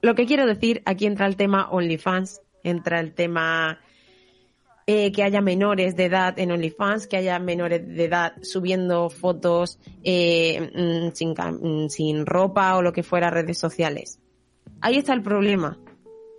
lo 0.01 0.15
que 0.15 0.25
quiero 0.25 0.45
decir, 0.45 0.81
aquí 0.85 1.05
entra 1.05 1.27
el 1.27 1.35
tema 1.35 1.69
OnlyFans, 1.69 2.41
entra 2.63 2.99
el 2.99 3.13
tema 3.13 3.79
eh, 4.93 5.13
que 5.13 5.23
haya 5.23 5.39
menores 5.39 5.95
de 5.95 6.03
edad 6.03 6.37
en 6.37 6.51
OnlyFans, 6.51 7.07
que 7.07 7.15
haya 7.15 7.39
menores 7.39 7.87
de 7.87 8.03
edad 8.03 8.33
subiendo 8.41 9.09
fotos 9.09 9.79
eh, 10.03 10.69
mm, 10.75 11.15
sin, 11.15 11.29
mm, 11.31 11.87
sin 11.87 12.25
ropa 12.25 12.75
o 12.75 12.81
lo 12.81 12.91
que 12.91 13.01
fuera 13.01 13.29
redes 13.29 13.57
sociales. 13.57 14.19
Ahí 14.81 14.97
está 14.97 15.13
el 15.13 15.21
problema, 15.21 15.79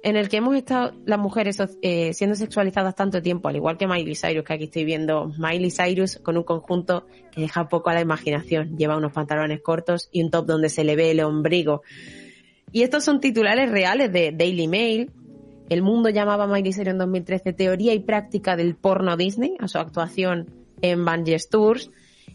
en 0.03 0.17
el 0.17 0.29
que 0.29 0.37
hemos 0.37 0.55
estado 0.55 0.93
las 1.07 1.19
mujeres 1.19 1.62
eh, 1.81 2.12
siendo 2.12 2.37
sexualizadas 2.37 2.95
tanto 2.95 3.23
tiempo, 3.23 3.49
al 3.49 3.57
igual 3.57 3.79
que 3.79 3.87
Miley 3.87 4.17
Cyrus, 4.17 4.45
que 4.45 4.53
aquí 4.53 4.65
estoy 4.65 4.85
viendo 4.85 5.33
Miley 5.38 5.71
Cyrus 5.71 6.19
con 6.19 6.37
un 6.37 6.43
conjunto 6.43 7.07
que 7.31 7.41
deja 7.41 7.71
poco 7.71 7.88
a 7.88 7.95
la 7.95 8.03
imaginación. 8.03 8.77
Lleva 8.77 8.99
unos 8.99 9.12
pantalones 9.12 9.62
cortos 9.62 10.11
y 10.12 10.23
un 10.23 10.31
top 10.31 10.45
donde 10.45 10.69
se 10.69 10.85
le 10.85 10.95
ve 10.95 11.12
el 11.12 11.21
ombligo. 11.21 11.81
Y 12.71 12.83
estos 12.83 13.03
son 13.03 13.19
titulares 13.19 13.71
reales 13.71 14.12
de 14.12 14.31
Daily 14.33 14.69
Mail. 14.69 15.11
El 15.72 15.80
mundo 15.80 16.11
llamaba 16.11 16.44
a 16.44 16.46
Miley 16.46 16.74
Cyrus 16.74 16.88
en 16.88 16.98
2013 16.98 17.54
teoría 17.54 17.94
y 17.94 18.00
práctica 18.00 18.56
del 18.56 18.76
porno 18.76 19.16
Disney, 19.16 19.56
a 19.58 19.68
su 19.68 19.78
actuación 19.78 20.50
en 20.82 21.02
Banges 21.02 21.48
Tours. 21.48 21.90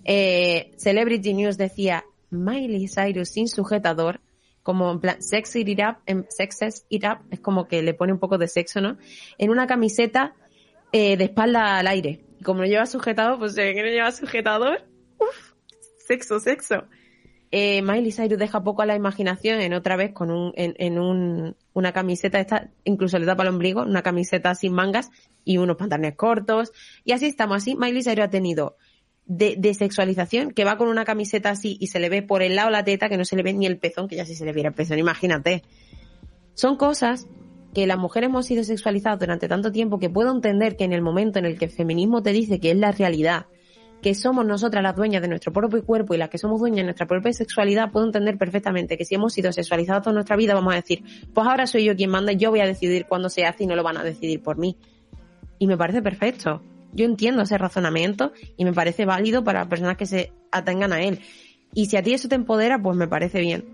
Eh, 0.06 0.71
Celebrity 0.78 1.36
News 1.36 1.56
decía 1.56 2.04
Miley 2.32 2.88
Cyrus 2.88 3.30
sin 3.30 3.47
sujetador, 3.47 4.21
como 4.63 4.91
en 4.91 5.00
plan 5.00 5.21
sex 5.21 5.56
it 5.56 5.80
up, 5.88 5.97
en 6.08 6.26
sexes 6.30 6.88
it 6.89 7.04
up, 7.04 7.19
es 7.30 7.39
como 7.39 7.67
que 7.67 7.84
le 7.84 7.93
pone 7.93 8.12
un 8.12 8.17
poco 8.17 8.39
de 8.39 8.47
sexo, 8.47 8.82
¿no? 8.82 8.97
En 9.38 9.52
una 9.52 9.67
camiseta 9.67 10.34
eh, 10.91 11.15
de 11.15 11.26
espalda 11.26 11.78
al 11.78 11.86
aire. 11.86 12.26
Y 12.39 12.43
como 12.43 12.62
no 12.62 12.65
lleva 12.65 12.88
sujetador, 12.88 13.38
pues 13.38 13.54
se 13.54 13.65
ve 13.65 13.76
que 13.76 13.84
no 13.84 13.89
lleva 13.89 14.12
sujetador. 14.12 14.82
Uf, 15.19 15.54
sexo, 16.08 16.39
sexo. 16.39 16.86
Eh, 17.52 17.82
Miley 17.82 18.12
Cyrus 18.12 18.38
deja 18.38 18.64
poco 18.64 18.82
a 18.82 18.86
la 18.86 18.96
imaginación 18.96 19.62
en 19.62 19.74
otra 19.74 19.96
vez 19.96 20.12
con 20.14 20.32
un, 20.32 20.52
en, 20.56 20.76
en 20.78 21.00
un, 21.00 21.56
una 21.74 21.94
camiseta 21.94 22.40
esta, 22.40 22.70
incluso 22.84 23.18
le 23.20 23.26
tapa 23.26 23.44
el 23.44 23.50
ombligo, 23.50 23.84
una 23.84 24.02
camiseta 24.02 24.54
sin 24.54 24.74
mangas 24.74 25.10
y 25.46 25.58
unos 25.58 25.78
pantalones 25.78 26.16
cortos. 26.16 26.74
Y 27.06 27.14
así 27.14 27.26
estamos 27.26 27.58
así. 27.58 27.76
Miley 27.76 28.04
Cyrus 28.04 28.26
ha 28.26 28.30
tenido 28.30 28.76
de, 29.26 29.56
de 29.58 29.74
sexualización 29.74 30.52
que 30.52 30.66
va 30.66 30.78
con 30.78 30.88
una 30.88 31.06
camiseta 31.06 31.52
así 31.52 31.78
y 31.80 31.88
se 31.88 32.00
le 32.00 32.10
ve 32.10 32.22
por 32.22 32.42
el 32.42 32.56
lado 32.56 32.70
la 32.70 32.84
teta 32.84 33.10
que 33.10 33.18
no 33.18 33.26
se 33.26 33.36
le 33.36 33.44
ve 33.44 33.54
ni 33.54 33.66
el 33.66 33.78
pezón, 33.78 34.08
que 34.08 34.16
ya 34.16 34.26
si 34.26 34.36
se 34.36 34.46
le 34.46 34.54
viera 34.54 34.70
el 34.70 34.76
pezón, 34.76 35.00
imagínate. 35.00 35.64
Son 36.54 36.76
cosas 36.76 37.28
que 37.74 37.86
las 37.86 37.98
mujeres 37.98 38.30
hemos 38.30 38.46
sido 38.46 38.63
sexualizadas 38.63 39.19
durante 39.19 39.48
tanto 39.48 39.71
tiempo 39.71 40.00
que 40.00 40.10
puedo 40.10 40.32
entender 40.32 40.76
que 40.76 40.86
en 40.86 40.94
el 40.94 41.02
momento 41.02 41.40
en 41.40 41.46
el 41.46 41.60
que 41.60 41.65
el 41.65 41.71
feminismo 41.71 42.24
te 42.24 42.32
dice 42.32 42.60
que 42.60 42.71
es 42.71 42.78
la 42.78 42.92
realidad, 42.92 43.46
que 44.02 44.13
somos 44.13 44.45
nosotras 44.45 44.83
las 44.83 44.95
dueñas 44.95 45.21
de 45.21 45.27
nuestro 45.27 45.52
propio 45.52 45.83
cuerpo 45.83 46.13
y 46.13 46.17
las 46.17 46.29
que 46.29 46.37
somos 46.37 46.60
dueñas 46.60 46.77
de 46.77 46.83
nuestra 46.83 47.08
propia 47.08 47.33
sexualidad, 47.33 47.91
puedo 47.91 48.06
entender 48.06 48.37
perfectamente 48.37 48.98
que 48.98 49.06
si 49.06 49.15
hemos 49.15 49.33
sido 49.33 49.52
sexualizados 49.52 50.04
toda 50.04 50.13
nuestra 50.13 50.35
vida, 50.35 50.54
vamos 50.54 50.73
a 50.73 50.77
decir, 50.77 51.04
pues 51.33 51.48
ahora 51.48 51.67
soy 51.67 51.85
yo 51.85 51.95
quien 51.95 52.10
manda 52.10 52.31
y 52.31 52.37
yo 52.37 52.50
voy 52.50 52.60
a 52.60 52.65
decidir 52.65 53.06
cuándo 53.08 53.29
se 53.29 53.45
hace 53.45 53.63
y 53.63 53.67
no 53.67 53.75
lo 53.75 53.83
van 53.83 53.98
a 53.98 54.04
decidir 54.04 54.41
por 54.41 54.58
mí. 54.58 54.77
Y 55.60 55.67
me 55.67 55.77
parece 55.77 56.02
perfecto. 56.02 56.62
Yo 56.93 57.06
entiendo 57.06 57.41
ese 57.41 57.58
razonamiento 57.58 58.31
y 58.56 58.65
me 58.65 58.73
parece 58.73 59.06
válido 59.06 59.43
para 59.43 59.60
las 59.60 59.67
personas 59.67 59.98
que 59.98 60.06
se 60.06 60.31
atengan 60.52 60.93
a 60.93 61.02
él. 61.02 61.19
Y 61.73 61.87
si 61.87 61.98
a 61.98 62.04
ti 62.04 62.13
eso 62.13 62.27
te 62.27 62.35
empodera, 62.35 62.81
pues 62.81 62.95
me 62.95 63.08
parece 63.08 63.41
bien. 63.41 63.65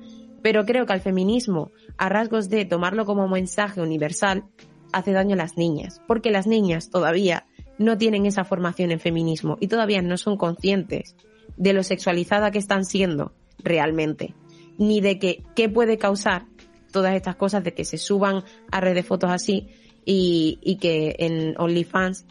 Pero 0.41 0.65
creo 0.65 0.85
que 0.85 0.93
al 0.93 1.01
feminismo, 1.01 1.71
a 1.97 2.09
rasgos 2.09 2.49
de 2.49 2.65
tomarlo 2.65 3.05
como 3.05 3.27
mensaje 3.27 3.81
universal, 3.81 4.45
hace 4.91 5.11
daño 5.11 5.35
a 5.35 5.37
las 5.37 5.57
niñas. 5.57 6.01
Porque 6.07 6.31
las 6.31 6.47
niñas 6.47 6.89
todavía 6.89 7.45
no 7.77 7.97
tienen 7.97 8.25
esa 8.25 8.43
formación 8.43 8.91
en 8.91 8.99
feminismo 8.99 9.57
y 9.59 9.67
todavía 9.67 10.01
no 10.01 10.17
son 10.17 10.37
conscientes 10.37 11.15
de 11.57 11.73
lo 11.73 11.83
sexualizada 11.83 12.51
que 12.51 12.59
están 12.59 12.85
siendo 12.85 13.33
realmente. 13.59 14.33
Ni 14.77 15.01
de 15.01 15.19
que 15.19 15.43
qué 15.55 15.69
puede 15.69 15.97
causar 15.97 16.45
todas 16.91 17.15
estas 17.15 17.35
cosas 17.35 17.63
de 17.63 17.73
que 17.73 17.85
se 17.85 17.97
suban 17.97 18.43
a 18.71 18.79
redes 18.79 18.95
de 18.95 19.03
fotos 19.03 19.31
así 19.31 19.67
y, 20.05 20.59
y 20.61 20.77
que 20.77 21.15
en 21.19 21.55
OnlyFans 21.57 22.25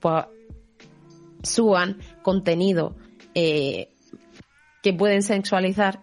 pues 0.00 0.24
suban 1.42 1.98
contenido 2.22 2.96
eh, 3.34 3.88
que 4.82 4.92
pueden 4.92 5.22
sexualizar 5.22 6.02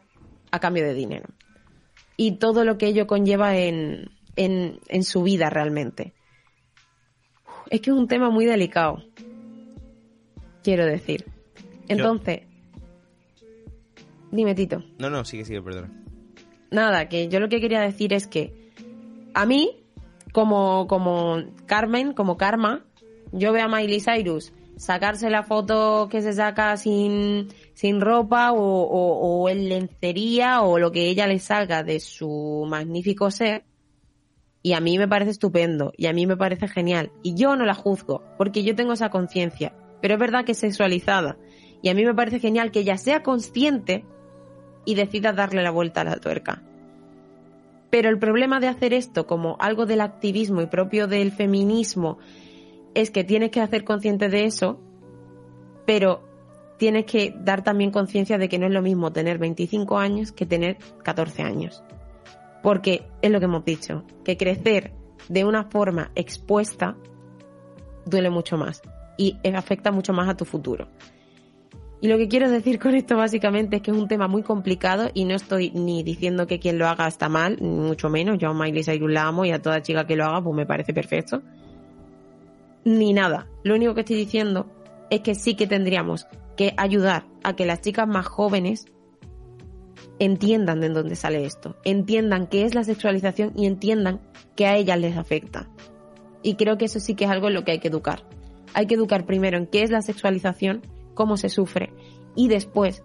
a 0.51 0.59
cambio 0.59 0.83
de 0.83 0.93
dinero. 0.93 1.29
Y 2.17 2.37
todo 2.37 2.63
lo 2.63 2.77
que 2.77 2.87
ello 2.87 3.07
conlleva 3.07 3.57
en, 3.57 4.09
en, 4.35 4.79
en 4.87 5.03
su 5.03 5.23
vida 5.23 5.49
realmente. 5.49 6.13
Es 7.71 7.79
que 7.79 7.89
es 7.89 7.95
un 7.95 8.07
tema 8.09 8.29
muy 8.29 8.45
delicado. 8.45 9.01
Quiero 10.61 10.85
decir. 10.85 11.25
Entonces, 11.87 12.41
dime 14.29 14.53
Tito. 14.53 14.83
No, 14.99 15.09
no, 15.09 15.23
sigue, 15.23 15.45
sigue, 15.45 15.61
perdona. 15.61 15.89
Nada, 16.69 17.07
que 17.07 17.29
yo 17.29 17.39
lo 17.39 17.47
que 17.47 17.61
quería 17.61 17.79
decir 17.79 18.11
es 18.11 18.27
que 18.27 18.53
a 19.33 19.45
mí, 19.45 19.71
como, 20.33 20.85
como 20.87 21.37
Carmen, 21.65 22.11
como 22.11 22.35
Karma, 22.35 22.85
yo 23.31 23.53
veo 23.53 23.65
a 23.65 23.69
Miley 23.69 24.01
Cyrus 24.01 24.51
sacarse 24.75 25.29
la 25.29 25.43
foto 25.43 26.09
que 26.11 26.21
se 26.21 26.33
saca 26.33 26.75
sin, 26.75 27.47
sin 27.73 28.01
ropa 28.01 28.51
o, 28.51 28.57
o, 28.57 29.43
o 29.43 29.49
en 29.49 29.69
lencería 29.69 30.61
o 30.61 30.77
lo 30.77 30.91
que 30.91 31.07
ella 31.07 31.25
le 31.25 31.39
saca 31.39 31.83
de 31.83 32.01
su 32.01 32.65
magnífico 32.67 33.31
ser. 33.31 33.63
Y 34.63 34.73
a 34.73 34.79
mí 34.79 34.97
me 34.97 35.07
parece 35.07 35.31
estupendo 35.31 35.91
y 35.97 36.05
a 36.05 36.13
mí 36.13 36.27
me 36.27 36.37
parece 36.37 36.67
genial. 36.67 37.11
Y 37.23 37.35
yo 37.35 37.55
no 37.55 37.65
la 37.65 37.73
juzgo 37.73 38.23
porque 38.37 38.63
yo 38.63 38.75
tengo 38.75 38.93
esa 38.93 39.09
conciencia. 39.09 39.73
Pero 40.01 40.15
es 40.15 40.19
verdad 40.19 40.45
que 40.45 40.51
es 40.53 40.59
sexualizada. 40.59 41.37
Y 41.81 41.89
a 41.89 41.93
mí 41.93 42.05
me 42.05 42.13
parece 42.13 42.39
genial 42.39 42.71
que 42.71 42.81
ella 42.81 42.97
sea 42.97 43.23
consciente 43.23 44.05
y 44.85 44.95
decida 44.95 45.33
darle 45.33 45.63
la 45.63 45.71
vuelta 45.71 46.01
a 46.01 46.05
la 46.05 46.17
tuerca. 46.17 46.61
Pero 47.89 48.09
el 48.09 48.19
problema 48.19 48.59
de 48.59 48.67
hacer 48.67 48.93
esto 48.93 49.27
como 49.27 49.57
algo 49.59 49.85
del 49.85 50.01
activismo 50.01 50.61
y 50.61 50.67
propio 50.67 51.07
del 51.07 51.31
feminismo 51.31 52.19
es 52.93 53.11
que 53.11 53.23
tienes 53.23 53.51
que 53.51 53.61
hacer 53.61 53.83
consciente 53.83 54.29
de 54.29 54.45
eso, 54.45 54.79
pero 55.85 56.23
tienes 56.77 57.05
que 57.05 57.35
dar 57.37 57.63
también 57.63 57.91
conciencia 57.91 58.37
de 58.37 58.49
que 58.49 58.59
no 58.59 58.67
es 58.67 58.71
lo 58.71 58.81
mismo 58.81 59.11
tener 59.11 59.37
25 59.37 59.97
años 59.97 60.31
que 60.31 60.45
tener 60.45 60.77
14 61.03 61.43
años. 61.43 61.83
Porque 62.61 63.07
es 63.21 63.31
lo 63.31 63.39
que 63.39 63.45
hemos 63.45 63.65
dicho, 63.65 64.03
que 64.23 64.37
crecer 64.37 64.93
de 65.29 65.45
una 65.45 65.65
forma 65.65 66.11
expuesta 66.15 66.95
duele 68.05 68.29
mucho 68.29 68.57
más 68.57 68.81
y 69.17 69.37
afecta 69.53 69.91
mucho 69.91 70.13
más 70.13 70.29
a 70.29 70.35
tu 70.35 70.45
futuro. 70.45 70.87
Y 72.03 72.07
lo 72.07 72.17
que 72.17 72.27
quiero 72.27 72.49
decir 72.49 72.79
con 72.79 72.95
esto 72.95 73.15
básicamente 73.15 73.75
es 73.75 73.81
que 73.83 73.91
es 73.91 73.97
un 73.97 74.07
tema 74.07 74.27
muy 74.27 74.41
complicado 74.41 75.11
y 75.13 75.25
no 75.25 75.35
estoy 75.35 75.69
ni 75.69 76.01
diciendo 76.01 76.47
que 76.47 76.59
quien 76.59 76.79
lo 76.79 76.87
haga 76.87 77.07
está 77.07 77.29
mal, 77.29 77.57
ni 77.61 77.69
mucho 77.69 78.09
menos. 78.09 78.39
Yo 78.39 78.49
a 78.49 78.53
Miley 78.55 78.83
Cyrus 78.83 79.11
la 79.11 79.27
amo 79.27 79.45
y 79.45 79.51
a 79.51 79.61
toda 79.61 79.83
chica 79.83 80.07
que 80.07 80.15
lo 80.15 80.25
haga 80.25 80.41
pues 80.41 80.55
me 80.55 80.65
parece 80.65 80.95
perfecto. 80.95 81.43
Ni 82.85 83.13
nada. 83.13 83.47
Lo 83.63 83.75
único 83.75 83.93
que 83.93 84.01
estoy 84.01 84.15
diciendo 84.15 84.65
es 85.11 85.21
que 85.21 85.35
sí 85.35 85.53
que 85.53 85.67
tendríamos 85.67 86.25
que 86.57 86.73
ayudar 86.75 87.25
a 87.43 87.55
que 87.55 87.67
las 87.67 87.81
chicas 87.81 88.07
más 88.07 88.25
jóvenes 88.25 88.87
entiendan 90.21 90.79
de 90.81 90.89
dónde 90.89 91.15
sale 91.15 91.45
esto, 91.45 91.75
entiendan 91.83 92.45
qué 92.45 92.63
es 92.63 92.75
la 92.75 92.83
sexualización 92.83 93.53
y 93.55 93.65
entiendan 93.65 94.21
que 94.55 94.67
a 94.67 94.75
ellas 94.75 94.99
les 94.99 95.17
afecta. 95.17 95.67
Y 96.43 96.55
creo 96.55 96.77
que 96.77 96.85
eso 96.85 96.99
sí 96.99 97.15
que 97.15 97.25
es 97.25 97.31
algo 97.31 97.47
en 97.47 97.55
lo 97.55 97.63
que 97.63 97.71
hay 97.71 97.79
que 97.79 97.87
educar. 97.87 98.23
Hay 98.75 98.85
que 98.85 98.93
educar 98.93 99.25
primero 99.25 99.57
en 99.57 99.65
qué 99.65 99.81
es 99.81 99.89
la 99.89 100.03
sexualización, 100.03 100.83
cómo 101.15 101.37
se 101.37 101.49
sufre 101.49 101.91
y 102.35 102.49
después 102.49 103.03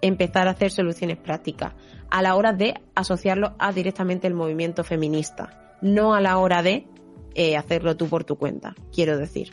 empezar 0.00 0.48
a 0.48 0.52
hacer 0.52 0.70
soluciones 0.70 1.18
prácticas 1.18 1.74
a 2.08 2.22
la 2.22 2.34
hora 2.34 2.54
de 2.54 2.80
asociarlo 2.94 3.54
a 3.58 3.70
directamente 3.72 4.26
el 4.26 4.32
movimiento 4.32 4.84
feminista, 4.84 5.76
no 5.82 6.14
a 6.14 6.22
la 6.22 6.38
hora 6.38 6.62
de 6.62 6.86
eh, 7.34 7.58
hacerlo 7.58 7.98
tú 7.98 8.08
por 8.08 8.24
tu 8.24 8.36
cuenta, 8.36 8.74
quiero 8.90 9.18
decir. 9.18 9.50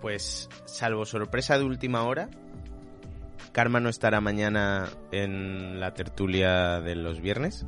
Pues, 0.00 0.48
salvo 0.64 1.04
sorpresa 1.04 1.58
de 1.58 1.64
última 1.64 2.04
hora, 2.04 2.30
Karma 3.52 3.80
no 3.80 3.88
estará 3.88 4.20
mañana 4.20 4.88
en 5.12 5.80
la 5.80 5.94
tertulia 5.94 6.80
de 6.80 6.94
los 6.96 7.20
viernes. 7.20 7.66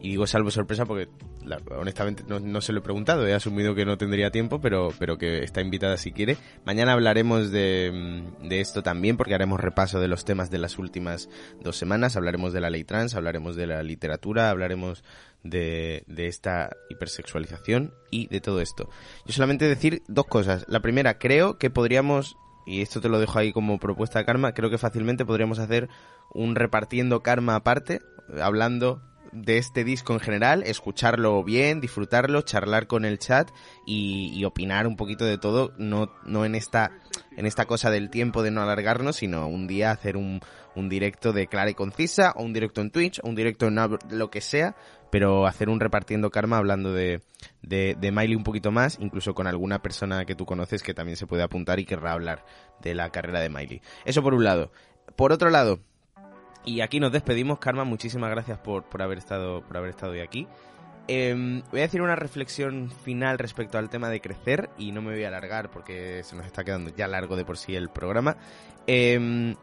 Y 0.00 0.10
digo 0.10 0.26
salvo 0.26 0.50
sorpresa 0.50 0.84
porque 0.84 1.08
la- 1.44 1.58
honestamente 1.78 2.22
no, 2.28 2.38
no 2.38 2.60
se 2.60 2.72
lo 2.72 2.80
he 2.80 2.82
preguntado, 2.82 3.26
he 3.26 3.34
asumido 3.34 3.74
que 3.74 3.84
no 3.86 3.96
tendría 3.96 4.30
tiempo, 4.30 4.60
pero, 4.60 4.90
pero 4.98 5.16
que 5.16 5.42
está 5.42 5.62
invitada 5.62 5.96
si 5.96 6.12
quiere. 6.12 6.36
Mañana 6.64 6.92
hablaremos 6.92 7.50
de, 7.50 7.90
mm, 8.42 8.48
de 8.48 8.60
esto 8.60 8.82
también 8.82 9.16
porque 9.16 9.34
haremos 9.34 9.58
repaso 9.58 9.98
de 9.98 10.06
los 10.08 10.24
temas 10.24 10.50
de 10.50 10.58
las 10.58 10.78
últimas 10.78 11.28
dos 11.60 11.76
semanas, 11.76 12.16
hablaremos 12.16 12.52
de 12.52 12.60
la 12.60 12.70
ley 12.70 12.84
trans, 12.84 13.14
hablaremos 13.14 13.56
de 13.56 13.66
la 13.66 13.82
literatura, 13.82 14.50
hablaremos 14.50 15.02
de, 15.42 16.04
de 16.06 16.26
esta 16.26 16.70
hipersexualización 16.90 17.94
y 18.10 18.26
de 18.28 18.40
todo 18.40 18.60
esto. 18.60 18.88
Yo 19.24 19.32
solamente 19.32 19.66
decir 19.66 20.02
dos 20.08 20.26
cosas. 20.26 20.66
La 20.68 20.80
primera, 20.80 21.18
creo 21.18 21.58
que 21.58 21.70
podríamos, 21.70 22.36
y 22.66 22.82
esto 22.82 23.00
te 23.00 23.08
lo 23.08 23.18
dejo 23.18 23.38
ahí 23.38 23.52
como 23.52 23.78
propuesta 23.78 24.18
de 24.18 24.24
karma, 24.26 24.52
creo 24.52 24.68
que 24.68 24.76
fácilmente 24.78 25.24
podríamos 25.24 25.58
hacer 25.58 25.88
un 26.34 26.56
repartiendo 26.56 27.22
karma 27.22 27.54
aparte, 27.54 28.02
hablando 28.42 29.00
de 29.32 29.58
este 29.58 29.84
disco 29.84 30.12
en 30.12 30.20
general, 30.20 30.62
escucharlo 30.64 31.42
bien, 31.44 31.80
disfrutarlo, 31.80 32.42
charlar 32.42 32.86
con 32.86 33.04
el 33.04 33.18
chat 33.18 33.50
y, 33.86 34.44
opinar 34.44 34.86
un 34.86 34.96
poquito 34.96 35.24
de 35.24 35.38
todo, 35.38 35.72
no, 35.76 36.12
no 36.24 36.44
en 36.44 36.54
esta 36.54 36.92
en 37.36 37.46
esta 37.46 37.66
cosa 37.66 37.90
del 37.90 38.10
tiempo 38.10 38.42
de 38.42 38.50
no 38.50 38.62
alargarnos, 38.62 39.16
sino 39.16 39.46
un 39.48 39.66
día 39.66 39.90
hacer 39.90 40.16
un, 40.16 40.40
un 40.74 40.88
directo 40.88 41.32
de 41.32 41.46
clara 41.46 41.70
y 41.70 41.74
concisa, 41.74 42.32
o 42.36 42.42
un 42.42 42.52
directo 42.52 42.80
en 42.80 42.90
Twitch, 42.90 43.20
o 43.22 43.28
un 43.28 43.34
directo 43.34 43.66
en 43.66 43.76
lo 44.10 44.30
que 44.30 44.40
sea, 44.40 44.76
pero 45.10 45.46
hacer 45.46 45.68
un 45.68 45.80
repartiendo 45.80 46.30
karma 46.30 46.58
hablando 46.58 46.92
de, 46.92 47.22
de, 47.62 47.96
de 47.98 48.12
Miley 48.12 48.34
un 48.34 48.44
poquito 48.44 48.70
más, 48.70 48.98
incluso 49.00 49.34
con 49.34 49.46
alguna 49.46 49.82
persona 49.82 50.24
que 50.24 50.34
tú 50.34 50.46
conoces 50.46 50.82
que 50.82 50.94
también 50.94 51.16
se 51.16 51.26
puede 51.26 51.42
apuntar 51.42 51.78
y 51.80 51.84
querrá 51.84 52.12
hablar 52.12 52.44
de 52.80 52.94
la 52.94 53.10
carrera 53.10 53.40
de 53.40 53.48
Miley. 53.48 53.82
Eso 54.04 54.22
por 54.22 54.34
un 54.34 54.44
lado. 54.44 54.72
Por 55.16 55.32
otro 55.32 55.50
lado, 55.50 55.80
y 56.66 56.82
aquí 56.82 57.00
nos 57.00 57.12
despedimos, 57.12 57.58
Karma, 57.58 57.84
muchísimas 57.84 58.28
gracias 58.28 58.58
por, 58.58 58.84
por 58.84 59.00
haber 59.00 59.18
estado 59.18 59.62
por 59.62 59.78
haber 59.78 59.90
estado 59.90 60.12
hoy 60.12 60.20
aquí. 60.20 60.46
Em, 61.08 61.62
voy 61.70 61.80
a 61.80 61.84
decir 61.84 62.02
una 62.02 62.16
reflexión 62.16 62.90
final 62.90 63.38
respecto 63.38 63.78
al 63.78 63.88
tema 63.88 64.10
de 64.10 64.20
crecer 64.20 64.70
y 64.76 64.90
no 64.90 65.00
me 65.00 65.12
voy 65.12 65.22
a 65.22 65.28
alargar 65.28 65.70
porque 65.70 66.22
se 66.24 66.34
nos 66.34 66.44
está 66.44 66.64
quedando 66.64 66.90
ya 66.94 67.06
largo 67.06 67.36
de 67.36 67.44
por 67.44 67.56
sí 67.56 67.76
el 67.76 67.88
programa. 67.88 68.36
Em, 68.88 69.54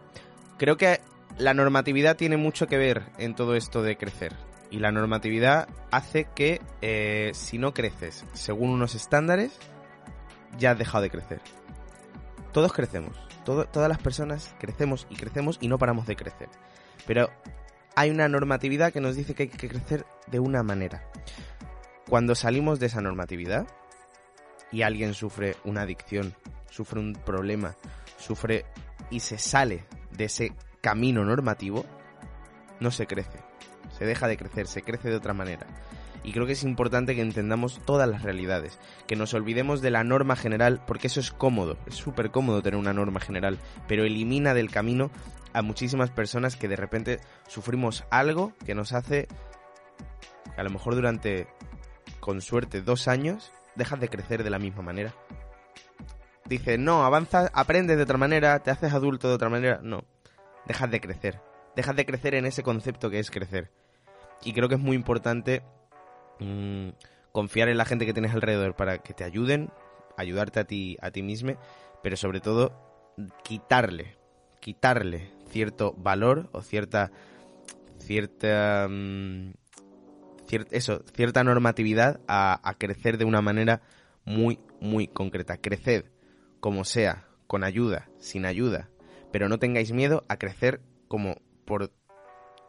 creo 0.57 0.77
que 0.77 1.01
la 1.37 1.53
normatividad 1.53 2.15
tiene 2.15 2.37
mucho 2.37 2.67
que 2.67 2.77
ver 2.77 3.03
en 3.17 3.35
todo 3.35 3.55
esto 3.55 3.83
de 3.83 3.97
crecer 3.97 4.33
y 4.71 4.79
la 4.79 4.93
normatividad 4.93 5.67
hace 5.91 6.27
que 6.33 6.61
eh, 6.81 7.31
si 7.33 7.57
no 7.57 7.73
creces 7.73 8.25
según 8.31 8.69
unos 8.69 8.95
estándares 8.95 9.59
ya 10.57 10.71
has 10.71 10.79
dejado 10.79 11.01
de 11.01 11.09
crecer. 11.09 11.41
Todos 12.53 12.71
crecemos, 12.71 13.17
todas 13.43 13.89
las 13.89 13.97
personas 13.97 14.55
crecemos 14.59 15.07
y 15.09 15.15
crecemos 15.15 15.57
y 15.59 15.67
no 15.67 15.77
paramos 15.77 16.05
de 16.05 16.15
crecer. 16.15 16.49
Pero 17.05 17.29
hay 17.95 18.09
una 18.09 18.27
normatividad 18.27 18.91
que 18.91 19.01
nos 19.01 19.15
dice 19.15 19.33
que 19.33 19.43
hay 19.43 19.49
que 19.49 19.69
crecer 19.69 20.05
de 20.27 20.39
una 20.39 20.63
manera. 20.63 21.03
Cuando 22.09 22.35
salimos 22.35 22.79
de 22.79 22.87
esa 22.87 23.01
normatividad 23.01 23.67
y 24.71 24.81
alguien 24.81 25.13
sufre 25.13 25.55
una 25.63 25.81
adicción, 25.81 26.33
sufre 26.69 26.99
un 26.99 27.13
problema, 27.13 27.75
sufre 28.17 28.65
y 29.09 29.19
se 29.19 29.37
sale 29.37 29.85
de 30.11 30.25
ese 30.25 30.53
camino 30.81 31.23
normativo, 31.23 31.85
no 32.79 32.91
se 32.91 33.07
crece. 33.07 33.39
Se 33.97 34.05
deja 34.05 34.27
de 34.27 34.37
crecer, 34.37 34.67
se 34.67 34.81
crece 34.81 35.09
de 35.09 35.15
otra 35.15 35.33
manera. 35.33 35.67
Y 36.23 36.31
creo 36.31 36.45
que 36.45 36.53
es 36.53 36.63
importante 36.63 37.15
que 37.15 37.21
entendamos 37.21 37.81
todas 37.85 38.09
las 38.09 38.23
realidades, 38.23 38.79
que 39.07 39.15
nos 39.15 39.33
olvidemos 39.33 39.81
de 39.81 39.91
la 39.91 40.03
norma 40.03 40.35
general, 40.35 40.81
porque 40.87 41.07
eso 41.07 41.19
es 41.19 41.31
cómodo, 41.31 41.77
es 41.85 41.95
súper 41.95 42.31
cómodo 42.31 42.61
tener 42.61 42.79
una 42.79 42.93
norma 42.93 43.19
general, 43.19 43.59
pero 43.87 44.05
elimina 44.05 44.53
del 44.53 44.71
camino 44.71 45.11
a 45.53 45.61
muchísimas 45.61 46.09
personas 46.11 46.55
que 46.55 46.67
de 46.67 46.75
repente 46.75 47.19
sufrimos 47.47 48.05
algo 48.09 48.53
que 48.65 48.75
nos 48.75 48.93
hace, 48.93 49.27
a 50.57 50.63
lo 50.63 50.69
mejor 50.69 50.95
durante, 50.95 51.47
con 52.19 52.41
suerte, 52.41 52.81
dos 52.81 53.07
años, 53.07 53.51
dejas 53.75 53.99
de 53.99 54.09
crecer 54.09 54.43
de 54.43 54.49
la 54.49 54.59
misma 54.59 54.81
manera. 54.81 55.13
Dices, 56.45 56.77
no, 56.77 57.05
avanzas, 57.05 57.49
aprendes 57.53 57.97
de 57.97 58.03
otra 58.03 58.17
manera, 58.17 58.59
te 58.59 58.71
haces 58.71 58.93
adulto 58.93 59.29
de 59.29 59.35
otra 59.35 59.49
manera. 59.49 59.79
No, 59.81 60.03
dejas 60.65 60.91
de 60.91 60.99
crecer. 60.99 61.41
Dejas 61.75 61.95
de 61.95 62.05
crecer 62.05 62.35
en 62.35 62.45
ese 62.45 62.63
concepto 62.63 63.09
que 63.09 63.19
es 63.19 63.31
crecer. 63.31 63.71
Y 64.43 64.53
creo 64.53 64.67
que 64.67 64.75
es 64.75 64.81
muy 64.81 64.95
importante 64.95 65.63
mm, 66.39 66.89
confiar 67.31 67.69
en 67.69 67.77
la 67.77 67.85
gente 67.85 68.05
que 68.05 68.13
tienes 68.13 68.33
alrededor 68.33 68.75
para 68.75 68.97
que 68.97 69.13
te 69.13 69.23
ayuden 69.23 69.71
ayudarte 70.17 70.59
a 70.59 70.63
ti, 70.65 70.97
a 71.01 71.11
ti 71.11 71.21
mismo, 71.21 71.53
pero 72.01 72.17
sobre 72.17 72.39
todo 72.39 72.71
quitarle, 73.43 74.17
quitarle 74.59 75.31
cierto 75.53 75.93
valor 75.97 76.49
o 76.51 76.61
cierta, 76.61 77.11
cierta, 77.99 78.87
mm, 78.89 79.53
eso, 80.71 81.03
cierta 81.15 81.43
normatividad 81.43 82.19
a, 82.27 82.59
a 82.67 82.73
crecer 82.73 83.17
de 83.17 83.25
una 83.25 83.41
manera 83.41 83.81
muy, 84.25 84.59
muy 84.81 85.07
concreta. 85.07 85.57
Creced 85.57 86.05
como 86.59 86.85
sea, 86.85 87.27
con 87.45 87.63
ayuda, 87.63 88.09
sin 88.17 88.45
ayuda, 88.45 88.89
pero 89.31 89.47
no 89.47 89.59
tengáis 89.59 89.91
miedo 89.91 90.25
a 90.27 90.37
crecer 90.37 90.81
como 91.07 91.35
por 91.65 91.91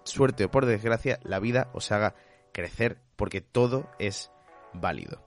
suerte 0.05 0.45
o 0.45 0.51
por 0.51 0.66
desgracia 0.66 1.18
la 1.22 1.41
vida 1.41 1.70
os 1.72 1.91
haga 1.91 2.14
crecer 2.53 2.99
porque 3.16 3.41
todo 3.41 3.89
es 3.99 4.30
válido. 4.74 5.22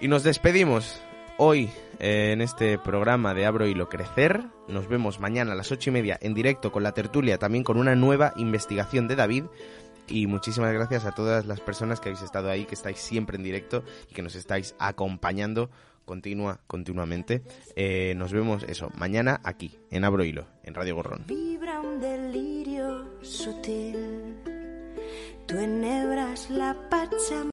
Y 0.00 0.08
nos 0.08 0.22
despedimos 0.22 1.02
hoy 1.38 1.70
eh, 1.98 2.32
en 2.32 2.40
este 2.40 2.78
programa 2.78 3.34
de 3.34 3.46
Abro 3.46 3.66
Hilo 3.66 3.88
Crecer. 3.88 4.44
Nos 4.68 4.88
vemos 4.88 5.20
mañana 5.20 5.52
a 5.52 5.54
las 5.54 5.72
ocho 5.72 5.90
y 5.90 5.92
media 5.92 6.18
en 6.20 6.34
directo 6.34 6.72
con 6.72 6.82
la 6.82 6.92
tertulia, 6.92 7.38
también 7.38 7.64
con 7.64 7.78
una 7.78 7.94
nueva 7.94 8.32
investigación 8.36 9.08
de 9.08 9.16
David. 9.16 9.44
Y 10.08 10.26
muchísimas 10.26 10.72
gracias 10.72 11.04
a 11.04 11.12
todas 11.12 11.46
las 11.46 11.60
personas 11.60 12.00
que 12.00 12.08
habéis 12.08 12.22
estado 12.22 12.50
ahí, 12.50 12.64
que 12.64 12.74
estáis 12.74 12.98
siempre 12.98 13.36
en 13.36 13.42
directo 13.42 13.84
y 14.10 14.14
que 14.14 14.22
nos 14.22 14.34
estáis 14.34 14.74
acompañando 14.78 15.70
continua, 16.04 16.60
continuamente. 16.66 17.42
Eh, 17.76 18.14
nos 18.16 18.32
vemos 18.32 18.64
eso, 18.64 18.90
mañana 18.96 19.40
aquí, 19.44 19.78
en 19.90 20.04
Abro 20.04 20.24
Hilo, 20.24 20.46
en 20.64 20.74
Radio 20.74 20.96
Gorrón. 20.96 21.24
Vibra 21.26 21.80
un 21.80 22.00
delirio 22.00 23.22
sutil. 23.22 24.36
Enhebras 25.48 26.48
la 26.48 26.74